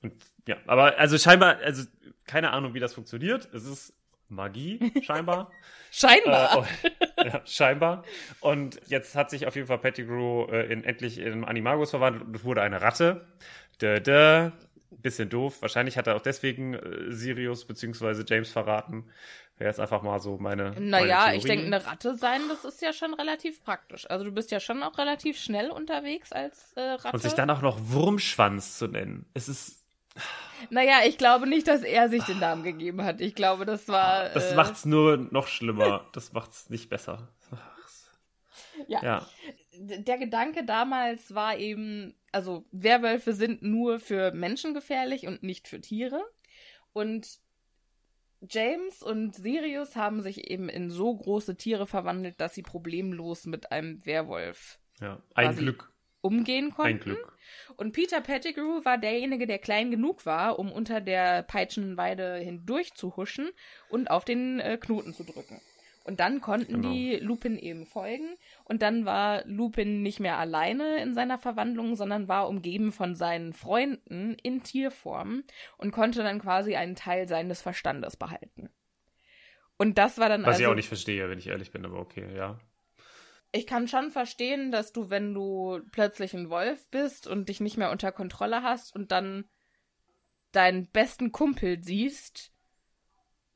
Und 0.03 0.15
ja, 0.47 0.57
aber 0.69 0.97
also 0.99 1.19
scheinbar, 1.19 1.57
also 1.57 1.83
keine 2.27 2.53
Ahnung, 2.53 2.75
wie 2.75 2.79
das 2.79 2.95
funktioniert. 2.95 3.53
Es 3.53 3.65
ist 3.65 3.93
Magie, 4.29 4.93
scheinbar. 5.03 5.51
Scheinbar. 5.91 6.53
Äh, 6.53 6.59
und, 6.59 7.27
ja, 7.27 7.43
scheinbar. 7.45 8.05
Und 8.39 8.81
jetzt 8.87 9.17
hat 9.17 9.31
sich 9.31 9.49
auf 9.49 9.57
jeden 9.57 9.67
Fall 9.67 9.79
Pettigrew 9.79 10.45
äh, 10.45 10.73
in, 10.73 10.85
endlich 10.85 11.19
in 11.19 11.45
Animagus 11.45 11.91
verwandelt 11.91 12.27
und 12.27 12.37
es 12.37 12.45
wurde 12.45 12.63
eine 12.63 12.81
Ratte. 12.81 13.27
Da, 13.79 13.99
da. 13.99 14.53
Bisschen 14.93 15.29
doof. 15.29 15.61
Wahrscheinlich 15.63 15.97
hat 15.99 16.07
er 16.07 16.15
auch 16.15 16.21
deswegen 16.21 16.75
äh, 16.75 17.11
Sirius 17.11 17.65
bzw. 17.65 18.23
James 18.29 18.53
verraten. 18.53 19.11
Wäre 19.61 19.69
jetzt 19.69 19.79
einfach 19.79 20.01
mal 20.01 20.19
so 20.21 20.39
meine. 20.39 20.75
naja, 20.81 21.25
meine 21.27 21.37
ich 21.37 21.45
denke, 21.45 21.67
eine 21.67 21.85
Ratte 21.85 22.15
sein, 22.15 22.41
das 22.49 22.65
ist 22.65 22.81
ja 22.81 22.95
schon 22.95 23.13
relativ 23.13 23.63
praktisch. 23.63 24.09
Also 24.09 24.25
du 24.25 24.33
bist 24.33 24.51
ja 24.51 24.59
schon 24.59 24.83
auch 24.83 24.97
relativ 24.97 25.39
schnell 25.39 25.71
unterwegs 25.71 26.33
als 26.33 26.73
äh, 26.77 26.81
Ratte. 26.81 27.13
Und 27.13 27.23
sich 27.23 27.35
dann 27.35 27.51
auch 27.51 27.61
noch 27.61 27.79
Wurmschwanz 27.79 28.79
zu 28.79 28.89
nennen. 28.89 29.27
Es 29.35 29.51
ist. 29.51 29.85
naja, 30.71 31.01
ich 31.05 31.19
glaube 31.19 31.47
nicht, 31.47 31.69
dass 31.69 31.83
er 31.83 32.09
sich 32.09 32.25
den 32.25 32.39
Namen 32.39 32.63
gegeben 32.63 33.05
hat. 33.05 33.21
Ich 33.21 33.35
glaube, 33.35 33.67
das 33.67 33.87
war. 33.89 34.31
Das 34.31 34.53
äh, 34.53 34.55
macht's 34.55 34.87
nur 34.87 35.19
noch 35.19 35.47
schlimmer. 35.47 36.07
Das 36.15 36.33
macht's 36.33 36.71
nicht 36.71 36.89
besser. 36.89 37.29
Ja. 38.89 39.03
Ja. 39.03 39.27
der 39.75 40.17
Gedanke 40.17 40.65
damals 40.65 41.35
war 41.35 41.59
eben, 41.59 42.15
also 42.33 42.65
Werwölfe 42.73 43.35
sind 43.35 43.61
nur 43.61 44.01
für 44.01 44.33
Menschen 44.33 44.73
gefährlich 44.73 45.27
und 45.27 45.43
nicht 45.43 45.69
für 45.69 45.83
Tiere. 45.83 46.25
Und 46.95 47.41
James 48.49 49.03
und 49.03 49.35
Sirius 49.35 49.97
haben 49.97 50.23
sich 50.23 50.51
eben 50.51 50.69
in 50.69 50.91
so 50.91 51.15
große 51.15 51.57
Tiere 51.57 51.87
verwandelt, 51.87 52.41
dass 52.41 52.55
sie 52.55 52.63
problemlos 52.63 53.47
mit 53.47 53.71
einem 53.71 54.05
Werwolf 54.07 54.79
ja. 55.01 55.23
Ein 55.35 55.57
Glück. 55.57 55.93
umgehen 56.21 56.71
konnten. 56.71 56.95
Ein 56.95 57.01
Glück. 57.01 57.37
Und 57.77 57.93
Peter 57.93 58.21
Pettigrew 58.21 58.85
war 58.85 58.99
derjenige, 58.99 59.47
der 59.47 59.59
klein 59.59 59.91
genug 59.91 60.27
war, 60.27 60.59
um 60.59 60.73
unter 60.73 61.01
der 61.01 61.43
Peitschenweide 61.43 62.37
hindurch 62.37 62.95
zu 62.95 63.17
huschen 63.17 63.51
und 63.89 64.11
auf 64.11 64.25
den 64.25 64.61
äh, 64.61 64.79
Knoten 64.79 65.13
zu 65.13 65.25
drücken. 65.25 65.61
Und 66.11 66.19
dann 66.19 66.41
konnten 66.41 66.83
Genau. 66.83 66.91
die 66.93 67.17
Lupin 67.17 67.57
eben 67.57 67.87
folgen. 67.87 68.35
Und 68.65 68.83
dann 68.83 69.05
war 69.05 69.45
Lupin 69.47 70.03
nicht 70.03 70.19
mehr 70.19 70.39
alleine 70.39 71.01
in 71.01 71.15
seiner 71.15 71.39
Verwandlung, 71.39 71.95
sondern 71.95 72.27
war 72.27 72.49
umgeben 72.49 72.91
von 72.91 73.15
seinen 73.15 73.53
Freunden 73.53 74.35
in 74.43 74.65
Tierform 74.65 75.45
und 75.79 75.93
konnte 75.93 76.25
dann 76.25 76.41
quasi 76.41 76.75
einen 76.75 76.97
Teil 76.97 77.29
seines 77.29 77.63
Verstandes 77.63 78.17
behalten. 78.17 78.71
Und 79.79 79.99
das 79.99 80.19
war 80.19 80.29
dann 80.29 80.43
Was 80.43 80.49
also. 80.57 80.63
ich 80.63 80.67
auch 80.67 80.75
nicht 80.75 80.89
verstehe, 80.89 81.31
wenn 81.31 81.39
ich 81.39 81.47
ehrlich 81.47 81.71
bin, 81.71 81.85
aber 81.85 82.01
okay, 82.01 82.27
ja. 82.37 82.59
Ich 83.53 83.69
kann 83.69 83.87
schon 83.87 84.11
verstehen, 84.11 84.73
dass 84.73 84.93
du, 84.93 85.11
wenn 85.11 85.33
du 85.33 85.81
plötzlich 85.93 86.35
ein 86.35 86.51
Wolf 86.51 86.91
bist 86.91 87.29
und 87.29 87.49
dich 87.49 87.61
nicht 87.61 87.77
mehr 87.77 87.93
unter 87.93 88.11
Kontrolle 88.11 88.65
hast 88.65 88.97
und 88.97 89.13
dann 89.13 89.45
deinen 90.51 90.89
besten 90.91 91.31
Kumpel 91.31 91.81
siehst 91.85 92.53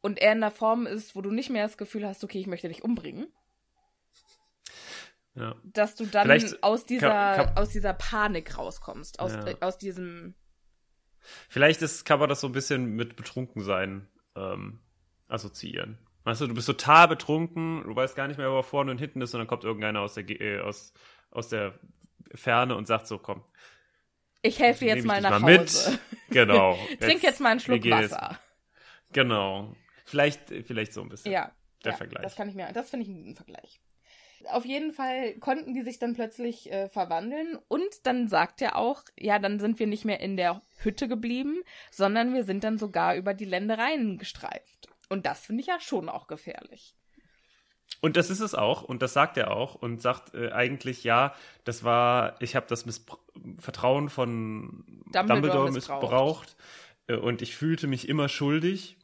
und 0.05 0.19
er 0.21 0.33
in 0.33 0.41
der 0.41 0.51
Form 0.51 0.87
ist, 0.87 1.17
wo 1.17 1.23
du 1.23 1.31
nicht 1.31 1.51
mehr 1.51 1.65
das 1.65 1.77
Gefühl 1.79 2.07
hast, 2.07 2.23
okay, 2.25 2.39
ich 2.39 2.47
möchte 2.47 2.69
dich 2.69 2.85
umbringen, 2.85 3.27
ja. 5.35 5.55
dass 5.65 5.95
du 5.97 6.07
dann 6.07 6.27
Vielleicht 6.27 6.63
aus 6.63 6.87
dieser, 6.87 7.09
kann- 7.09 7.47
kann- 7.47 7.57
aus 7.57 7.71
dieser 7.71 7.93
Panik 7.95 8.57
rauskommst, 8.57 9.19
aus, 9.21 9.33
Ja. 9.33 9.47
äh, 9.47 9.57
aus 9.61 9.79
diesem, 9.79 10.35
Vielleicht 11.49 11.81
ist, 11.81 12.05
kann 12.05 12.21
man 12.21 12.29
das 12.29 12.43
so 12.43 12.49
ein 12.49 12.53
bisschen 12.53 12.85
mit 12.97 13.17
Betrunkensein 13.17 14.09
ähm, 14.37 14.81
assoziieren. 15.27 15.99
Weißt 16.25 16.43
du, 16.43 16.47
du 16.47 16.55
bist 16.55 16.67
total 16.67 17.09
betrunken, 17.09 17.83
du 17.83 17.97
weißt 17.97 18.15
gar 18.15 18.29
nicht 18.29 18.37
mehr, 18.37 18.51
wo 18.51 18.61
vorne 18.63 18.91
und 18.91 18.99
hinten 18.99 19.23
ist, 19.23 19.33
und 19.35 19.39
dann 19.41 19.47
kommt 19.47 19.65
irgendeiner 19.65 20.01
aus 20.01 20.15
der, 20.15 20.29
äh, 20.29 20.61
aus, 20.61 20.93
aus 21.31 21.49
der 21.49 21.79
Ferne 22.35 22.77
und 22.77 22.87
sagt 22.87 23.07
so, 23.07 23.19
komm, 23.19 23.43
Ich 24.43 24.59
helfe 24.59 24.85
dir 24.85 24.97
jetzt 24.97 25.07
mal 25.07 25.21
nach 25.23 25.39
mal 25.41 25.59
Hause. 25.61 25.93
Mit. 25.93 26.01
Genau. 26.29 26.79
Trink 27.01 27.23
jetzt 27.23 27.41
mal 27.41 27.51
einen 27.53 27.61
Schluck 27.61 27.85
jetzt- 27.85 28.13
Wasser. 28.13 28.39
Genau. 29.13 29.75
Vielleicht, 30.15 30.49
vielleicht 30.67 30.93
so 30.93 31.03
ein 31.03 31.09
bisschen. 31.09 31.33
Ja. 31.33 31.51
Der 31.85 31.93
ja, 31.93 31.99
Vergleich. 31.99 32.23
Das 32.23 32.37
kann 32.37 32.49
ich 32.49 32.55
mir, 32.55 32.73
das 32.73 32.89
finde 32.89 33.05
ich 33.05 33.11
einen 33.11 33.19
guten 33.19 33.37
Vergleich. 33.37 33.81
Auf 34.51 34.65
jeden 34.65 34.93
Fall 34.93 35.35
konnten 35.35 35.75
die 35.75 35.83
sich 35.83 35.99
dann 35.99 36.15
plötzlich 36.15 36.71
äh, 36.71 36.89
verwandeln 36.89 37.59
und 37.69 37.85
dann 38.05 38.29
sagt 38.29 38.63
er 38.63 38.77
auch, 38.77 39.03
ja, 39.19 39.39
dann 39.39 39.59
sind 39.59 39.79
wir 39.79 39.87
nicht 39.87 40.05
mehr 40.05 40.21
in 40.21 40.37
der 40.37 40.63
Hütte 40.79 41.09
geblieben, 41.09 41.63
sondern 41.91 42.33
wir 42.33 42.45
sind 42.45 42.63
dann 42.63 42.79
sogar 42.79 43.17
über 43.17 43.35
die 43.35 43.45
Ländereien 43.45 44.19
gestreift. 44.19 44.89
Und 45.09 45.27
das 45.27 45.47
finde 45.47 45.63
ich 45.63 45.67
ja 45.67 45.81
schon 45.81 46.09
auch 46.09 46.27
gefährlich. 46.27 46.95
Und 48.01 48.17
das 48.17 48.31
ist 48.31 48.41
es 48.41 48.55
auch, 48.55 48.83
und 48.83 49.03
das 49.03 49.13
sagt 49.13 49.37
er 49.37 49.51
auch, 49.51 49.75
und 49.75 50.01
sagt 50.01 50.35
äh, 50.35 50.51
eigentlich, 50.53 51.05
ja, 51.05 51.35
das 51.65 51.85
war, 51.85 52.41
ich 52.41 52.57
habe 52.57 52.67
das 52.69 52.87
Misspr 52.87 53.19
Vertrauen 53.59 54.09
von 54.09 54.85
Dumbledore 55.07 55.27
Dumbledore, 55.27 55.73
missbraucht. 55.73 56.03
missbraucht, 56.03 56.57
äh, 57.07 57.17
und 57.17 57.43
ich 57.43 57.57
fühlte 57.57 57.87
mich 57.87 58.09
immer 58.09 58.29
schuldig. 58.29 58.97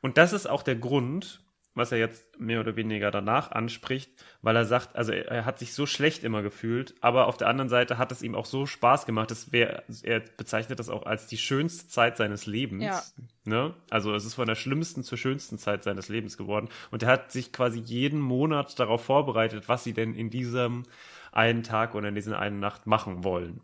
Und 0.00 0.18
das 0.18 0.32
ist 0.32 0.46
auch 0.46 0.62
der 0.62 0.76
Grund, 0.76 1.40
was 1.74 1.92
er 1.92 1.98
jetzt 1.98 2.40
mehr 2.40 2.60
oder 2.60 2.74
weniger 2.74 3.10
danach 3.10 3.52
anspricht, 3.52 4.10
weil 4.42 4.56
er 4.56 4.64
sagt, 4.64 4.96
also 4.96 5.12
er, 5.12 5.44
hat 5.44 5.58
sich 5.58 5.72
so 5.72 5.86
schlecht 5.86 6.24
immer 6.24 6.42
gefühlt, 6.42 6.94
aber 7.00 7.26
auf 7.26 7.36
der 7.36 7.48
anderen 7.48 7.68
Seite 7.68 7.96
hat 7.96 8.10
es 8.10 8.22
ihm 8.22 8.34
auch 8.34 8.44
so 8.44 8.66
Spaß 8.66 9.06
gemacht, 9.06 9.30
dass 9.30 9.52
wär, 9.52 9.84
er 10.02 10.20
bezeichnet 10.20 10.80
das 10.80 10.88
auch 10.88 11.06
als 11.06 11.28
die 11.28 11.38
schönste 11.38 11.88
Zeit 11.88 12.16
seines 12.16 12.46
Lebens. 12.46 12.84
Ja. 12.84 13.02
Ne? 13.44 13.74
Also 13.88 14.14
es 14.14 14.24
ist 14.24 14.34
von 14.34 14.48
der 14.48 14.56
schlimmsten 14.56 15.04
zur 15.04 15.16
schönsten 15.16 15.58
Zeit 15.58 15.84
seines 15.84 16.08
Lebens 16.08 16.36
geworden. 16.36 16.68
Und 16.90 17.04
er 17.04 17.10
hat 17.10 17.30
sich 17.30 17.52
quasi 17.52 17.78
jeden 17.78 18.20
Monat 18.20 18.78
darauf 18.78 19.04
vorbereitet, 19.04 19.68
was 19.68 19.84
sie 19.84 19.92
denn 19.92 20.14
in 20.14 20.28
diesem 20.28 20.84
einen 21.32 21.62
Tag 21.62 21.94
oder 21.94 22.08
in 22.08 22.16
dieser 22.16 22.38
einen 22.40 22.58
Nacht 22.58 22.86
machen 22.88 23.22
wollen. 23.22 23.60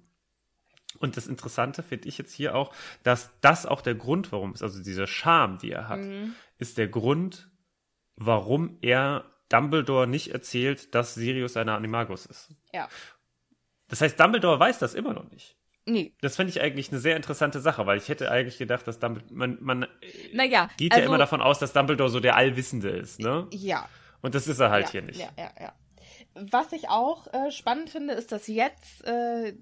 Und 0.99 1.17
das 1.17 1.27
Interessante 1.27 1.83
finde 1.83 2.09
ich 2.09 2.19
jetzt 2.19 2.33
hier 2.33 2.55
auch, 2.55 2.75
dass 3.03 3.31
das 3.41 3.67
auch 3.67 3.81
der 3.81 3.95
Grund, 3.95 4.33
warum 4.33 4.53
es, 4.53 4.63
also 4.63 4.83
diese 4.83 5.07
Scham, 5.07 5.59
die 5.59 5.73
er 5.73 5.89
hat, 5.89 6.01
ist 6.59 6.79
der 6.79 6.89
Grund, 6.89 7.49
warum 8.17 8.79
er 8.81 9.25
Dumbledore 9.49 10.07
nicht 10.07 10.33
erzählt, 10.33 10.95
dass 10.95 11.15
Sirius 11.15 11.57
eine 11.57 11.75
Animagus 11.75 12.27
ist. 12.27 12.55
Ja. 12.73 12.89
Das 13.89 14.01
heißt, 14.01 14.19
Dumbledore 14.19 14.59
weiß 14.59 14.79
das 14.79 14.95
immer 14.95 15.13
noch 15.13 15.31
nicht. 15.31 15.57
Nee. 15.89 16.15
Das 16.21 16.35
finde 16.35 16.51
ich 16.51 16.61
eigentlich 16.61 16.91
eine 16.91 16.99
sehr 16.99 17.15
interessante 17.15 17.61
Sache, 17.61 17.87
weil 17.87 17.99
ich 17.99 18.09
hätte 18.09 18.31
eigentlich 18.31 18.59
gedacht, 18.59 18.89
dass 18.89 18.99
Dumbledore, 18.99 19.35
man, 19.35 19.59
man 19.61 19.87
Naja. 20.33 20.69
geht 20.77 20.93
also, 20.93 21.03
ja 21.03 21.07
immer 21.07 21.19
davon 21.19 21.41
aus, 21.41 21.61
dass 21.61 21.73
Dumbledore 21.73 22.11
so 22.11 22.19
der 22.19 22.35
Allwissende 22.35 22.91
ist, 22.91 23.21
ne? 23.21 23.47
Ja. 23.53 23.89
Und 24.21 24.35
das 24.35 24.49
ist 24.49 24.59
er 24.59 24.71
halt 24.71 24.87
ja, 24.87 24.93
hier 24.93 25.03
nicht. 25.03 25.21
Ja, 25.21 25.29
ja, 25.37 25.51
ja. 25.61 25.73
Was 26.35 26.73
ich 26.73 26.89
auch 26.89 27.33
äh, 27.33 27.53
spannend 27.53 27.91
finde, 27.91 28.15
ist, 28.15 28.33
dass 28.33 28.49
jetzt 28.49 29.05
äh, 29.07 29.55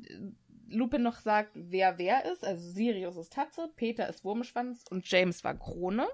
Lupin 0.74 1.02
noch 1.02 1.18
sagt, 1.18 1.50
wer 1.54 1.98
wer 1.98 2.24
ist. 2.30 2.44
Also 2.44 2.70
Sirius 2.70 3.16
ist 3.16 3.32
Tatze, 3.32 3.70
Peter 3.76 4.08
ist 4.08 4.24
Wurmschwanz 4.24 4.84
und 4.90 5.08
James 5.10 5.44
war 5.44 5.54
Krone. 5.54 6.06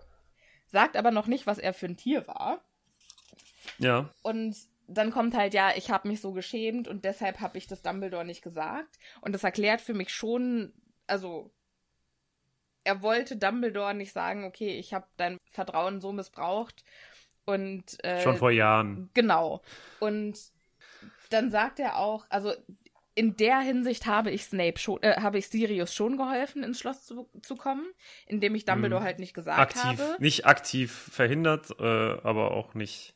Sagt 0.66 0.96
aber 0.96 1.11
noch 1.11 1.26
nicht, 1.26 1.46
was 1.46 1.58
er 1.58 1.74
für 1.74 1.86
ein 1.86 1.96
Tier 1.96 2.26
war. 2.26 2.62
ja. 3.78 4.11
Und 4.22 4.56
dann 4.92 5.12
kommt 5.12 5.36
halt, 5.36 5.54
ja, 5.54 5.72
ich 5.76 5.90
habe 5.90 6.08
mich 6.08 6.20
so 6.20 6.32
geschämt 6.32 6.88
und 6.88 7.04
deshalb 7.04 7.40
habe 7.40 7.56
ich 7.58 7.68
das 7.68 7.82
Dumbledore 7.82 8.24
nicht 8.24 8.42
gesagt. 8.42 8.98
Und 9.20 9.32
das 9.32 9.44
erklärt 9.44 9.80
für 9.80 9.94
mich 9.94 10.12
schon, 10.12 10.72
also 11.06 11.52
er 12.82 13.00
wollte 13.02 13.36
Dumbledore 13.36 13.94
nicht 13.94 14.12
sagen, 14.12 14.44
okay, 14.44 14.78
ich 14.78 14.92
habe 14.92 15.06
dein 15.16 15.38
Vertrauen 15.44 16.00
so 16.00 16.12
missbraucht 16.12 16.84
und 17.44 18.02
äh, 18.04 18.20
Schon 18.22 18.36
vor 18.36 18.50
Jahren. 18.50 19.11
Genau. 19.14 19.62
Und 20.00 20.38
dann 21.30 21.50
sagt 21.50 21.78
er 21.78 21.98
auch, 21.98 22.26
also 22.28 22.52
in 23.21 23.37
der 23.37 23.61
Hinsicht 23.61 24.07
habe 24.07 24.31
ich 24.31 24.45
Snape 24.45 24.79
schon, 24.79 25.03
äh, 25.03 25.21
habe 25.21 25.37
ich 25.37 25.49
Sirius 25.49 25.95
schon 25.95 26.16
geholfen, 26.16 26.62
ins 26.62 26.79
Schloss 26.81 27.05
zu, 27.05 27.29
zu 27.43 27.55
kommen, 27.55 27.87
indem 28.27 28.55
ich 28.55 28.64
Dumbledore 28.64 29.03
Mhm. 29.03 29.05
halt 29.05 29.18
nicht 29.18 29.35
gesagt 29.35 29.59
Aktiv, 29.61 30.01
habe. 30.01 30.16
nicht 30.21 30.47
aktiv 30.47 30.91
verhindert, 31.12 31.68
äh, 31.79 31.83
aber 31.85 32.53
auch 32.53 32.73
nicht 32.73 33.12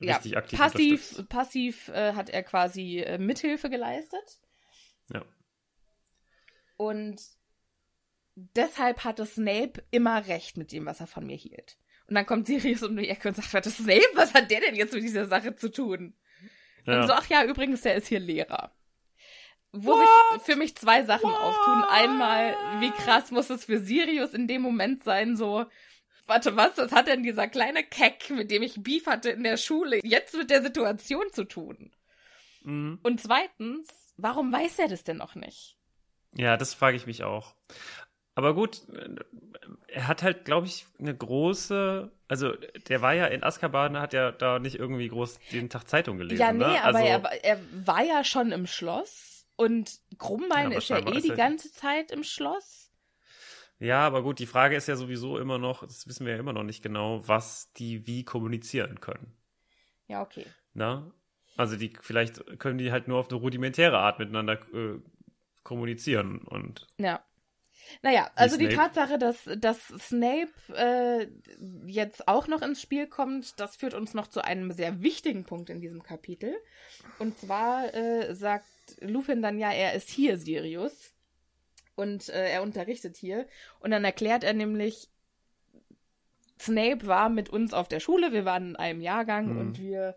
richtig 0.00 0.36
aktiv 0.36 0.56
passiv, 0.56 1.28
passiv 1.28 1.88
äh, 1.88 2.12
hat 2.12 2.30
er 2.30 2.44
quasi 2.44 3.00
äh, 3.00 3.18
Mithilfe 3.18 3.68
geleistet. 3.68 4.38
Ja. 5.12 5.24
Und 6.76 7.20
deshalb 8.36 9.02
hatte 9.02 9.26
Snape 9.26 9.82
immer 9.90 10.28
recht 10.28 10.56
mit 10.56 10.70
dem, 10.70 10.86
was 10.86 11.00
er 11.00 11.08
von 11.08 11.26
mir 11.26 11.36
hielt. 11.36 11.76
Und 12.06 12.14
dann 12.14 12.24
kommt 12.24 12.46
Sirius 12.46 12.84
um 12.84 12.96
die 12.96 13.08
Ecke 13.08 13.26
und 13.26 13.34
sagt, 13.34 13.52
was 13.52 13.76
Snape, 13.76 14.06
was 14.14 14.32
hat 14.32 14.48
der 14.48 14.60
denn 14.60 14.76
jetzt 14.76 14.94
mit 14.94 15.02
dieser 15.02 15.26
Sache 15.26 15.56
zu 15.56 15.72
tun? 15.72 16.14
Ja. 16.86 17.00
Und 17.00 17.08
so, 17.08 17.14
ach 17.14 17.26
ja, 17.28 17.42
übrigens, 17.44 17.80
der 17.80 17.96
ist 17.96 18.06
hier 18.06 18.20
Lehrer. 18.20 18.77
Wo 19.84 19.96
sich 19.98 20.42
für 20.44 20.56
mich 20.56 20.76
zwei 20.76 21.04
Sachen 21.04 21.30
auftun. 21.30 21.84
Einmal, 21.84 22.54
wie 22.80 22.90
krass 22.90 23.30
muss 23.30 23.50
es 23.50 23.64
für 23.64 23.78
Sirius 23.78 24.34
in 24.34 24.46
dem 24.48 24.62
Moment 24.62 25.04
sein, 25.04 25.36
so, 25.36 25.66
warte, 26.26 26.56
was, 26.56 26.76
was 26.76 26.92
hat 26.92 27.06
denn 27.06 27.22
dieser 27.22 27.48
kleine 27.48 27.82
Keck, 27.84 28.30
mit 28.30 28.50
dem 28.50 28.62
ich 28.62 28.82
Beef 28.82 29.06
hatte 29.06 29.30
in 29.30 29.42
der 29.44 29.56
Schule, 29.56 30.00
jetzt 30.02 30.34
mit 30.36 30.50
der 30.50 30.62
Situation 30.62 31.24
zu 31.32 31.44
tun? 31.44 31.92
Mhm. 32.62 32.98
Und 33.02 33.20
zweitens, 33.20 33.88
warum 34.16 34.52
weiß 34.52 34.78
er 34.78 34.88
das 34.88 35.04
denn 35.04 35.16
noch 35.18 35.34
nicht? 35.34 35.76
Ja, 36.34 36.56
das 36.56 36.74
frage 36.74 36.96
ich 36.96 37.06
mich 37.06 37.24
auch. 37.24 37.54
Aber 38.34 38.54
gut, 38.54 38.82
er 39.88 40.06
hat 40.06 40.22
halt, 40.22 40.44
glaube 40.44 40.66
ich, 40.66 40.86
eine 41.00 41.16
große, 41.16 42.10
also 42.28 42.52
der 42.88 43.02
war 43.02 43.12
ja 43.14 43.26
in 43.26 43.42
Azkaban, 43.42 43.98
hat 43.98 44.12
ja 44.12 44.30
da 44.30 44.58
nicht 44.60 44.76
irgendwie 44.76 45.08
groß 45.08 45.40
jeden 45.50 45.70
Tag 45.70 45.88
Zeitung 45.88 46.18
gelesen. 46.18 46.40
ja, 46.40 46.52
nee, 46.52 46.58
ne? 46.58 46.82
aber 46.84 46.98
also, 46.98 47.08
er, 47.08 47.22
war- 47.24 47.34
er 47.44 47.58
war 47.86 48.04
ja 48.04 48.22
schon 48.22 48.52
im 48.52 48.66
Schloss 48.68 49.27
und 49.58 50.00
Krummbein 50.18 50.70
Ja, 50.70 50.78
ist 50.78 50.88
ja 50.88 50.98
eh 50.98 51.16
ist 51.16 51.24
die 51.24 51.34
ganze 51.34 51.72
Zeit 51.72 52.10
im 52.12 52.22
Schloss. 52.22 52.90
Ja, 53.80 54.06
aber 54.06 54.22
gut, 54.22 54.38
die 54.38 54.46
Frage 54.46 54.76
ist 54.76 54.88
ja 54.88 54.96
sowieso 54.96 55.38
immer 55.38 55.58
noch, 55.58 55.82
das 55.82 56.06
wissen 56.06 56.26
wir 56.26 56.34
ja 56.34 56.38
immer 56.38 56.52
noch 56.52 56.62
nicht 56.62 56.82
genau, 56.82 57.26
was 57.26 57.72
die 57.74 58.06
wie 58.06 58.24
kommunizieren 58.24 59.00
können. 59.00 59.36
Ja, 60.06 60.22
okay. 60.22 60.46
Na? 60.74 61.12
Also 61.56 61.76
die, 61.76 61.92
vielleicht 62.00 62.58
können 62.58 62.78
die 62.78 62.92
halt 62.92 63.08
nur 63.08 63.18
auf 63.18 63.28
eine 63.30 63.38
rudimentäre 63.38 63.98
Art 63.98 64.20
miteinander 64.20 64.60
äh, 64.72 65.00
kommunizieren 65.64 66.38
und 66.42 66.86
Ja. 66.98 67.24
Naja, 68.02 68.30
also 68.34 68.58
die 68.58 68.66
Snape. 68.66 68.76
Tatsache, 68.76 69.18
dass, 69.18 69.48
dass 69.56 69.88
Snape 69.98 70.52
äh, 70.74 71.26
jetzt 71.86 72.28
auch 72.28 72.46
noch 72.46 72.62
ins 72.62 72.82
Spiel 72.82 73.06
kommt, 73.06 73.58
das 73.58 73.76
führt 73.76 73.94
uns 73.94 74.14
noch 74.14 74.28
zu 74.28 74.44
einem 74.44 74.72
sehr 74.72 75.02
wichtigen 75.02 75.44
Punkt 75.44 75.70
in 75.70 75.80
diesem 75.80 76.02
Kapitel. 76.02 76.54
Und 77.18 77.38
zwar 77.38 77.94
äh, 77.94 78.34
sagt 78.34 78.68
Lupin 79.00 79.42
dann 79.42 79.58
ja, 79.58 79.70
er 79.72 79.94
ist 79.94 80.10
hier, 80.10 80.38
Sirius. 80.38 81.12
Und 81.94 82.28
äh, 82.28 82.50
er 82.50 82.62
unterrichtet 82.62 83.16
hier. 83.16 83.46
Und 83.80 83.90
dann 83.90 84.04
erklärt 84.04 84.44
er 84.44 84.52
nämlich, 84.54 85.08
Snape 86.60 87.06
war 87.06 87.28
mit 87.28 87.48
uns 87.50 87.72
auf 87.72 87.88
der 87.88 88.00
Schule, 88.00 88.32
wir 88.32 88.44
waren 88.44 88.70
in 88.70 88.76
einem 88.76 89.00
Jahrgang 89.00 89.52
Mhm. 89.54 89.58
und 89.58 89.78
wir 89.80 90.16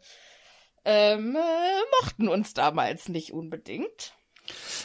ähm, 0.86 1.36
äh, 1.36 1.82
mochten 2.02 2.28
uns 2.28 2.54
damals 2.54 3.08
nicht 3.10 3.32
unbedingt. 3.34 4.14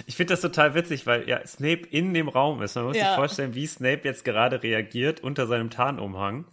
Ich 0.07 0.17
finde 0.17 0.35
das 0.35 0.43
total 0.43 0.75
witzig, 0.75 1.07
weil 1.07 1.27
ja 1.29 1.45
Snape 1.47 1.87
in 1.91 2.13
dem 2.13 2.29
Raum 2.29 2.61
ist. 2.63 2.75
Man 2.75 2.85
muss 2.85 2.97
Ja. 2.99 3.07
sich 3.07 3.15
vorstellen, 3.15 3.55
wie 3.55 3.67
Snape 3.67 4.03
jetzt 4.05 4.25
gerade 4.25 4.63
reagiert 4.63 5.21
unter 5.21 5.47
seinem 5.47 5.71
Tarnumhang. 5.71 6.47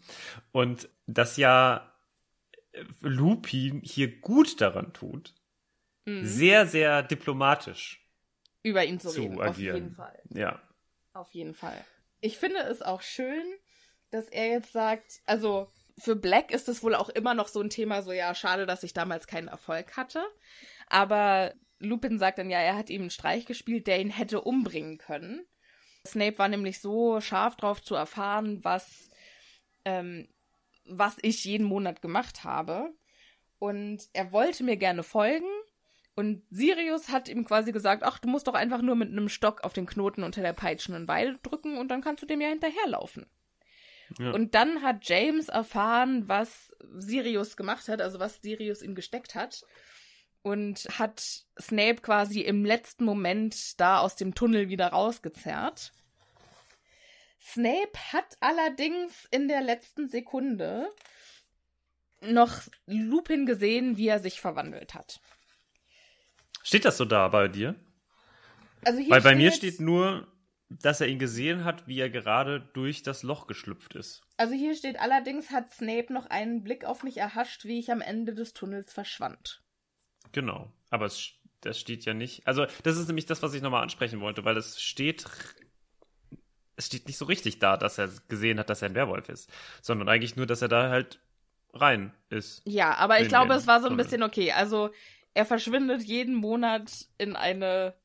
Und 0.54 0.88
dass 1.08 1.36
ja 1.38 1.92
Lupin 3.02 3.82
hier 3.84 4.20
gut 4.20 4.62
daran 4.62 4.94
tut, 4.94 5.34
Mhm. 6.06 6.26
sehr, 6.26 6.66
sehr 6.68 7.04
diplomatisch 7.04 8.06
Über 8.62 8.84
ihn 8.84 9.00
zu, 9.00 9.10
zu 9.10 9.22
reden, 9.22 9.42
agieren. 9.42 9.76
auf 9.76 9.82
jeden 9.82 9.96
Fall. 9.96 10.22
Ja. 10.30 10.62
Auf 11.14 11.32
jeden 11.32 11.54
Fall. 11.54 11.86
Ich 12.22 12.38
finde 12.38 12.60
es 12.60 12.82
auch 12.82 13.02
schön, 13.02 13.44
dass 14.12 14.28
er 14.30 14.48
jetzt 14.48 14.72
sagt, 14.72 15.22
also 15.26 15.72
für 15.98 16.16
Black 16.16 16.52
ist 16.52 16.68
es 16.68 16.84
wohl 16.84 16.96
auch 16.96 17.10
immer 17.10 17.34
noch 17.34 17.48
so 17.48 17.62
ein 17.62 17.70
Thema, 17.70 18.02
so 18.02 18.12
ja, 18.12 18.34
schade, 18.36 18.66
dass 18.66 18.84
ich 18.84 18.94
damals 18.94 19.28
keinen 19.28 19.48
Erfolg 19.48 19.96
hatte. 19.96 20.24
Aber 20.88 21.54
Lupin 21.80 22.18
sagt 22.20 22.38
dann 22.40 22.50
ja, 22.50 22.60
er 22.60 22.76
hat 22.76 22.90
ihm 22.90 23.02
einen 23.02 23.10
Streich 23.10 23.46
gespielt, 23.46 23.88
der 23.88 24.00
ihn 24.00 24.10
hätte 24.10 24.42
umbringen 24.42 24.98
können. 24.98 25.46
Snape 26.06 26.38
war 26.38 26.48
nämlich 26.48 26.82
so 26.82 27.22
scharf 27.22 27.56
drauf 27.56 27.82
zu 27.82 27.96
erfahren, 27.96 28.64
was, 28.64 29.10
ähm, 29.86 30.28
was 30.86 31.18
ich 31.22 31.46
jeden 31.46 31.66
Monat 31.66 32.02
gemacht 32.02 32.44
habe. 32.44 32.94
Und 33.60 34.10
er 34.14 34.32
wollte 34.32 34.64
mir 34.64 34.78
gerne 34.78 35.04
folgen. 35.04 35.48
Und 36.16 36.44
Sirius 36.52 37.10
hat 37.10 37.28
ihm 37.28 37.44
quasi 37.44 37.72
gesagt, 37.72 38.04
ach, 38.04 38.20
du 38.20 38.30
musst 38.30 38.48
doch 38.48 38.54
einfach 38.54 38.82
nur 38.82 38.96
mit 38.96 39.10
einem 39.10 39.30
Stock 39.30 39.64
auf 39.64 39.74
den 39.74 39.88
Knoten 39.88 40.24
unter 40.24 40.42
der 40.42 40.54
peitschenden 40.54 41.08
Weide 41.08 41.40
drücken 41.42 41.78
und 41.78 41.88
dann 41.90 42.02
kannst 42.02 42.22
du 42.22 42.28
dem 42.28 42.40
ja 42.40 42.50
hinterherlaufen. 42.50 43.26
Ja. 44.20 44.32
Und 44.32 44.54
dann 44.54 44.84
hat 44.84 45.08
James 45.08 45.50
erfahren, 45.50 46.28
was 46.28 46.72
Sirius 46.94 47.58
gemacht 47.58 47.88
hat, 47.88 48.00
also 48.02 48.20
was 48.20 48.42
Sirius 48.42 48.84
ihm 48.84 48.94
gesteckt 48.94 49.34
hat. 49.34 49.64
Und 50.44 50.88
hat 51.00 51.46
Snape 51.60 52.02
quasi 52.02 52.42
im 52.42 52.66
letzten 52.66 53.06
Moment 53.06 53.80
da 53.80 54.00
aus 54.00 54.16
dem 54.16 54.36
Tunnel 54.36 54.70
wieder 54.70 54.88
rausgezerrt. 54.88 55.94
Snape 57.40 57.98
hat 58.12 58.38
allerdings 58.40 59.28
in 59.32 59.48
der 59.48 59.62
letzten 59.62 60.08
Sekunde 60.10 60.90
noch 62.22 62.62
Lupin 62.86 63.46
gesehen, 63.46 63.98
wie 63.98 64.08
er 64.08 64.20
sich 64.20 64.40
verwandelt 64.40 64.94
hat. 64.94 65.20
Steht 66.64 66.86
das 66.86 66.98
so 66.98 67.06
da 67.06 67.28
bei 67.28 67.48
dir? 67.48 67.76
Also 68.86 69.00
hier 69.00 69.12
Weil 69.12 69.22
bei 69.22 69.36
mir 69.36 69.52
steht 69.52 69.80
nur, 69.80 70.28
dass 70.70 71.02
er 71.02 71.08
ihn 71.08 71.20
gesehen 71.20 71.64
hat, 71.64 71.88
wie 71.88 72.00
er 72.00 72.10
gerade 72.10 72.62
durch 72.74 73.04
das 73.04 73.24
Loch 73.24 73.48
geschlüpft 73.48 73.96
ist. 73.96 74.22
Also 74.38 74.54
hier 74.54 74.76
steht 74.76 75.00
allerdings, 75.00 75.52
hat 75.52 75.72
Snape 75.72 76.12
noch 76.12 76.26
einen 76.28 76.64
Blick 76.64 76.86
auf 76.86 77.04
mich 77.04 77.18
erhascht, 77.18 77.66
wie 77.66 77.80
ich 77.80 77.92
am 77.92 78.02
Ende 78.02 78.34
des 78.34 78.54
Tunnels 78.54 78.92
verschwand. 78.92 79.62
Genau. 80.32 80.72
Aber 80.90 81.06
es, 81.06 81.34
das 81.62 81.80
steht 81.80 82.06
ja 82.06 82.14
nicht. 82.14 82.48
Also, 82.48 82.66
das 82.84 82.98
ist 82.98 83.08
nämlich 83.08 83.26
das, 83.26 83.44
was 83.44 83.54
ich 83.54 83.62
nochmal 83.62 83.84
ansprechen 83.84 84.20
wollte, 84.22 84.46
weil 84.46 84.58
es 84.58 84.82
steht. 84.82 85.26
Es 86.76 86.88
steht 86.88 87.06
nicht 87.06 87.18
so 87.18 87.26
richtig 87.26 87.60
da, 87.60 87.78
dass 87.78 88.00
er 88.00 88.10
gesehen 88.30 88.58
hat, 88.58 88.70
dass 88.70 88.82
er 88.82 88.90
ein 88.90 88.96
Werwolf 88.96 89.30
ist, 89.30 89.52
sondern 89.82 90.10
eigentlich 90.10 90.36
nur, 90.36 90.48
dass 90.48 90.64
er 90.64 90.70
da 90.70 90.90
halt 90.90 91.20
rein 91.72 92.14
ist. 92.30 92.64
Ja, 92.66 92.96
aber 92.96 93.22
ich 93.22 93.28
glaube, 93.28 93.54
es 93.54 93.68
war 93.68 93.80
so 93.82 93.90
ein 93.90 93.98
bisschen 93.98 94.24
okay. 94.24 94.52
Also 94.52 94.90
er 95.34 95.46
verschwindet 95.46 96.04
jeden 96.04 96.36
Monat 96.36 97.08
in 97.18 97.36
eine, 97.36 97.96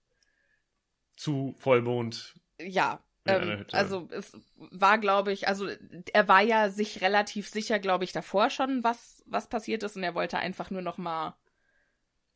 Zu 1.16 1.54
Vollmond. 1.58 2.34
ja. 2.60 3.02
Ähm, 3.26 3.66
also 3.72 4.08
es 4.10 4.32
war, 4.56 4.96
glaube 4.96 5.32
ich, 5.32 5.48
also 5.48 5.68
er 6.12 6.28
war 6.28 6.40
ja 6.40 6.70
sich 6.70 7.02
relativ 7.02 7.48
sicher, 7.48 7.78
glaube 7.78 8.04
ich, 8.04 8.12
davor 8.12 8.48
schon, 8.48 8.82
was, 8.84 9.22
was 9.26 9.48
passiert 9.48 9.82
ist 9.82 9.96
und 9.96 10.02
er 10.02 10.14
wollte 10.14 10.38
einfach 10.38 10.70
nur 10.70 10.80
noch 10.80 10.96
mal 10.96 11.36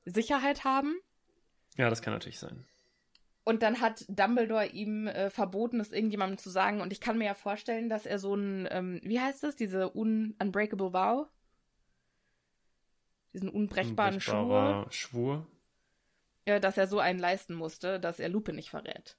Sicherheit 0.04 0.64
haben. 0.64 0.94
Ja, 1.76 1.88
das 1.88 2.02
kann 2.02 2.12
natürlich 2.12 2.38
sein. 2.38 2.66
Und 3.44 3.62
dann 3.62 3.80
hat 3.80 4.04
Dumbledore 4.08 4.66
ihm 4.66 5.08
äh, 5.08 5.30
verboten, 5.30 5.80
es 5.80 5.90
irgendjemandem 5.92 6.38
zu 6.38 6.50
sagen. 6.50 6.80
Und 6.80 6.92
ich 6.92 7.00
kann 7.00 7.18
mir 7.18 7.24
ja 7.24 7.34
vorstellen, 7.34 7.88
dass 7.88 8.06
er 8.06 8.18
so 8.18 8.34
ein, 8.34 8.68
ähm, 8.70 9.00
wie 9.02 9.18
heißt 9.18 9.42
das, 9.42 9.56
diese 9.56 9.96
un 9.96 10.36
Unbreakable 10.40 10.92
Vow? 10.92 11.26
Diesen 13.32 13.48
unbrechbaren 13.48 14.20
Schwur, 14.20 14.86
Schwur. 14.90 15.46
dass 16.44 16.76
er 16.76 16.86
so 16.86 16.98
einen 16.98 17.18
leisten 17.18 17.54
musste, 17.54 17.98
dass 17.98 18.20
er 18.20 18.28
Lupe 18.28 18.52
nicht 18.52 18.70
verrät. 18.70 19.16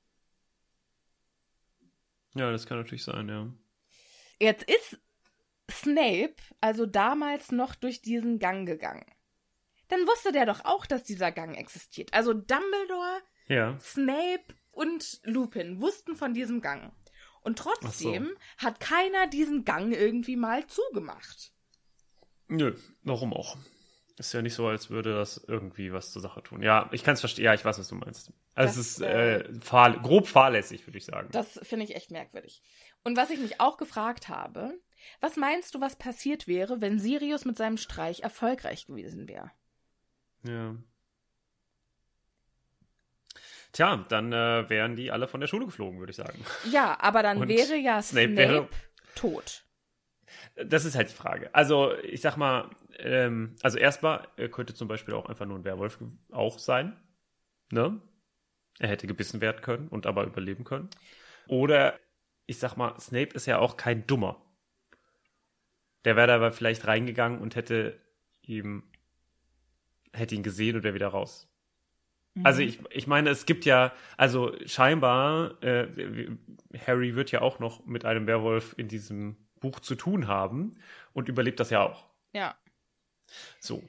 Ja, 2.36 2.52
das 2.52 2.66
kann 2.66 2.78
natürlich 2.78 3.04
sein, 3.04 3.30
ja. 3.30 3.52
Jetzt 4.40 4.64
ist 4.70 5.00
Snape 5.72 6.36
also 6.62 6.86
damals 6.86 7.52
noch 7.52 7.76
durch 7.76 8.02
diesen 8.02 8.40
Gang 8.40 8.68
gegangen. 8.68 9.06
Dann 9.88 10.02
wusste 10.08 10.32
der 10.32 10.46
doch 10.46 10.66
auch, 10.66 10.86
dass 10.86 11.04
dieser 11.04 11.32
Gang 11.32 11.56
existiert. 11.58 12.14
Also 12.14 12.34
Dumbledore 12.34 13.22
Ja. 13.48 13.80
Snape 13.80 14.44
und 14.72 15.20
Lupin 15.24 15.80
wussten 15.82 16.16
von 16.16 16.34
diesem 16.34 16.62
Gang. 16.62 16.94
Und 17.42 17.60
trotzdem 17.60 18.32
hat 18.58 18.80
keiner 18.80 19.28
diesen 19.28 19.66
Gang 19.66 19.94
irgendwie 19.94 20.36
mal 20.38 20.66
zugemacht. 20.68 21.54
Nö, 22.48 22.76
warum 23.04 23.34
auch? 23.34 23.58
Ist 24.18 24.32
ja 24.34 24.44
nicht 24.44 24.54
so, 24.54 24.68
als 24.68 24.92
würde 24.92 25.16
das 25.16 25.44
irgendwie 25.48 25.92
was 25.92 26.12
zur 26.12 26.22
Sache 26.22 26.44
tun. 26.44 26.62
Ja, 26.62 26.88
ich 26.92 27.04
kann 27.04 27.16
es 27.16 27.20
verstehen. 27.20 27.46
Ja, 27.46 27.54
ich 27.56 27.66
weiß, 27.66 27.80
was 27.80 27.88
du 27.88 27.96
meinst. 27.96 28.32
Also 28.54 28.68
Das, 28.68 28.78
es 28.78 28.92
ist 28.98 29.02
äh, 29.02 29.40
äh, 29.40 29.60
fahr 29.62 29.98
grob 30.00 30.28
fahrlässig, 30.28 30.86
würde 30.86 31.00
ich 31.00 31.06
sagen. 31.06 31.30
Das 31.32 31.60
finde 31.64 31.86
ich 31.86 31.96
echt 31.96 32.12
merkwürdig. 32.12 32.62
Und 33.04 33.18
was 33.18 33.32
ich 33.32 33.40
mich 33.40 33.60
auch 33.60 33.78
gefragt 33.78 34.30
habe, 34.30 34.80
was 35.20 35.36
meinst 35.36 35.74
du, 35.74 35.82
was 35.82 35.96
passiert 35.98 36.48
wäre, 36.48 36.80
wenn 36.80 37.00
Sirius 37.00 37.44
mit 37.44 37.58
seinem 37.58 37.78
Streich 37.78 38.20
erfolgreich 38.22 38.86
gewesen 38.86 39.28
wäre? 39.28 39.50
Ja. 40.44 40.76
Tja, 43.72 44.06
dann 44.10 44.32
äh, 44.32 44.70
wären 44.70 44.96
die 44.96 45.12
alle 45.12 45.28
von 45.28 45.40
der 45.42 45.48
Schule 45.48 45.66
geflogen, 45.66 45.98
würde 46.00 46.12
ich 46.12 46.18
sagen. 46.18 46.46
Ja, 46.72 46.96
aber 47.02 47.24
dann 47.24 47.38
Und 47.40 47.48
wäre 47.48 47.76
ja 47.76 48.02
Snape 48.04 48.28
Snape, 48.34 48.38
wäre- 48.38 48.70
tot. 49.16 49.66
Das 50.56 50.86
ist 50.86 50.96
halt 50.96 51.10
die 51.10 51.16
Frage. 51.16 51.54
Also, 51.54 51.96
ich 51.98 52.22
sag 52.22 52.38
mal, 52.38 52.70
ähm, 53.00 53.56
also 53.62 53.78
erstmal, 53.78 54.28
er 54.38 54.50
könnte 54.50 54.74
zum 54.74 54.88
Beispiel 54.88 55.14
auch 55.14 55.28
einfach 55.28 55.46
nur 55.46 55.58
ein 55.58 55.66
Werwolf 55.66 56.00
auch 56.32 56.60
sein. 56.60 56.96
Ne? 57.72 58.00
Er 58.80 58.90
hätte 58.90 59.08
gebissen 59.08 59.42
werden 59.42 59.62
können 59.62 59.88
und 59.88 60.06
aber 60.06 60.26
überleben 60.26 60.64
können. 60.64 60.90
Oder, 61.48 62.00
ich 62.46 62.60
sag 62.60 62.76
mal, 62.76 63.00
Snape 63.00 63.34
ist 63.34 63.46
ja 63.46 63.60
auch 63.60 63.78
kein 63.78 64.08
Dummer. 64.08 64.42
Der 66.06 66.16
wäre 66.16 66.28
da 66.28 66.36
aber 66.36 66.52
vielleicht 66.52 66.88
reingegangen 66.88 67.40
und 67.40 67.56
hätte 67.56 68.00
ihm, 68.42 68.84
hätte 70.12 70.36
ihn 70.36 70.44
gesehen 70.44 70.76
und 70.76 70.84
wäre 70.84 70.96
wieder 70.96 71.08
raus. 71.08 71.50
Also 72.42 72.62
ich, 72.62 72.80
ich 72.90 73.06
meine, 73.06 73.30
es 73.30 73.46
gibt 73.46 73.64
ja, 73.64 73.94
also 74.18 74.56
scheinbar, 74.66 75.62
äh, 75.62 75.88
Harry 76.88 77.16
wird 77.16 77.32
ja 77.32 77.42
auch 77.42 77.60
noch 77.60 77.86
mit 77.86 78.06
einem 78.06 78.26
Werwolf 78.26 78.74
in 78.76 78.88
diesem 78.88 79.38
Buch 79.64 79.80
zu 79.80 79.96
tun 79.96 80.28
haben 80.28 80.76
und 81.14 81.30
überlebt 81.30 81.60
das 81.60 81.70
ja 81.70 81.82
auch. 81.82 82.06
Ja. 82.34 82.56
So. 83.60 83.82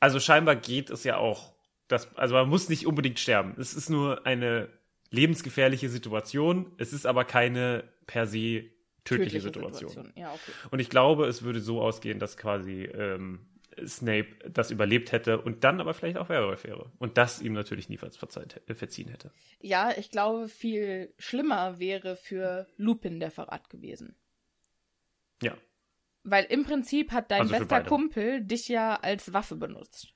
Also 0.00 0.20
scheinbar 0.20 0.56
geht 0.56 0.88
es 0.88 1.04
ja 1.04 1.16
auch. 1.16 1.52
Das, 1.88 2.16
also 2.16 2.34
man 2.34 2.48
muss 2.48 2.68
nicht 2.68 2.86
unbedingt 2.86 3.18
sterben. 3.18 3.54
Es 3.58 3.74
ist 3.74 3.90
nur 3.90 4.24
eine 4.24 4.68
lebensgefährliche 5.10 5.88
Situation. 5.88 6.72
Es 6.78 6.92
ist 6.92 7.06
aber 7.06 7.24
keine 7.24 7.84
per 8.06 8.26
se 8.26 8.70
tödliche, 9.04 9.40
Situation. 9.40 10.12
Ja, 10.16 10.32
okay. 10.32 10.52
Und 10.70 10.78
ich 10.78 10.90
glaube, 10.90 11.26
es 11.26 11.42
würde 11.42 11.60
so 11.60 11.80
ausgehen, 11.80 12.18
dass 12.18 12.36
quasi 12.36 12.84
ähm, 12.84 13.46
Snape 13.84 14.28
das 14.48 14.70
überlebt 14.70 15.12
hätte 15.12 15.40
und 15.40 15.64
dann 15.64 15.80
aber 15.80 15.94
vielleicht 15.94 16.16
auch 16.18 16.28
Werwolf 16.28 16.64
wäre. 16.64 16.90
Und 16.98 17.18
das 17.18 17.42
ihm 17.42 17.52
natürlich 17.52 17.88
nie 17.88 17.98
verzeiht, 17.98 18.62
äh, 18.66 18.74
verziehen 18.74 19.08
hätte. 19.08 19.30
Ja, 19.60 19.90
ich 19.96 20.10
glaube, 20.10 20.48
viel 20.48 21.12
schlimmer 21.18 21.78
wäre 21.78 22.16
für 22.16 22.66
Lupin 22.76 23.20
der 23.20 23.30
Verrat 23.30 23.68
gewesen. 23.70 24.16
Ja. 25.42 25.56
Weil 26.24 26.44
im 26.44 26.64
Prinzip 26.64 27.12
hat 27.12 27.30
dein 27.30 27.42
Also 27.42 27.58
bester. 27.58 27.84
Kumpel 27.84 28.40
dich 28.42 28.68
ja 28.68 28.96
als 28.96 29.32
Waffe 29.32 29.56
benutzt. 29.56 30.12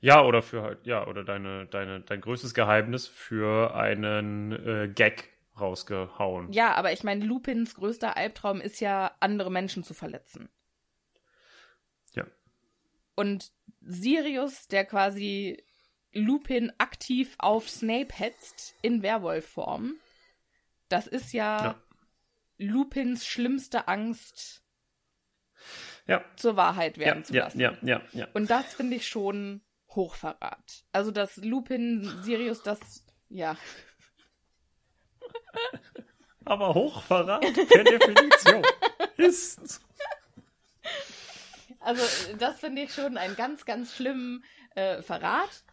Ja, 0.00 0.24
oder 0.24 0.42
für 0.42 0.62
halt, 0.62 0.84
ja, 0.84 1.06
oder 1.06 1.22
deine, 1.22 1.66
deine, 1.66 2.00
dein 2.00 2.20
größtes 2.20 2.54
Geheimnis 2.54 3.06
für 3.06 3.74
einen 3.76 4.50
äh, 4.52 4.88
Gag 4.92 5.30
rausgehauen. 5.58 6.50
Ja, 6.52 6.74
aber 6.74 6.92
ich 6.92 7.04
meine, 7.04 7.24
Lupins 7.24 7.74
größter 7.74 8.16
Albtraum 8.16 8.60
ist 8.60 8.80
ja, 8.80 9.14
andere 9.20 9.50
Menschen 9.50 9.84
zu 9.84 9.94
verletzen. 9.94 10.48
Ja. 12.14 12.26
Und 13.14 13.52
Sirius, 13.80 14.66
der 14.66 14.84
quasi 14.84 15.64
Lupin 16.12 16.72
aktiv 16.78 17.36
auf 17.38 17.70
Snape 17.70 18.12
hetzt 18.12 18.74
in 18.82 19.02
Werwolfform, 19.02 19.94
das 20.88 21.06
ist 21.06 21.32
ja, 21.32 21.64
Ja. 21.64 21.82
Lupins 22.58 23.26
schlimmste 23.26 23.88
Angst, 23.88 24.62
Ja. 26.06 26.24
zur 26.36 26.56
Wahrheit 26.56 26.96
Ja, 26.96 27.06
werden 27.06 27.24
zu 27.24 27.34
ja, 27.34 27.44
lassen. 27.44 27.60
ja, 27.60 27.76
ja, 27.82 28.02
ja. 28.12 28.28
Und 28.34 28.50
das 28.50 28.74
finde 28.74 28.96
ich 28.96 29.08
schon 29.08 29.62
Hochverrat. 29.90 30.84
Also, 30.92 31.10
dass 31.10 31.36
Lupin 31.36 32.10
Sirius 32.22 32.62
das, 32.62 33.04
ja, 33.28 33.56
Aber 36.44 36.74
Hochverrat 36.74 37.42
per 37.42 37.84
Definition 37.84 38.62
ist. 39.16 39.80
Also, 41.80 42.02
das 42.38 42.60
finde 42.60 42.82
ich 42.82 42.92
schon 42.92 43.16
einen 43.16 43.36
ganz, 43.36 43.64
ganz 43.64 43.94
schlimmen 43.94 44.44
äh, 44.74 45.02
Verrat. 45.02 45.64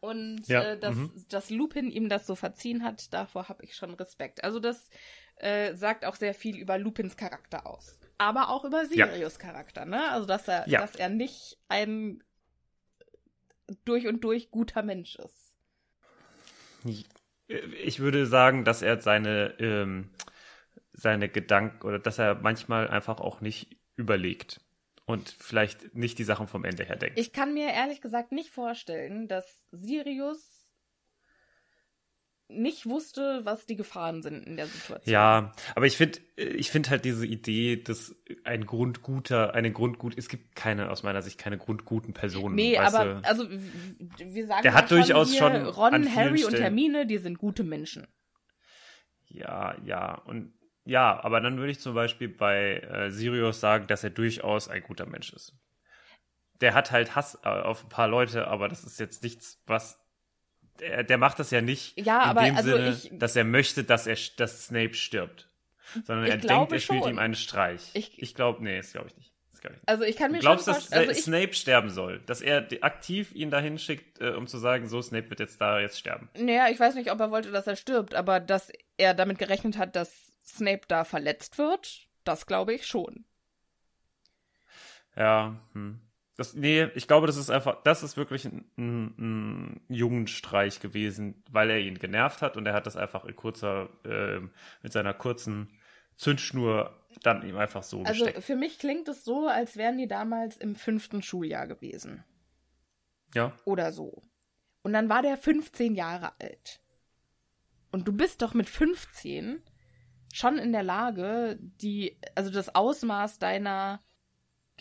Und 0.00 0.46
Ja, 0.48 0.62
äh, 0.62 0.78
dass, 0.78 0.94
mhm. 0.94 1.24
dass 1.28 1.50
Lupin 1.50 1.90
ihm 1.90 2.08
das 2.08 2.26
so 2.26 2.34
verziehen 2.34 2.82
hat, 2.84 3.12
davor 3.12 3.48
habe 3.48 3.64
ich 3.64 3.74
schon 3.76 3.94
Respekt. 3.94 4.44
Also, 4.44 4.58
das 4.60 4.88
äh, 5.36 5.74
sagt 5.74 6.04
auch 6.04 6.16
sehr 6.16 6.34
viel 6.34 6.56
über 6.56 6.78
Lupins 6.78 7.16
Charakter 7.16 7.66
aus. 7.66 7.98
Aber 8.18 8.50
auch 8.50 8.64
über 8.64 8.84
Ja. 8.92 9.06
Sirius 9.08 9.38
Charakter, 9.38 9.84
ne? 9.84 10.10
Also, 10.10 10.26
dass 10.26 10.48
er, 10.48 10.68
Ja. 10.68 10.80
dass 10.80 10.94
er 10.94 11.08
nicht 11.08 11.58
ein 11.68 12.22
durch 13.84 14.06
und 14.06 14.22
durch 14.22 14.50
guter 14.50 14.82
Mensch 14.82 15.16
ist. 15.16 15.54
Ich 17.48 17.98
würde 17.98 18.26
sagen, 18.26 18.64
dass 18.64 18.82
er 18.82 19.00
seine, 19.00 19.54
ähm, 19.58 20.10
seine 20.92 21.28
Gedanken 21.28 21.86
oder 21.86 21.98
dass 21.98 22.18
er 22.18 22.36
manchmal 22.36 22.88
einfach 22.88 23.20
auch 23.20 23.40
nicht 23.40 23.76
überlegt 23.96 24.60
und 25.06 25.30
vielleicht 25.38 25.94
nicht 25.94 26.18
die 26.18 26.24
Sachen 26.24 26.46
vom 26.46 26.64
Ende 26.64 26.84
her 26.84 26.96
denkt. 26.96 27.18
Ich 27.18 27.32
kann 27.32 27.54
mir 27.54 27.70
ehrlich 27.70 28.00
gesagt 28.00 28.32
nicht 28.32 28.50
vorstellen, 28.50 29.28
dass 29.28 29.66
Sirius 29.72 30.53
nicht 32.48 32.86
wusste, 32.86 33.40
was 33.44 33.66
die 33.66 33.76
Gefahren 33.76 34.22
sind 34.22 34.46
in 34.46 34.56
der 34.56 34.66
Situation. 34.66 35.12
Ja, 35.12 35.52
aber 35.74 35.86
ich 35.86 35.96
finde, 35.96 36.20
ich 36.36 36.70
finde 36.70 36.90
halt 36.90 37.04
diese 37.04 37.26
Idee, 37.26 37.76
dass 37.76 38.14
ein 38.44 38.66
Grundguter, 38.66 39.54
eine 39.54 39.72
Grundgut, 39.72 40.16
es 40.18 40.28
gibt 40.28 40.54
keine, 40.54 40.90
aus 40.90 41.02
meiner 41.02 41.22
Sicht, 41.22 41.38
keine 41.38 41.58
grundguten 41.58 42.12
Personen. 42.12 42.54
Nee, 42.54 42.78
aber 42.78 43.04
du? 43.04 43.20
also 43.24 43.48
wir 43.50 44.46
sagen 44.46 44.62
Der 44.62 44.74
hat 44.74 44.90
durchaus 44.90 45.30
hier, 45.30 45.38
schon 45.38 45.66
Ron, 45.66 46.14
Harry 46.14 46.44
und 46.44 46.58
Hermine, 46.58 47.06
die 47.06 47.18
sind 47.18 47.38
gute 47.38 47.64
Menschen. 47.64 48.06
Ja, 49.26 49.76
ja, 49.84 50.14
und 50.14 50.52
ja, 50.84 51.22
aber 51.24 51.40
dann 51.40 51.56
würde 51.56 51.72
ich 51.72 51.80
zum 51.80 51.94
Beispiel 51.94 52.28
bei 52.28 52.78
äh, 52.78 53.10
Sirius 53.10 53.60
sagen, 53.60 53.86
dass 53.86 54.04
er 54.04 54.10
durchaus 54.10 54.68
ein 54.68 54.82
guter 54.82 55.06
Mensch 55.06 55.32
ist. 55.32 55.54
Der 56.60 56.74
hat 56.74 56.90
halt 56.90 57.16
Hass 57.16 57.38
äh, 57.42 57.48
auf 57.48 57.84
ein 57.84 57.88
paar 57.88 58.06
Leute, 58.06 58.46
aber 58.48 58.68
das 58.68 58.84
ist 58.84 59.00
jetzt 59.00 59.22
nichts, 59.22 59.62
was. 59.66 60.03
Der, 60.80 61.04
der 61.04 61.18
macht 61.18 61.38
das 61.38 61.50
ja 61.50 61.60
nicht 61.60 61.96
Ja, 61.98 62.22
in 62.24 62.28
aber 62.30 62.42
dem 62.44 62.56
also 62.56 62.70
Sinne, 62.72 62.90
ich- 62.90 63.10
dass 63.12 63.36
er 63.36 63.44
möchte, 63.44 63.84
dass 63.84 64.06
er 64.06 64.16
dass 64.36 64.66
Snape 64.66 64.94
stirbt. 64.94 65.48
Sondern 66.04 66.26
er 66.26 66.38
denkt, 66.38 66.72
er 66.72 66.80
spielt 66.80 67.02
schon. 67.04 67.10
ihm 67.12 67.18
einen 67.18 67.34
Streich. 67.36 67.90
Ich- 67.94 68.20
Ich, 68.20 68.34
glaube, 68.34 68.62
nee, 68.64 68.76
das 68.78 68.92
glaube 68.92 69.08
ich 69.08 69.16
nicht. 69.16 69.30
Also 69.86 70.04
ich 70.04 70.16
kann 70.16 70.30
mir 70.30 70.38
du 70.38 70.42
glaubst, 70.42 70.66
schon 70.66 70.74
dass 70.74 70.82
vorstellen, 70.88 71.04
äh, 71.04 71.08
also 71.08 71.18
ich, 71.18 71.24
Snape 71.24 71.54
sterben 71.54 71.88
soll? 71.88 72.20
Dass 72.26 72.42
er 72.42 72.68
aktiv 72.82 73.34
ihn 73.34 73.50
dahin 73.50 73.78
schickt, 73.78 74.20
äh, 74.20 74.32
um 74.32 74.46
zu 74.46 74.58
sagen, 74.58 74.88
so, 74.88 75.00
Snape 75.00 75.30
wird 75.30 75.40
jetzt 75.40 75.58
da 75.58 75.80
jetzt 75.80 75.98
sterben. 75.98 76.28
naja, 76.36 76.68
ich 76.68 76.78
weiß 76.78 76.94
nicht, 76.96 77.10
ob 77.10 77.18
er 77.20 77.30
wollte, 77.30 77.50
dass 77.50 77.66
er 77.66 77.76
stirbt, 77.76 78.14
aber 78.14 78.40
dass 78.40 78.70
er 78.98 79.14
damit 79.14 79.38
gerechnet 79.38 79.78
hat, 79.78 79.96
dass 79.96 80.12
Snape 80.46 80.82
da 80.86 81.04
verletzt 81.04 81.56
wird, 81.56 82.08
das 82.24 82.44
glaube 82.44 82.74
ich 82.74 82.86
schon. 82.86 83.24
Ja, 85.16 85.56
hm. 85.72 85.98
Das, 86.36 86.54
nee, 86.54 86.84
ich 86.94 87.06
glaube, 87.06 87.26
das 87.28 87.36
ist 87.36 87.50
einfach, 87.50 87.82
das 87.84 88.02
ist 88.02 88.16
wirklich 88.16 88.44
ein, 88.44 88.64
ein, 88.76 89.14
ein 89.18 89.80
Jugendstreich 89.88 90.80
gewesen, 90.80 91.42
weil 91.50 91.70
er 91.70 91.78
ihn 91.78 91.98
genervt 91.98 92.42
hat 92.42 92.56
und 92.56 92.66
er 92.66 92.74
hat 92.74 92.86
das 92.86 92.96
einfach 92.96 93.24
in 93.24 93.36
kurzer, 93.36 93.88
ähm, 94.04 94.50
mit 94.82 94.92
seiner 94.92 95.14
kurzen 95.14 95.68
Zündschnur 96.16 97.06
dann 97.22 97.46
ihm 97.46 97.56
einfach 97.56 97.82
so 97.84 98.02
Also 98.02 98.24
gesteckt. 98.24 98.44
für 98.44 98.56
mich 98.56 98.78
klingt 98.78 99.08
es 99.08 99.24
so, 99.24 99.46
als 99.46 99.76
wären 99.76 99.96
die 99.96 100.08
damals 100.08 100.56
im 100.56 100.74
fünften 100.74 101.22
Schuljahr 101.22 101.68
gewesen. 101.68 102.24
Ja. 103.34 103.52
Oder 103.64 103.92
so. 103.92 104.22
Und 104.82 104.92
dann 104.92 105.08
war 105.08 105.22
der 105.22 105.36
15 105.36 105.94
Jahre 105.94 106.32
alt. 106.40 106.80
Und 107.90 108.08
du 108.08 108.12
bist 108.12 108.42
doch 108.42 108.54
mit 108.54 108.68
15 108.68 109.62
schon 110.32 110.58
in 110.58 110.72
der 110.72 110.82
Lage, 110.82 111.58
die, 111.60 112.18
also 112.34 112.50
das 112.50 112.74
Ausmaß 112.74 113.38
deiner, 113.38 114.00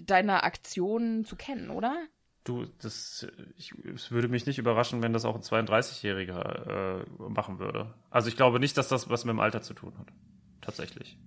deiner 0.01 0.43
Aktionen 0.43 1.25
zu 1.25 1.35
kennen, 1.35 1.69
oder? 1.69 2.07
Du, 2.43 2.65
das, 2.81 3.25
ich, 3.55 3.71
es 3.93 4.11
würde 4.11 4.27
mich 4.27 4.45
nicht 4.45 4.57
überraschen, 4.57 5.01
wenn 5.01 5.13
das 5.13 5.23
auch 5.23 5.35
ein 5.35 5.41
32-Jähriger 5.41 7.01
äh, 7.01 7.05
machen 7.29 7.59
würde. 7.59 7.93
Also 8.09 8.27
ich 8.27 8.35
glaube 8.35 8.59
nicht, 8.59 8.77
dass 8.77 8.89
das 8.89 9.09
was 9.09 9.23
mit 9.23 9.31
dem 9.31 9.39
Alter 9.39 9.61
zu 9.61 9.73
tun 9.73 9.97
hat. 9.97 10.07
Tatsächlich. 10.61 11.17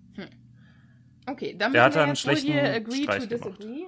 Okay, 1.26 1.54
dann 1.56 1.72
Der 1.72 1.84
müssen 1.86 1.94
wir 1.96 2.02
einen 2.02 2.10
jetzt 2.14 2.26
wohl 2.26 2.36
schlechten 2.36 2.52
hier 2.52 2.72
agree 2.74 3.02
Streich 3.04 3.22
to 3.22 3.28
gemacht. 3.38 3.58
disagree. 3.60 3.84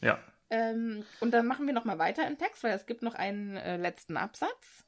Ja. 0.00 0.18
Ähm, 0.50 1.04
und 1.20 1.32
dann 1.32 1.46
machen 1.46 1.66
wir 1.66 1.74
noch 1.74 1.84
mal 1.84 1.98
weiter 1.98 2.26
im 2.26 2.38
Text, 2.38 2.62
weil 2.64 2.72
es 2.74 2.86
gibt 2.86 3.02
noch 3.02 3.14
einen 3.14 3.56
äh, 3.56 3.76
letzten 3.76 4.16
Absatz, 4.16 4.84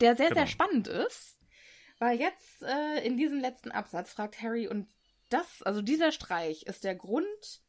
der 0.00 0.14
sehr, 0.16 0.28
Genau. 0.28 0.40
sehr 0.40 0.46
spannend 0.46 0.88
ist. 0.88 1.38
Weil 1.98 2.18
jetzt 2.18 2.62
äh, 2.62 3.04
in 3.04 3.16
diesem 3.16 3.40
letzten 3.40 3.70
Absatz 3.70 4.12
fragt 4.12 4.40
Harry, 4.42 4.68
und 4.68 4.88
das, 5.30 5.62
also 5.62 5.82
dieser 5.82 6.12
Streich 6.12 6.62
ist 6.64 6.84
der 6.84 6.94
Grund, 6.94 7.62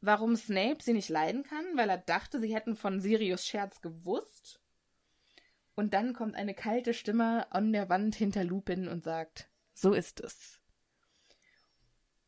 warum 0.00 0.36
Snape 0.36 0.82
sie 0.82 0.92
nicht 0.92 1.08
leiden 1.08 1.42
kann, 1.42 1.64
weil 1.76 1.88
er 1.90 1.98
dachte, 1.98 2.40
sie 2.40 2.54
hätten 2.54 2.76
von 2.76 3.00
Sirius 3.00 3.46
Scherz 3.46 3.80
gewusst. 3.80 4.60
Und 5.74 5.94
dann 5.94 6.12
kommt 6.12 6.34
eine 6.34 6.54
kalte 6.54 6.94
Stimme 6.94 7.50
an 7.52 7.72
der 7.72 7.88
Wand 7.88 8.14
hinter 8.16 8.44
Lupin 8.44 8.88
und 8.88 9.04
sagt, 9.04 9.48
so 9.74 9.92
ist 9.92 10.20
es. 10.20 10.60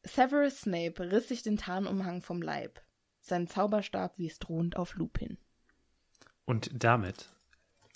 Severus 0.02 0.62
Snape 0.62 1.10
riss 1.10 1.28
sich 1.28 1.42
den 1.42 1.56
Tarnumhang 1.56 2.22
vom 2.22 2.42
Leib. 2.42 2.80
Sein 3.20 3.48
Zauberstab 3.48 4.18
wies 4.18 4.38
drohend 4.38 4.76
auf 4.76 4.94
Lupin. 4.94 5.36
Und 6.46 6.70
damit, 6.72 7.28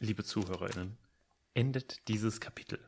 liebe 0.01 0.22
ZuhörerInnen, 0.22 0.99
endet 1.55 2.07
dieses 2.09 2.41
Kapitel. 2.41 2.79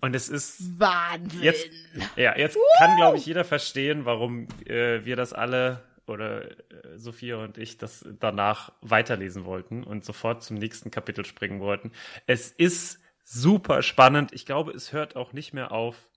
Und 0.00 0.14
es 0.14 0.28
ist 0.28 0.80
Wahnsinn! 0.80 1.42
Jetzt, 1.42 1.70
ja, 2.16 2.36
jetzt 2.36 2.58
kann, 2.78 2.96
glaube 2.96 3.18
ich, 3.18 3.26
jeder 3.26 3.44
verstehen, 3.44 4.04
warum 4.04 4.48
äh, 4.66 5.04
wir 5.04 5.14
das 5.14 5.32
alle 5.32 5.84
oder 6.12 6.50
äh, 6.50 6.98
Sophia 6.98 7.36
und 7.36 7.58
ich 7.58 7.78
das 7.78 8.06
danach 8.20 8.72
weiterlesen 8.80 9.44
wollten 9.44 9.82
und 9.84 10.04
sofort 10.04 10.42
zum 10.42 10.56
nächsten 10.58 10.90
Kapitel 10.90 11.24
springen 11.24 11.60
wollten. 11.60 11.92
Es 12.26 12.50
ist 12.50 13.00
super 13.24 13.82
spannend. 13.82 14.32
Ich 14.32 14.46
glaube, 14.46 14.72
es 14.72 14.92
hört 14.92 15.16
auch 15.16 15.32
nicht 15.32 15.52
mehr 15.52 15.72
auf, 15.72 16.08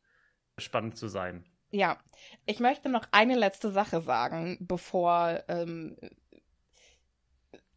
spannend 0.57 0.97
zu 0.97 1.07
sein. 1.07 1.45
Ja, 1.71 1.97
ich 2.45 2.59
möchte 2.59 2.89
noch 2.89 3.07
eine 3.11 3.35
letzte 3.35 3.71
Sache 3.71 4.01
sagen, 4.01 4.57
bevor 4.61 5.43
ähm, 5.47 5.97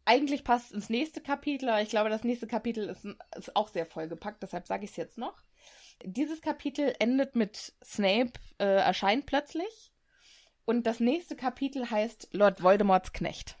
eigentlich 0.05 0.43
passt 0.43 0.71
ins 0.71 0.89
nächste 0.89 1.21
Kapitel, 1.21 1.69
aber 1.69 1.81
ich 1.81 1.89
glaube, 1.89 2.09
das 2.09 2.23
nächste 2.23 2.47
Kapitel 2.47 2.87
ist, 2.89 3.05
ist 3.35 3.55
auch 3.55 3.67
sehr 3.67 3.85
vollgepackt, 3.85 4.41
deshalb 4.41 4.67
sage 4.67 4.85
ich 4.85 4.91
es 4.91 4.97
jetzt 4.97 5.17
noch. 5.17 5.43
Dieses 6.03 6.41
Kapitel 6.41 6.95
endet 6.99 7.35
mit 7.35 7.73
Snape 7.83 8.31
äh, 8.57 8.65
erscheint 8.65 9.25
plötzlich 9.25 9.91
und 10.69 10.83
das 10.85 10.99
nächste 10.99 11.35
Kapitel 11.35 11.89
heißt 11.89 12.29
Lord 12.31 12.61
Voldemorts 12.63 13.11
Knecht. 13.13 13.57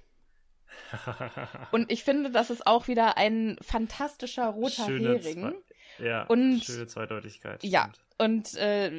Und 1.71 1.91
ich 1.91 2.03
finde, 2.03 2.31
das 2.31 2.49
ist 2.49 2.65
auch 2.65 2.87
wieder 2.87 3.17
ein 3.17 3.57
fantastischer 3.61 4.47
roter 4.47 4.85
Schöne 4.85 5.17
Hering. 5.19 5.41
Zwei- 5.97 6.05
ja, 6.05 6.23
Und- 6.23 6.63
schöne 6.63 6.87
Zweideutigkeit. 6.87 7.63
Ja, 7.63 7.89
stimmt. 7.91 7.99
und 8.19 8.55
äh, 8.55 8.91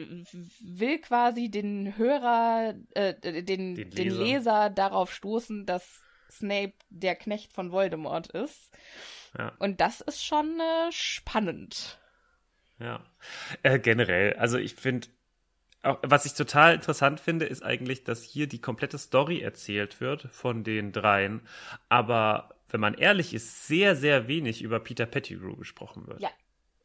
will 0.60 0.98
quasi 0.98 1.48
den 1.50 1.96
Hörer, 1.96 2.74
äh, 2.94 3.14
den, 3.14 3.74
Den 3.74 3.90
den, 3.90 4.08
Leser. 4.10 4.18
Leser. 4.24 4.70
darauf 4.70 5.12
stoßen, 5.14 5.64
dass 5.64 6.02
Snape 6.30 6.74
der 6.90 7.14
Knecht 7.16 7.52
von 7.52 7.72
Voldemort 7.72 8.26
ist. 8.32 8.70
Ja. 9.38 9.52
Und 9.58 9.80
das 9.80 10.00
ist 10.00 10.24
schon 10.24 10.58
äh, 10.60 10.90
spannend. 10.92 11.98
Ja, 12.78 13.00
äh, 13.62 13.78
generell. 13.78 14.34
Also 14.34 14.58
ich 14.58 14.74
finde, 14.74 15.08
was 15.82 16.26
ich 16.26 16.34
total 16.34 16.74
interessant 16.74 17.20
finde, 17.20 17.46
ist 17.46 17.62
eigentlich, 17.62 18.04
dass 18.04 18.22
hier 18.22 18.46
die 18.46 18.60
komplette 18.60 18.98
Story 18.98 19.40
erzählt 19.40 20.00
wird 20.00 20.28
von 20.30 20.62
den 20.62 20.92
dreien, 20.92 21.40
aber 21.88 22.54
wenn 22.68 22.80
man 22.80 22.94
ehrlich 22.94 23.34
ist, 23.34 23.66
sehr, 23.66 23.96
sehr 23.96 24.28
wenig 24.28 24.62
über 24.62 24.78
Peter 24.80 25.06
Pettigrew 25.06 25.56
gesprochen 25.56 26.06
wird. 26.06 26.20
Ja, 26.20 26.30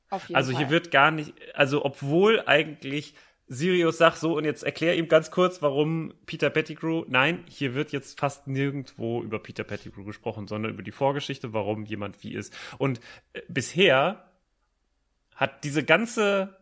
auf 0.10 0.28
jeden 0.30 0.36
also 0.36 0.52
Fall. 0.52 0.62
hier 0.62 0.70
wird 0.70 0.91
gar 0.91 1.12
nicht, 1.12 1.34
also 1.54 1.84
obwohl 1.86 2.41
eigentlich 2.46 3.16
Sirius 3.48 4.00
sagt 4.00 4.18
so 4.18 4.36
und 4.36 4.46
jetzt 4.46 4.64
erklär 4.64 4.98
ihm 4.98 5.08
ganz 5.08 5.30
kurz, 5.30 5.62
warum 5.62 6.14
Peter 6.26 6.50
Pettigrew. 6.50 7.06
Nein, 7.08 7.43
hier 7.48 7.76
wird 7.76 7.91
jetzt 7.91 8.20
fast 8.20 8.48
nirgendwo 8.48 9.22
über 9.22 9.38
Peter 9.38 9.64
Pettigrew 9.64 10.04
gesprochen, 10.04 10.48
sondern 10.48 10.72
über 10.72 10.82
die 10.82 10.91
Vorgeschichte, 10.91 11.54
warum 11.54 11.86
jemand 11.86 12.24
wie 12.24 12.34
ist. 12.34 12.56
Und 12.80 13.00
äh, 13.34 13.41
bisher 13.48 14.32
hat 15.36 15.64
diese 15.64 15.84
ganze 15.84 16.58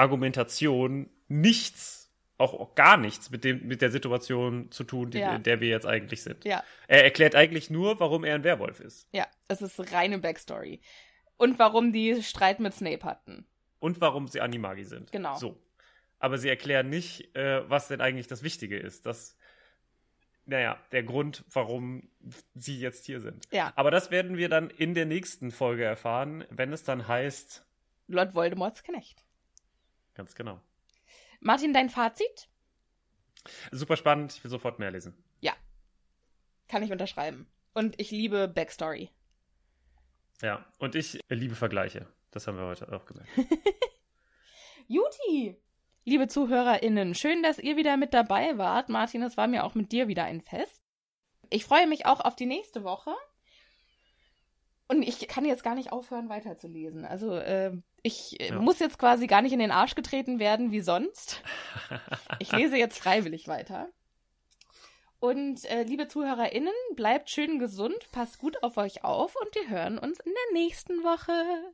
Argumentation 0.00 1.08
nichts, 1.28 2.10
auch, 2.38 2.74
gar 2.74 2.96
nichts 2.96 3.30
mit 3.30 3.44
dem 3.44 3.66
mit 3.68 3.82
der 3.82 3.90
Situation 3.90 4.70
zu 4.72 4.82
tun, 4.84 5.10
die, 5.10 5.18
Ja. 5.18 5.36
in 5.36 5.42
der 5.42 5.60
wir 5.60 5.68
jetzt 5.68 5.86
eigentlich 5.86 6.22
sind. 6.22 6.44
Ja, 6.44 6.64
Er 6.88 7.04
erklärt 7.04 7.34
eigentlich 7.34 7.70
nur, 7.70 8.00
warum 8.00 8.24
er 8.24 8.34
ein 8.34 8.44
Werwolf 8.44 8.80
ist. 8.80 9.06
ja, 9.12 9.26
es 9.48 9.62
ist 9.62 9.92
reine 9.92 10.18
Backstory. 10.18 10.80
Und 11.36 11.58
warum 11.58 11.92
die 11.92 12.22
Streit 12.22 12.60
mit 12.60 12.74
Snape 12.74 13.04
hatten. 13.04 13.46
und 13.78 14.00
warum 14.02 14.28
sie 14.28 14.40
Animagi 14.42 14.84
sind. 14.84 15.10
Genau. 15.12 15.36
So. 15.36 15.56
Aber 16.18 16.36
sie 16.36 16.50
erklären 16.50 16.90
nicht, 16.90 17.34
äh, 17.34 17.68
was 17.70 17.88
denn 17.88 18.02
eigentlich 18.02 18.26
das 18.26 18.42
Wichtige 18.42 18.76
ist. 18.78 19.06
Das, 19.06 19.38
naja, 20.44 20.78
der 20.92 21.02
Grund, 21.02 21.44
warum 21.50 22.10
sie 22.54 22.78
jetzt 22.78 23.06
hier 23.06 23.20
sind. 23.20 23.46
Ja. 23.52 23.72
Aber 23.76 23.90
das 23.90 24.10
werden 24.10 24.36
wir 24.36 24.50
dann 24.50 24.68
in 24.68 24.92
der 24.94 25.06
nächsten 25.06 25.50
Folge 25.50 25.84
erfahren, 25.84 26.44
wenn 26.50 26.72
es 26.74 26.84
dann 26.84 27.08
heißt, 27.08 27.64
Lord 28.08 28.34
Voldemorts 28.34 28.82
Knecht. 28.82 29.24
Ganz 30.20 30.34
genau. 30.34 30.60
Martin, 31.40 31.72
dein 31.72 31.88
Fazit? 31.88 32.50
Super 33.72 33.96
spannend, 33.96 34.34
ich 34.34 34.44
will 34.44 34.50
sofort 34.50 34.78
mehr 34.78 34.90
lesen. 34.90 35.14
Ja. 35.40 35.54
Kann 36.68 36.82
ich 36.82 36.92
unterschreiben. 36.92 37.46
Und 37.72 37.98
ich 37.98 38.10
liebe 38.10 38.46
Backstory. 38.46 39.08
Ja, 40.42 40.66
und 40.78 40.94
ich 40.94 41.18
liebe 41.30 41.54
Vergleiche. 41.54 42.06
Das 42.32 42.46
haben 42.46 42.58
wir 42.58 42.66
heute 42.66 42.92
auch 42.92 43.06
gemerkt. 43.06 43.30
Juti! 44.88 45.56
Liebe 46.04 46.28
ZuhörerInnen, 46.28 47.14
schön, 47.14 47.42
dass 47.42 47.58
ihr 47.58 47.78
wieder 47.78 47.96
mit 47.96 48.12
dabei 48.12 48.58
wart. 48.58 48.90
Martin, 48.90 49.22
es 49.22 49.38
war 49.38 49.46
mir 49.46 49.64
auch 49.64 49.74
mit 49.74 49.92
dir 49.92 50.06
wieder 50.06 50.24
ein 50.24 50.42
Fest. 50.42 50.82
Ich 51.48 51.64
freue 51.64 51.86
mich 51.86 52.04
auch 52.04 52.20
auf 52.20 52.36
die 52.36 52.46
nächste 52.46 52.84
Woche. 52.84 53.14
Und 54.90 55.02
ich 55.02 55.28
kann 55.28 55.44
jetzt 55.44 55.62
gar 55.62 55.76
nicht 55.76 55.92
aufhören, 55.92 56.28
weiterzulesen. 56.28 57.04
Also, 57.04 57.36
äh, 57.36 57.70
ich 58.02 58.32
Ja. 58.40 58.58
muss 58.58 58.80
jetzt 58.80 58.98
quasi 58.98 59.28
gar 59.28 59.40
nicht 59.40 59.52
in 59.52 59.60
den 59.60 59.70
Arsch 59.70 59.94
getreten 59.94 60.38
werden 60.40 60.72
wie 60.72 60.80
sonst. 60.80 61.42
Ich 62.40 62.50
lese 62.52 62.76
jetzt 62.76 62.98
freiwillig 62.98 63.46
weiter. 63.46 63.88
Und 65.20 65.64
äh, 65.66 65.82
liebe 65.84 66.08
ZuhörerInnen, 66.08 66.72
bleibt 66.96 67.30
schön 67.30 67.58
gesund, 67.58 68.10
passt 68.10 68.38
gut 68.38 68.62
auf 68.62 68.78
euch 68.78 69.04
auf 69.04 69.36
und 69.36 69.54
wir 69.54 69.68
hören 69.68 69.98
uns 69.98 70.18
in 70.20 70.32
der 70.32 70.60
nächsten 70.60 71.04
Woche. 71.04 71.72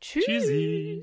Tschüss. 0.00 0.24
Tschüssi. 0.24 1.02